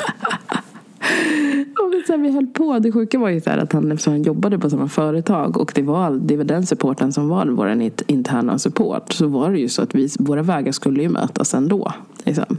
och 1.79 2.07
så 2.07 2.13
här, 2.13 2.17
vi 2.19 2.31
höll 2.31 2.47
på. 2.47 2.79
Det 2.79 2.91
sjuka 2.91 3.19
var 3.19 3.29
ju 3.29 3.41
så 3.41 3.49
här 3.49 3.57
att 3.57 3.73
han, 3.73 3.97
han 4.05 4.23
jobbade 4.23 4.59
på 4.59 4.69
samma 4.69 4.87
företag 4.87 5.57
och 5.57 5.71
det 5.75 5.81
var, 5.81 6.11
det 6.11 6.37
var 6.37 6.43
den 6.43 6.65
supporten 6.65 7.11
som 7.11 7.27
var 7.29 7.45
vår 7.45 7.67
int- 7.67 8.03
interna 8.07 8.59
support 8.59 9.13
så 9.13 9.27
var 9.27 9.51
det 9.51 9.59
ju 9.59 9.69
så 9.69 9.81
att 9.81 9.95
vi, 9.95 10.09
våra 10.19 10.41
vägar 10.41 10.71
skulle 10.71 11.03
ju 11.03 11.09
mötas 11.09 11.53
ändå. 11.53 11.93
Liksom. 12.23 12.57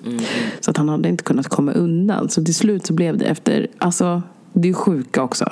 Så 0.60 0.70
att 0.70 0.76
han 0.76 0.88
hade 0.88 1.08
inte 1.08 1.24
kunnat 1.24 1.48
komma 1.48 1.72
undan. 1.72 2.28
Så 2.28 2.44
till 2.44 2.54
slut 2.54 2.86
så 2.86 2.92
blev 2.92 3.18
det 3.18 3.24
efter, 3.24 3.66
alltså 3.78 4.22
det 4.52 4.68
är 4.68 4.72
sjuka 4.72 5.22
också. 5.22 5.46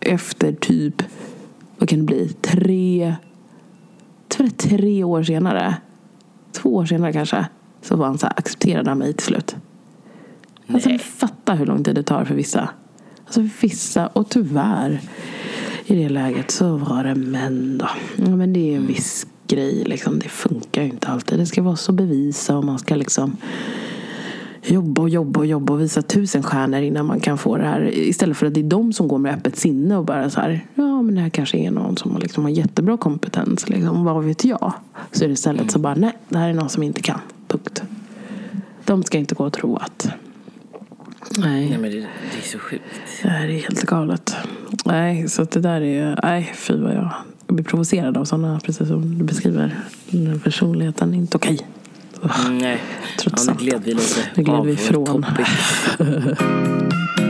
Efter 0.00 0.52
typ, 0.52 1.02
vad 1.78 1.88
kan 1.88 1.98
det 1.98 2.04
bli, 2.04 2.28
tre, 2.28 3.14
tror 4.28 4.46
det 4.46 4.56
tre 4.56 5.04
år 5.04 5.22
senare. 5.22 5.76
Två 6.52 6.74
år 6.74 6.84
senare 6.86 7.12
kanske. 7.12 7.46
Så 7.82 7.96
var 7.96 8.06
han 8.06 8.18
så 8.18 8.26
här, 8.26 8.34
accepterade 8.36 8.90
han 8.90 8.98
mig 8.98 9.12
till 9.12 9.26
slut. 9.26 9.56
Alltså 10.66 10.88
Nej. 10.88 10.98
fatta 10.98 11.54
hur 11.54 11.66
lång 11.66 11.84
tid 11.84 11.94
det 11.94 12.02
tar 12.02 12.24
för 12.24 12.34
vissa. 12.34 12.68
Alltså 13.24 13.48
vissa, 13.60 14.06
och 14.06 14.28
tyvärr 14.28 15.00
i 15.86 15.94
det 15.94 16.08
läget 16.08 16.50
så 16.50 16.76
var 16.76 17.04
det 17.04 17.14
män 17.14 17.78
då. 17.78 17.88
Ja, 18.16 18.36
men 18.36 18.52
det 18.52 18.72
är 18.72 18.76
en 18.76 18.86
viss 18.86 19.26
grej 19.48 19.84
liksom. 19.84 20.18
Det 20.18 20.28
funkar 20.28 20.82
ju 20.82 20.88
inte 20.88 21.08
alltid. 21.08 21.38
Det 21.38 21.46
ska 21.46 21.62
vara 21.62 21.76
så 21.76 21.92
bevisa 21.92 22.56
och 22.56 22.64
man 22.64 22.78
ska 22.78 22.94
liksom 22.94 23.36
jobba 24.62 25.02
och 25.02 25.08
jobba 25.08 25.40
och 25.40 25.46
jobba 25.46 25.72
och 25.72 25.80
visa 25.80 26.02
tusen 26.02 26.42
stjärnor 26.42 26.80
innan 26.80 27.06
man 27.06 27.20
kan 27.20 27.38
få 27.38 27.56
det 27.56 27.64
här. 27.64 27.98
Istället 27.98 28.36
för 28.36 28.46
att 28.46 28.54
det 28.54 28.60
är 28.60 28.64
de 28.64 28.92
som 28.92 29.08
går 29.08 29.18
med 29.18 29.34
öppet 29.34 29.56
sinne 29.56 29.96
och 29.96 30.04
bara 30.04 30.30
så 30.30 30.40
här. 30.40 30.66
Ja 30.74 31.02
men 31.02 31.14
det 31.14 31.20
här 31.20 31.28
kanske 31.28 31.58
är 31.58 31.70
någon 31.70 31.96
som 31.96 32.18
liksom 32.18 32.44
har 32.44 32.50
jättebra 32.50 32.96
kompetens. 32.96 33.68
Liksom, 33.68 34.04
vad 34.04 34.24
vet 34.24 34.44
jag? 34.44 34.72
Så 35.12 35.24
är 35.24 35.28
det 35.28 35.34
istället 35.34 35.70
så 35.70 35.78
bara 35.78 35.94
nej, 35.94 36.16
det 36.28 36.38
här 36.38 36.48
är 36.48 36.54
någon 36.54 36.68
som 36.68 36.82
inte 36.82 37.02
kan. 37.02 37.20
Punkt. 37.48 37.82
De 38.84 39.02
ska 39.02 39.18
inte 39.18 39.34
gå 39.34 39.44
och 39.44 39.52
tro 39.52 39.76
att 39.76 40.08
Nej. 41.38 41.68
Nej 41.68 41.78
men 41.78 41.90
det, 41.90 41.96
det 41.98 42.38
är 42.38 42.42
så 42.42 42.58
sjukt. 42.58 42.84
Det 43.22 43.28
här 43.28 43.48
är 43.48 43.52
helt 43.52 43.82
galet. 43.82 44.36
Nej, 44.84 45.28
så 45.28 45.44
det 45.44 45.60
där 45.60 45.80
är... 45.80 46.20
Nej, 46.22 46.52
fy 46.56 46.76
vad 46.76 46.94
jag, 46.94 47.10
jag 47.46 47.56
blir 47.56 47.64
provocerad 47.64 48.16
av 48.16 48.24
sådana, 48.24 48.60
precis 48.60 48.88
som 48.88 49.18
du 49.18 49.24
beskriver. 49.24 49.76
Den 50.10 50.26
här 50.26 50.38
personligheten 50.38 51.14
är 51.14 51.18
inte 51.18 51.36
okej. 51.36 51.66
Mm, 52.22 52.58
nej. 52.58 52.82
Ja, 53.24 53.32
nu 53.48 53.54
gled 53.54 53.82
vi 53.84 53.94
lite 53.94 54.20
Nu 54.34 54.42
gled 54.42 54.64
vi 54.64 54.72
ifrån. 54.72 55.26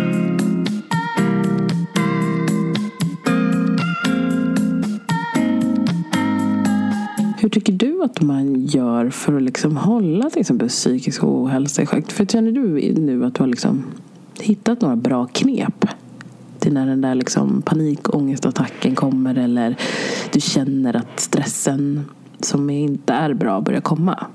Hur 7.47 7.51
tycker 7.51 7.73
du 7.73 8.03
att 8.03 8.21
man 8.21 8.67
gör 8.67 9.11
för 9.11 9.37
att 9.37 9.43
liksom 9.43 9.77
hålla 9.77 10.31
till 10.31 10.41
exempel 10.41 10.69
psykisk 10.69 11.25
ohälsa 11.25 11.83
i 11.83 11.87
schack? 11.87 12.13
För 12.13 12.25
känner 12.25 12.53
du 12.53 12.93
nu 13.01 13.25
att 13.25 13.35
du 13.35 13.43
har 13.43 13.49
liksom 13.49 13.85
hittat 14.41 14.81
några 14.81 14.97
bra 14.97 15.27
knep 15.27 15.85
till 16.59 16.73
när 16.73 16.87
den 16.87 17.01
där 17.01 17.15
liksom 17.15 17.63
panikångestattacken 17.63 18.95
kommer 18.95 19.35
eller 19.35 19.77
du 20.33 20.41
känner 20.41 20.97
att 20.97 21.21
stressen 21.21 22.05
som 22.41 22.71
inte 22.71 23.13
är 23.13 23.35
bra 23.35 23.61
börjar 23.61 23.81
komma? 23.81 24.27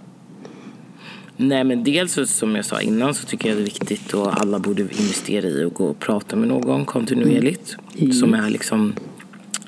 Nej 1.37 1.63
men 1.63 1.83
dels 1.83 2.13
så, 2.13 2.25
som 2.25 2.55
jag 2.55 2.65
sa 2.65 2.81
innan 2.81 3.13
så 3.13 3.25
tycker 3.25 3.49
jag 3.49 3.57
det 3.57 3.61
är 3.61 3.65
viktigt 3.65 4.13
och 4.13 4.41
alla 4.41 4.59
borde 4.59 4.81
investera 4.81 5.47
i 5.47 5.65
att 5.65 5.73
gå 5.73 5.85
och 5.85 5.99
prata 5.99 6.35
med 6.35 6.47
någon 6.47 6.85
kontinuerligt. 6.85 7.77
Mm. 7.97 8.13
Som 8.13 8.33
är 8.33 8.49
liksom 8.49 8.93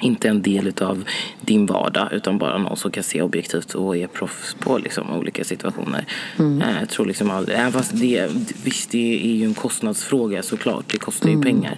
inte 0.04 0.30
en 0.30 0.42
del 0.42 0.74
av 0.82 1.04
din 1.42 1.66
vardag 1.66 2.10
utan 2.12 2.38
bara 2.38 2.58
någon 2.58 2.78
som 2.78 2.92
kan 2.92 3.04
se 3.04 3.22
objektivt 3.22 3.74
och 3.74 3.98
är 3.98 4.08
proffs 4.08 4.56
på 4.60 4.78
liksom, 4.78 5.12
olika 5.12 5.44
situationer. 5.44 6.06
Mm. 6.40 6.62
Eh, 6.62 6.80
Jag 6.80 6.90
tror 6.90 7.06
liksom 7.06 7.30
även 7.48 7.72
fast 7.72 7.92
det, 8.00 8.32
visst 8.64 8.92
det 8.92 9.26
är 9.26 9.36
ju 9.36 9.46
en 9.46 9.54
kostnadsfråga 9.54 10.44
såklart, 10.44 10.86
det 10.88 10.98
kostar 10.98 11.30
Mm. 11.30 11.40
ju 11.40 11.46
pengar. 11.46 11.78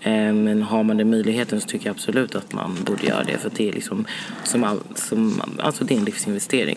Eh, 0.00 0.32
Men 0.32 0.62
har 0.62 0.82
man 0.82 0.96
den 0.96 1.10
möjligheten 1.10 1.60
så 1.60 1.68
tycker 1.68 1.86
jag 1.86 1.94
absolut 1.94 2.34
att 2.34 2.52
man 2.52 2.76
borde 2.86 3.06
göra 3.06 3.24
det. 3.24 3.38
För 3.38 3.50
det 3.56 3.68
är 3.68 3.72
liksom 3.72 4.04
som 4.44 4.64
all, 4.64 4.80
som, 4.94 5.42
alltså 5.58 5.84
det 5.84 5.94
är 5.94 5.98
en 5.98 6.04
livsinvestering. 6.04 6.76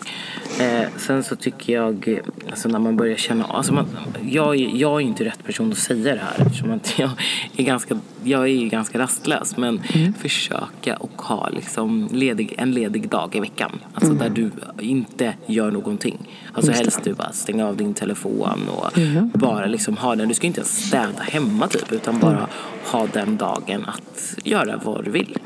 Eh, 0.60 0.88
sen 0.96 1.24
så 1.24 1.36
tycker 1.36 1.72
jag, 1.72 2.20
alltså 2.50 2.68
när 2.68 2.78
man 2.78 2.96
börjar 2.96 3.16
känna, 3.16 3.44
alltså 3.44 3.72
man, 3.74 3.86
jag, 4.22 4.56
är, 4.60 4.70
jag 4.76 5.00
är 5.00 5.00
inte 5.00 5.24
rätt 5.24 5.44
person 5.44 5.72
att 5.72 5.78
säga 5.78 6.14
det 6.14 6.20
här 6.20 6.46
eftersom 6.46 6.70
att 6.70 6.98
jag 6.98 7.10
är 7.56 7.62
ganska, 7.64 7.98
jag 8.24 8.42
är 8.42 8.46
ju 8.46 8.68
ganska 8.68 8.98
rastlös. 8.98 9.56
Men 9.56 9.82
försöka 10.18 10.96
och 10.96 11.22
ha 11.22 11.48
liksom 11.48 12.08
ledig, 12.12 12.54
en 12.58 12.72
ledig 12.72 13.08
dag 13.08 13.36
i 13.36 13.40
veckan. 13.40 13.80
Alltså 13.94 14.12
där 14.12 14.30
du 14.30 14.50
inte 14.80 15.34
gör 15.46 15.70
någonting. 15.70 16.18
Alltså 16.52 16.70
Just 16.70 16.78
det. 16.78 16.84
helst 16.84 17.00
du 17.04 17.14
bara 17.14 17.32
stänger 17.32 17.64
av 17.64 17.76
din 17.76 17.94
telefon 17.94 18.60
och 18.68 18.98
Mhm. 18.98 19.30
bara 19.34 19.66
liksom 19.66 19.96
ha 19.96 20.16
den. 20.16 20.28
Du 20.28 20.34
ska 20.34 20.46
inte 20.46 20.60
ens 20.60 20.86
städa 20.86 21.22
hemma 21.22 21.68
typ 21.68 21.92
utan 21.92 22.18
bara 22.18 22.48
ha 22.92 23.06
den 23.12 23.36
dagen 23.36 23.84
att 23.86 24.34
göra 24.44 24.80
vad 24.84 25.04
du 25.04 25.10
vill. 25.10 25.38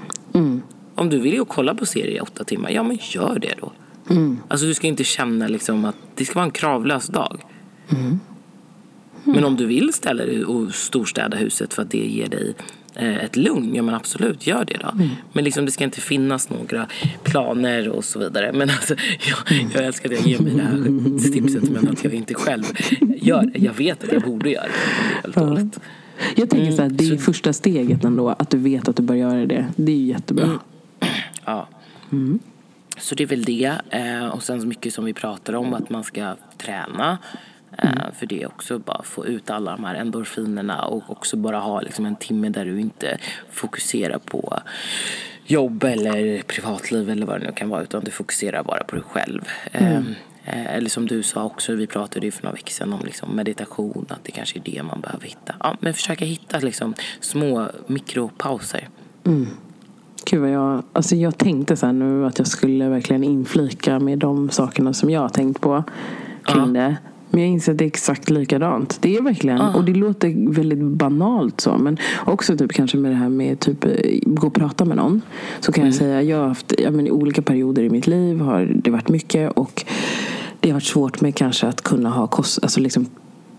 Om 0.95 1.11
du 1.11 1.19
vill 1.21 1.35
ju 1.35 1.45
kolla 1.45 1.75
på 1.75 1.87
serie 1.87 2.17
i 2.17 2.21
åtta 2.21 2.45
timmar, 2.45 2.71
ja 2.71 2.83
men 2.83 2.99
gör 3.01 3.39
det 3.39 3.55
då. 3.61 3.73
Alltså 4.49 4.67
du 4.67 4.75
ska 4.75 4.87
inte 4.87 5.05
känna 5.05 5.49
liksom 5.49 5.85
att 5.85 5.97
det 6.15 6.25
ska 6.25 6.35
vara 6.35 6.45
en 6.45 6.51
kravlös 6.51 7.07
dag. 7.07 7.41
Men 9.25 9.45
om 9.45 9.57
du 9.57 9.67
vill 9.67 9.93
ställa 9.93 10.25
dig 10.25 10.45
och 10.45 10.75
storstäda 10.75 11.37
huset 11.37 11.75
för 11.75 11.83
att 11.83 11.91
det 11.91 11.99
ger 12.07 12.29
dig 12.29 12.55
ett 12.97 13.37
lugn, 13.37 13.75
ja 13.75 13.83
men 13.83 13.95
absolut, 13.95 14.47
gör 14.47 14.65
det 14.65 14.77
då. 14.81 14.91
Men 15.33 15.45
liksom, 15.45 15.65
det 15.65 15.71
ska 15.71 15.85
inte 15.85 16.01
finnas 16.01 16.51
några 16.51 16.87
planer 17.23 17.89
och 17.89 18.05
så 18.05 18.19
vidare. 18.19 18.53
Men 18.53 18.71
alltså, 18.71 18.95
jag, 19.49 19.71
jag 19.75 19.85
älskar 19.85 20.09
att 20.09 20.21
jag 20.21 20.27
ger 20.27 20.39
mig 20.39 20.55
det 20.55 20.63
här 20.63 21.33
tipset 21.33 21.71
men 21.71 21.89
att 21.89 22.05
jag 22.05 22.15
inte 22.15 22.35
själv 22.35 22.65
gör 23.17 23.43
det. 23.43 23.59
Jag 23.59 23.75
vet 23.75 24.05
att 24.05 24.13
jag 24.13 24.23
borde 24.23 24.51
göra 24.51 24.67
det. 24.67 24.71
Det 25.23 25.41
är 25.41 25.45
väldigt 25.45 25.59
dåligt. 25.59 25.81
Jag 26.37 26.51
tänker 26.51 26.73
så 26.73 26.83
här, 26.83 26.89
det 26.89 27.05
är 27.05 27.09
ju 27.09 27.19
första 27.19 27.53
steget 27.53 28.05
ändå, 28.05 28.29
att 28.29 28.51
du 28.51 28.59
vet 28.59 28.89
att 28.89 28.97
du 28.97 29.03
bör 29.03 29.15
göra 29.15 29.47
det. 29.47 29.67
Det 29.77 29.93
är 29.93 29.97
ju 29.97 30.07
jättebra. 30.07 30.59
Ja. 31.47 31.69
Så 32.99 33.15
det 33.15 33.23
är 33.23 33.27
väl 33.27 33.45
det. 33.45 33.73
Eh, 33.91 34.27
och 34.27 34.43
sen 34.43 34.61
så 34.61 34.67
mycket 34.67 34.95
som 34.95 35.05
vi 35.05 35.13
pratar 35.13 35.53
om 35.55 35.75
att 35.75 35.91
man 35.91 36.05
ska 36.05 36.35
träna. 36.59 37.19
Eh, 37.79 37.91
För 38.19 38.27
det 38.27 38.43
är 38.43 38.47
också 38.47 38.79
bara 38.79 39.03
få 39.03 39.27
ut 39.27 39.51
alla 39.51 39.71
de 39.71 39.85
här 39.85 39.95
endorfinerna 39.95 40.85
och 40.85 41.03
också 41.11 41.37
bara 41.37 41.59
ha 41.59 41.81
liksom 41.81 42.07
en 42.07 42.17
timme 42.17 42.49
där 42.49 42.65
du 42.65 42.81
inte 42.81 43.19
fokuserar 43.51 44.19
på 44.19 44.59
jobb 45.47 45.85
eller 45.85 46.43
privatliv 46.43 47.11
eller 47.11 47.27
vad 47.27 47.41
det 47.41 47.47
nu 47.47 47.53
kan 47.53 47.69
vara 47.69 47.83
utan 47.83 48.05
du 48.05 48.11
fokuserar 48.11 48.63
bara 48.63 48.85
på 48.85 48.97
dig 48.97 49.05
själv. 49.11 49.43
Eh, 49.73 49.97
eh, 50.45 50.75
Eller 50.77 50.89
som 50.89 51.07
du 51.07 51.23
sa 51.23 51.45
också, 51.45 51.75
vi 51.75 51.87
pratade 51.87 52.27
ju 52.27 52.33
för 52.33 52.43
några 52.43 52.55
veckor 52.55 52.71
sedan 52.71 52.93
om 52.93 53.01
liksom 53.05 53.37
meditation, 53.37 54.07
att 54.09 54.25
det 54.25 54.33
kanske 54.33 54.59
är 54.59 54.63
det 54.65 54.83
man 54.83 55.01
behöver 55.01 55.25
hitta. 55.27 55.55
Ja, 55.61 55.77
men 55.81 55.95
försöka 55.95 56.25
hitta 56.25 56.59
liksom 56.59 56.95
små 57.21 57.69
mikropauser. 57.87 58.89
Gud 60.31 60.41
vad 60.41 60.51
jag, 60.51 60.83
alltså 60.93 61.17
jag 61.17 61.39
tänkte 61.39 61.77
så 61.77 61.93
nu 61.93 62.27
att 62.27 62.39
jag 62.39 62.47
skulle 62.49 62.89
verkligen 62.89 63.25
inflika 63.25 63.99
med 64.01 64.19
de 64.19 64.51
sakerna 64.51 64.93
som 64.93 65.11
jag 65.11 65.21
har 65.21 65.29
tänkt 65.29 65.61
på 65.61 65.85
kring 66.45 66.63
Ja. 66.75 66.81
det. 66.81 66.97
Men 67.35 67.43
jag 67.43 67.53
inser 67.53 67.73
att 67.73 67.79
det 67.79 67.85
är 67.85 67.87
exakt 67.87 68.31
likadant. 68.31 68.99
Det 69.01 69.17
är 69.17 69.23
verkligen, 69.23 69.61
och 69.61 69.85
det 69.85 69.95
låter 69.95 70.53
väldigt 70.53 70.79
banalt 70.79 71.61
så. 71.61 71.79
Men 71.79 71.99
också 72.27 72.57
typ 72.57 72.73
kanske 72.73 72.97
med 72.97 73.11
det 73.11 73.17
här 73.17 73.29
med 73.29 73.61
typ 73.61 73.85
eh, 73.85 73.91
gå 74.23 74.47
och 74.47 74.55
prata 74.55 74.85
med 74.85 74.97
någon. 74.97 75.21
Så 75.61 75.73
kan 75.73 75.85
jag 75.85 75.95
säga, 75.95 76.23
jag 76.23 76.39
har 76.39 76.49
haft, 76.49 76.75
ja, 76.79 76.91
men 76.91 77.07
i 77.07 77.11
olika 77.11 77.43
perioder 77.43 77.83
i 77.83 77.91
mitt 77.91 78.07
liv 78.07 78.41
har 78.41 78.73
det 78.75 78.91
varit 78.91 79.09
mycket. 79.09 79.53
Och 79.53 79.85
det 80.61 80.69
har 80.69 80.75
varit 80.75 80.85
svårt 80.85 81.21
med 81.21 81.35
kanske 81.35 81.67
att 81.67 81.83
kunna 81.83 82.11
ha 82.11 82.27
kost, 82.27 82.59
alltså 82.63 82.81
liksom 82.81 83.07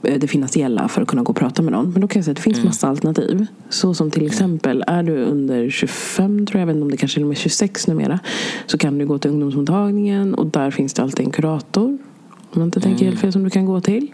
eh, 0.04 0.20
det 0.20 0.28
finansiella 0.28 0.88
för 0.88 1.02
att 1.02 1.08
kunna 1.08 1.24
gå 1.24 1.30
och 1.30 1.36
prata 1.36 1.62
med 1.62 1.72
någon. 1.72 1.92
Men 1.92 2.02
då 2.02 2.08
kan 2.08 2.20
jag 2.20 2.26
säga 2.26 2.32
att 2.32 2.38
det 2.38 2.44
finns 2.44 2.64
massa 2.64 2.88
alternativ. 2.88 3.46
Så 3.70 3.94
som 3.94 4.12
till 4.12 4.26
exempel, 4.26 4.84
är 4.88 5.04
du 5.04 5.18
under 5.18 5.70
25, 5.70 6.46
tror 6.46 6.60
jag, 6.60 6.70
jag 6.70 6.76
inte 6.76 6.84
om 6.84 6.92
det 6.92 6.98
kanske 6.98 7.22
är 7.22 7.26
med 7.26 7.38
26 7.38 7.88
numera. 7.88 8.20
Så 8.66 8.78
kan 8.78 8.98
du 8.98 9.06
gå 9.06 9.18
till 9.18 9.32
ungdomsmottagningen 9.32 10.36
och 10.36 10.46
där 10.46 10.72
finns 10.72 10.94
det 10.94 11.04
alltid 11.04 11.26
en 11.26 11.32
kurator. 11.32 11.98
Om 12.56 12.62
jag 12.62 12.68
inte 12.68 12.80
tänker 12.80 13.06
helt 13.06 13.20
fel 13.20 13.32
som 13.32 13.44
du 13.44 13.50
kan 13.50 13.66
gå 13.66 13.82
till. 13.82 14.12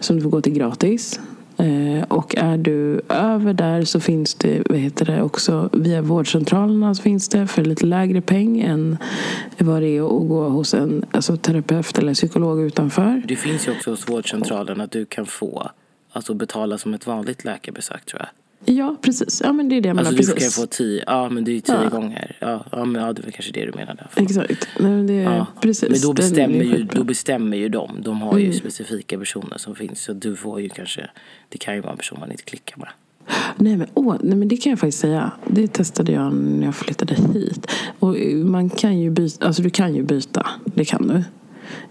Som 0.00 0.16
du 0.16 0.22
får 0.22 0.30
gå 0.30 0.40
till 0.40 0.52
gratis. 0.52 1.20
Eh, 1.58 2.02
och 2.08 2.36
är 2.36 2.58
du 2.58 3.00
över 3.08 3.52
där 3.52 3.84
så 3.84 4.00
finns 4.00 4.34
det, 4.34 4.62
vad 4.70 4.78
heter 4.78 5.04
det 5.04 5.22
också, 5.22 5.70
via 5.72 6.02
vårdcentralerna 6.02 6.94
så 6.94 7.02
finns 7.02 7.28
det 7.28 7.46
för 7.46 7.64
lite 7.64 7.86
lägre 7.86 8.20
peng 8.20 8.60
än 8.60 8.98
vad 9.58 9.82
det 9.82 9.88
är 9.88 10.02
att 10.02 10.28
gå 10.28 10.48
hos 10.48 10.74
en 10.74 11.04
alltså, 11.10 11.36
terapeut 11.36 11.98
eller 11.98 12.14
psykolog 12.14 12.60
utanför. 12.60 13.22
Det 13.28 13.36
finns 13.36 13.68
ju 13.68 13.72
också 13.72 13.90
hos 13.90 14.08
vårdcentralen 14.08 14.80
att 14.80 14.90
du 14.90 15.04
kan 15.04 15.26
få 15.26 15.70
alltså 16.12 16.34
betala 16.34 16.78
som 16.78 16.94
ett 16.94 17.06
vanligt 17.06 17.44
läkarbesök 17.44 18.04
tror 18.04 18.20
jag. 18.20 18.45
Ja, 18.64 18.96
precis. 19.02 19.40
Ja, 19.44 19.52
men 19.52 19.68
det 19.68 19.76
är 19.76 19.80
det 19.80 19.88
jag 19.88 19.96
menar. 19.96 20.08
Alltså 20.08 20.22
du 20.26 20.32
precis. 20.34 20.56
kan 20.56 20.62
få 20.62 20.66
tio, 20.66 21.04
ja 21.06 21.28
men 21.28 21.44
det 21.44 21.50
är 21.50 21.54
ju 21.54 21.60
tio 21.60 21.82
Ja. 21.82 21.88
gånger. 21.88 22.36
Ja, 22.40 22.64
ja 22.72 22.84
men 22.84 23.02
ja, 23.02 23.12
det 23.12 23.22
var 23.22 23.30
kanske 23.30 23.52
det 23.52 23.64
du 23.66 23.72
menade. 23.72 24.06
Exakt. 24.16 24.68
Nej, 24.80 24.90
men 24.92 25.06
det 25.06 25.12
är 25.14 25.22
Ja. 25.36 25.46
precis. 25.60 25.90
Men 25.90 26.00
då 26.00 26.12
bestämmer, 26.12 26.64
ju, 26.64 26.82
då 26.84 27.04
bestämmer 27.04 27.56
ju 27.56 27.68
de. 27.68 27.90
De 28.02 28.20
har 28.20 28.38
ju 28.38 28.44
Mm. 28.44 28.56
specifika 28.58 29.18
personer 29.18 29.58
som 29.58 29.74
finns. 29.74 30.00
Så 30.02 30.12
du 30.12 30.36
får 30.36 30.60
ju 30.60 30.68
kanske, 30.68 31.10
det 31.48 31.58
kan 31.58 31.74
ju 31.74 31.80
vara 31.80 31.92
en 31.92 31.98
person 31.98 32.20
man 32.20 32.30
inte 32.30 32.42
klickar 32.42 32.76
med. 32.78 32.88
Nej 33.56 33.76
men, 33.76 33.86
åh, 33.94 34.16
nej 34.22 34.36
men 34.36 34.48
det 34.48 34.56
kan 34.56 34.70
jag 34.70 34.78
faktiskt 34.78 34.98
säga. 34.98 35.32
Det 35.46 35.68
testade 35.68 36.12
jag 36.12 36.34
när 36.34 36.64
jag 36.66 36.74
flyttade 36.74 37.14
hit. 37.14 37.66
Och 37.98 38.16
man 38.44 38.70
kan 38.70 38.98
ju 39.00 39.10
byta, 39.10 39.46
alltså 39.46 39.62
du 39.62 39.70
kan 39.70 39.94
ju 39.94 40.02
byta. 40.02 40.46
Det 40.64 40.84
kan 40.84 41.08
du. 41.08 41.22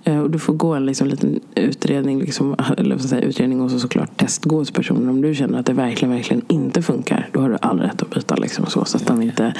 Eh, 0.03 0.19
Och 0.19 0.32
du 0.32 0.39
får 0.39 0.53
gå 0.53 0.73
en 0.73 0.86
liksom, 0.86 1.07
liten 1.07 1.39
utredning, 1.55 2.19
liksom, 2.19 2.55
eller 2.78 2.91
jag 2.95 3.01
säga, 3.01 3.21
utredning 3.21 3.61
och 3.61 3.71
så 3.71 3.80
såklart 3.80 4.17
testgå 4.17 4.55
hos 4.55 4.71
personen. 4.71 5.09
Om 5.09 5.21
du 5.21 5.36
känner 5.36 5.59
att 5.59 5.65
det 5.65 5.73
verkligen, 5.73 6.15
verkligen 6.15 6.41
inte 6.47 6.82
funkar, 6.82 7.30
då 7.32 7.39
har 7.39 7.49
du 7.49 7.57
all 7.61 7.80
rätt 7.80 8.01
att 8.01 8.09
byta. 8.09 8.36
Liksom, 8.36 8.65
så, 8.65 8.86
så 8.86 8.97
att 8.97 9.07
de 9.07 9.21
inte 9.21 9.53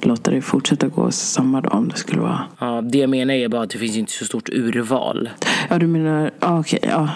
låter 0.00 0.32
dig 0.32 0.40
fortsätta 0.40 0.88
gå 0.88 1.10
samma 1.10 1.60
dag 1.60 1.74
om 1.74 1.88
det 1.88 1.96
skulle 1.96 2.20
vara. 2.20 2.40
Ja, 2.58 2.80
det 2.82 2.98
jag 2.98 3.10
menar 3.10 3.34
är 3.34 3.48
bara 3.48 3.62
att 3.62 3.70
det 3.70 3.78
finns 3.78 3.96
inte 3.96 4.12
så 4.12 4.24
stort 4.24 4.48
urval. 4.48 5.30
Ja, 5.70 5.78
du 5.78 5.86
menar, 5.86 6.30
ja 6.40 6.60
okej, 6.60 6.78
ja. 6.82 7.08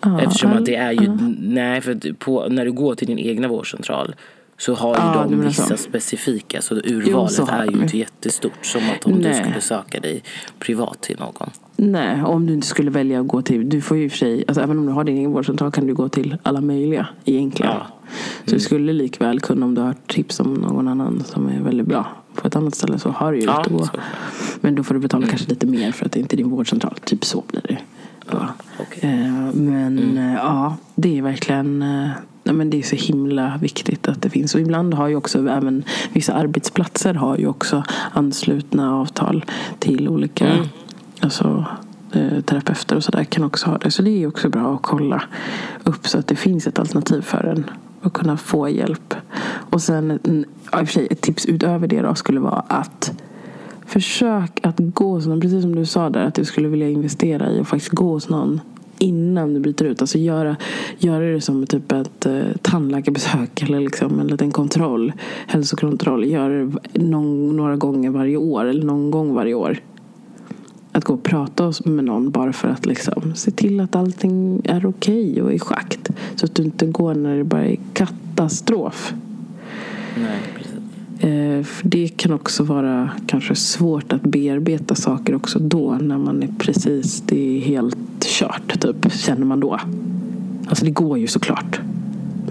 ja. 0.00 0.20
Eftersom 0.20 0.52
att 0.52 0.66
det 0.66 0.76
är 0.76 0.92
ju, 0.92 1.04
ja. 1.04 1.18
nej 1.40 1.80
för 1.80 2.12
på, 2.12 2.46
när 2.48 2.64
du 2.64 2.72
går 2.72 2.94
till 2.94 3.06
din 3.06 3.18
egna 3.18 3.48
vårdcentral 3.48 4.14
så 4.58 4.74
har 4.74 4.94
ju 4.94 5.30
du 5.30 5.36
de 5.36 5.46
vissa 5.46 5.62
så. 5.62 5.76
specifika 5.76 6.62
så 6.62 6.80
Jo, 6.84 6.96
urvalet 6.96 7.32
så 7.32 7.44
har 7.44 7.58
är 7.58 7.70
ju 7.70 7.82
inte 7.82 7.98
jättestort 7.98 8.66
som 8.66 8.80
att 8.90 9.04
om 9.06 9.12
du 9.12 9.28
Nej. 9.28 9.34
skulle 9.42 9.60
söka 9.60 10.00
dig 10.00 10.22
privat 10.58 11.00
till 11.00 11.16
någon. 11.18 11.50
Nej, 11.76 12.22
om 12.22 12.46
du 12.46 12.54
inte 12.54 12.66
skulle 12.66 12.90
välja 12.90 13.20
att 13.20 13.26
gå 13.28 13.42
till... 13.42 13.68
Du 13.68 13.80
får 13.80 13.96
ju 13.96 14.04
i 14.04 14.06
och 14.06 14.10
för 14.10 14.18
sig, 14.18 14.44
alltså 14.48 14.62
även 14.62 14.78
om 14.78 14.86
du 14.86 14.92
har 14.92 15.04
din 15.04 15.16
egen 15.16 15.32
vårdcentral 15.32 15.70
kan 15.72 15.86
du 15.86 15.94
gå 15.94 16.08
till 16.08 16.36
alla 16.42 16.60
möjliga 16.60 17.06
egentligen. 17.24 17.72
Ja. 17.72 17.86
Så 18.44 18.54
du 18.54 18.60
skulle 18.60 18.92
likväl 18.92 19.40
kunna, 19.40 19.66
om 19.66 19.74
du 19.74 19.80
har 19.80 19.94
tips 20.06 20.40
om 20.40 20.54
någon 20.54 20.88
annan 20.88 21.24
som 21.26 21.48
är 21.48 21.60
väldigt 21.60 21.86
bra 21.86 22.06
på 22.34 22.46
ett 22.46 22.56
annat 22.56 22.74
ställe 22.74 22.98
så 22.98 23.10
har 23.10 23.32
du 23.32 23.38
ju 23.38 23.44
Ja, 23.44 23.52
rätt 23.52 23.66
att 23.66 23.72
gå. 23.72 23.88
Men 24.60 24.74
då 24.74 24.82
får 24.82 24.94
du 24.94 25.00
betala 25.00 25.26
kanske 25.26 25.48
lite 25.48 25.66
mer 25.66 25.92
för 25.92 26.06
att 26.06 26.12
det 26.12 26.20
inte 26.20 26.34
är 26.34 26.36
din 26.36 26.50
vårdcentral. 26.50 26.94
Typ 27.04 27.24
så 27.24 27.44
blir 27.48 27.62
det. 27.68 27.78
Då. 28.30 28.38
okej. 28.80 29.10
Eh, 29.10 29.54
Men 29.54 30.18
eh, 30.18 30.34
ja, 30.34 30.76
det 30.94 31.18
är 31.18 31.22
verkligen 31.22 31.82
eh, 31.82 32.08
nej, 32.44 32.54
men 32.54 32.70
det 32.70 32.78
är 32.78 32.82
så 32.82 32.96
himla 32.96 33.58
viktigt 33.60 34.08
att 34.08 34.22
det 34.22 34.30
finns. 34.30 34.54
Och 34.54 34.60
ibland 34.60 34.94
har 34.94 35.08
ju 35.08 35.16
också 35.16 35.48
även 35.48 35.84
vissa 36.12 36.34
arbetsplatser 36.34 37.14
har 37.14 37.36
ju 37.38 37.46
också 37.46 37.84
anslutna 38.12 38.96
avtal 38.96 39.44
till 39.78 40.08
olika 40.08 40.46
alltså, 41.26 41.64
eh, 42.12 42.40
terapeuter 42.40 42.96
och 42.96 43.04
sådär 43.04 43.24
kan 43.24 43.44
också 43.44 43.70
ha 43.70 43.78
det. 43.78 43.90
Så 43.90 44.02
det 44.02 44.22
är 44.22 44.26
också 44.26 44.48
bra 44.48 44.74
att 44.74 44.82
kolla 44.82 45.22
upp 45.84 46.06
så 46.06 46.18
att 46.18 46.26
det 46.26 46.36
finns 46.36 46.66
ett 46.66 46.78
alternativ 46.78 47.20
för 47.20 47.44
en 47.44 47.70
att 48.02 48.12
kunna 48.12 48.36
få 48.36 48.68
hjälp. 48.68 49.14
Och 49.70 49.82
sen 49.82 50.10
mm, 50.10 50.44
ja, 50.72 50.80
i 50.80 50.84
och 50.84 50.88
för 50.88 50.92
sig, 50.92 51.08
ett 51.10 51.20
tips 51.20 51.46
utöver 51.46 51.88
det 51.88 52.02
då 52.02 52.14
skulle 52.14 52.40
vara 52.40 52.64
att 52.68 53.12
försök 53.86 54.60
att 54.62 54.76
gå 54.78 55.10
hos 55.10 55.26
någon, 55.26 55.40
precis 55.40 55.62
som 55.62 55.76
du 55.76 55.86
sa 55.86 56.10
där, 56.10 56.24
att 56.24 56.34
du 56.34 56.44
skulle 56.44 56.68
vilja 56.68 56.88
investera 56.88 57.50
i 57.50 57.60
och 57.60 57.68
faktiskt 57.68 57.92
gå 57.92 58.12
hos 58.12 58.28
någon 58.28 58.60
innan 58.98 59.54
du 59.54 59.60
bryter 59.60 59.84
ut. 59.84 60.00
Alltså 60.00 60.18
göra, 60.18 60.56
göra 60.98 61.24
det 61.24 61.40
som 61.40 61.66
typ 61.66 61.92
ett 61.92 62.26
eh, 62.26 62.42
tandläkarbesök 62.62 63.62
eller 63.62 63.80
liksom 63.80 64.20
en 64.20 64.26
liten 64.26 64.50
kontroll, 64.50 65.12
hälsokontroll. 65.46 66.24
Göra 66.24 66.52
det 66.52 67.02
någon, 67.02 67.56
några 67.56 67.76
gånger 67.76 68.10
varje 68.10 68.36
år 68.36 68.64
eller 68.64 68.84
någon 68.84 69.10
gång 69.10 69.34
varje 69.34 69.54
år. 69.54 69.78
Att 70.96 71.04
gå 71.04 71.14
och 71.14 71.22
prata 71.22 71.72
med 71.84 72.04
någon 72.04 72.30
bara 72.30 72.52
för 72.52 72.68
att 72.68 72.86
liksom 72.86 73.34
se 73.34 73.50
till 73.50 73.80
att 73.80 73.96
allting 73.96 74.60
är 74.64 74.86
okej 74.86 75.30
okay 75.30 75.42
och 75.42 75.52
i 75.52 75.58
schakt. 75.58 76.10
Så 76.34 76.46
att 76.46 76.54
du 76.54 76.62
inte 76.62 76.86
går 76.86 77.14
när 77.14 77.36
det 77.36 77.44
bara 77.44 77.64
är 77.64 77.76
katastrof. 77.92 79.14
Nej. 80.16 80.40
Eh, 81.18 81.64
för 81.64 81.88
det 81.88 82.08
kan 82.08 82.32
också 82.32 82.62
vara 82.62 83.10
kanske 83.26 83.54
svårt 83.54 84.12
att 84.12 84.22
bearbeta 84.22 84.94
saker 84.94 85.34
också 85.34 85.58
då 85.58 85.98
när 86.00 86.18
man 86.18 86.42
är 86.42 86.48
precis, 86.58 87.22
det 87.26 87.56
är 87.56 87.60
helt 87.60 88.24
kört 88.24 88.80
typ, 88.80 89.12
känner 89.12 89.46
man 89.46 89.60
då. 89.60 89.80
Alltså 90.68 90.84
det 90.84 90.90
går 90.90 91.18
ju 91.18 91.26
såklart. 91.26 91.80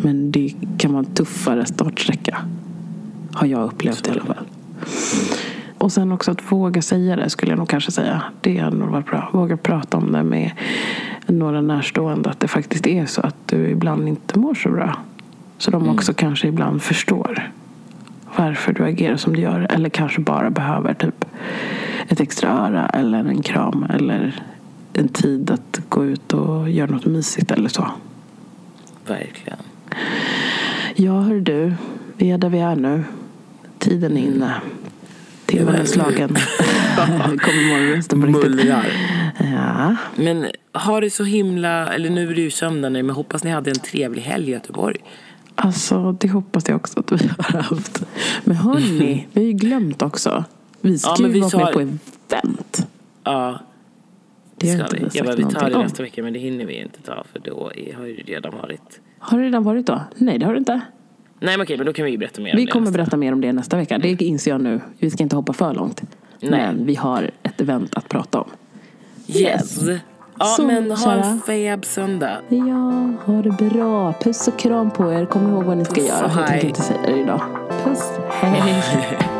Men 0.01 0.31
det 0.31 0.53
kan 0.77 0.93
vara 0.93 1.05
en 1.05 1.13
tuffare 1.13 1.65
startsträcka. 1.65 2.37
Har 3.33 3.47
jag 3.47 3.65
upplevt 3.65 4.07
i 4.07 4.11
alla 4.11 4.21
fall. 4.21 4.45
Och 5.85 5.91
sen 5.91 6.11
också 6.11 6.31
att 6.31 6.51
våga 6.51 6.81
säga 6.81 7.15
det 7.15 7.29
skulle 7.29 7.51
jag 7.51 7.57
nog 7.57 7.69
kanske 7.69 7.91
säga. 7.91 8.23
Det 8.41 8.57
hade 8.57 8.77
nog 8.77 8.89
varit 8.89 9.05
bra. 9.05 9.29
Våga 9.33 9.57
prata 9.57 9.97
om 9.97 10.11
det 10.11 10.23
med 10.23 10.51
några 11.25 11.61
närstående. 11.61 12.29
Att 12.29 12.39
det 12.39 12.47
faktiskt 12.47 12.87
är 12.87 13.05
så 13.05 13.21
att 13.21 13.35
du 13.45 13.69
ibland 13.69 14.07
inte 14.07 14.39
mår 14.39 14.53
så 14.53 14.69
bra. 14.69 14.97
Så 15.57 15.71
de 15.71 15.89
också 15.89 16.11
mm. 16.11 16.15
kanske 16.15 16.47
ibland 16.47 16.81
förstår 16.81 17.51
varför 18.35 18.73
du 18.73 18.83
agerar 18.83 19.17
som 19.17 19.35
du 19.35 19.41
gör. 19.41 19.67
Eller 19.69 19.89
kanske 19.89 20.21
bara 20.21 20.49
behöver 20.49 20.93
typ 20.93 21.25
ett 22.07 22.19
extra 22.19 22.49
öra 22.49 22.87
eller 22.87 23.19
en 23.19 23.41
kram 23.41 23.83
eller 23.89 24.41
en 24.93 25.07
tid 25.07 25.51
att 25.51 25.81
gå 25.89 26.05
ut 26.05 26.33
och 26.33 26.69
göra 26.69 26.91
något 26.91 27.05
mysigt 27.05 27.51
eller 27.51 27.69
så. 27.69 27.87
Verkligen. 29.07 29.59
Ja, 30.95 31.19
hör 31.19 31.39
du. 31.39 31.73
Vi 32.17 32.31
är 32.31 32.37
där 32.37 32.49
vi 32.49 32.59
är 32.59 32.75
nu. 32.75 33.03
Tiden 33.79 34.17
är 34.17 34.21
inne. 34.21 34.53
Timmen 35.45 35.75
är 35.75 35.85
slagen. 35.85 36.29
kommer 37.39 37.69
morgonrösten 37.69 38.21
på 38.21 38.27
riktigt. 38.27 38.43
Mullrar. 38.43 38.85
Ja. 39.39 39.95
Men 40.15 40.47
har 40.71 41.01
det 41.01 41.09
så 41.09 41.23
himla, 41.23 41.93
eller 41.93 42.09
nu 42.09 42.29
är 42.31 42.35
det 42.35 42.41
ju 42.41 42.51
söndag 42.51 42.89
nu, 42.89 43.03
men 43.03 43.15
hoppas 43.15 43.43
ni 43.43 43.49
hade 43.49 43.69
en 43.69 43.79
trevlig 43.79 44.21
helg 44.21 44.49
i 44.49 44.51
Göteborg. 44.51 44.97
Alltså, 45.55 46.11
det 46.11 46.27
hoppas 46.27 46.69
jag 46.69 46.75
också 46.75 46.99
att 46.99 47.11
vi 47.11 47.29
har 47.37 47.61
haft. 47.61 48.03
Men 48.43 48.55
hörni, 48.55 49.27
vi 49.33 49.41
har 49.41 49.47
ju 49.47 49.53
glömt 49.53 50.01
också. 50.01 50.43
Vi 50.81 50.99
ska 50.99 51.15
ja, 51.19 51.27
ju 51.27 51.39
vara 51.39 51.65
med 51.65 51.73
på 51.73 51.79
event. 51.79 52.87
Ja, 53.23 53.59
det 54.57 54.67
ska 54.67 54.97
vi. 54.97 55.07
Ja, 55.13 55.33
vi 55.37 55.43
tar 55.43 55.69
det 55.69 55.77
nästa 55.77 56.03
vecka, 56.03 56.23
men 56.23 56.33
det 56.33 56.39
hinner 56.39 56.65
vi 56.65 56.81
inte 56.81 57.01
ta 57.01 57.23
för 57.31 57.39
då 57.39 57.71
har 57.97 58.05
det 58.05 58.13
redan 58.13 58.57
varit. 58.57 58.99
Har 59.19 59.39
det 59.39 59.45
redan 59.45 59.63
varit 59.63 59.85
då? 59.85 60.01
Nej, 60.15 60.39
det 60.39 60.45
har 60.45 60.53
det 60.53 60.59
inte. 60.59 60.81
Nej, 61.39 61.57
men 61.57 61.61
okej, 61.61 61.77
men 61.77 61.85
då 61.85 61.93
kan 61.93 62.05
vi 62.05 62.17
berätta 62.17 62.41
mer 62.41 62.45
vi 62.45 62.51
om 62.51 62.57
det. 62.57 62.65
Vi 62.65 62.71
kommer 62.71 62.91
berätta 62.91 63.17
mer 63.17 63.33
om 63.33 63.41
det 63.41 63.53
nästa 63.53 63.77
vecka. 63.77 63.97
Det 63.97 64.21
inser 64.21 64.51
jag 64.51 64.61
nu. 64.61 64.81
Vi 64.99 65.11
ska 65.11 65.23
inte 65.23 65.35
hoppa 65.35 65.53
för 65.53 65.73
långt. 65.73 66.01
Nej. 66.39 66.51
Men 66.51 66.85
vi 66.85 66.95
har 66.95 67.31
ett 67.43 67.61
event 67.61 67.95
att 67.95 68.09
prata 68.09 68.39
om. 68.39 68.49
Yes. 69.27 69.87
yes. 69.87 70.01
Ja, 70.39 70.45
så, 70.45 70.67
men 70.67 70.91
ha 70.91 71.13
en 71.13 71.39
fab 71.39 71.85
söndag. 71.85 72.37
Ja, 72.49 73.13
ha 73.25 73.41
det 73.41 73.69
bra. 73.69 74.13
Puss 74.13 74.47
och 74.47 74.59
kram 74.59 74.91
på 74.91 75.13
er. 75.13 75.25
Kom 75.25 75.49
ihåg 75.49 75.63
vad 75.63 75.77
ni 75.77 75.85
ska 75.85 75.95
Puss 75.95 76.07
göra. 76.07 76.31
Jag 76.35 76.47
tänkte 76.47 76.67
inte 76.67 76.81
säga 76.81 77.01
det 77.01 77.19
idag. 77.19 77.41
Puss. 77.83 78.11
Hej. 78.29 79.19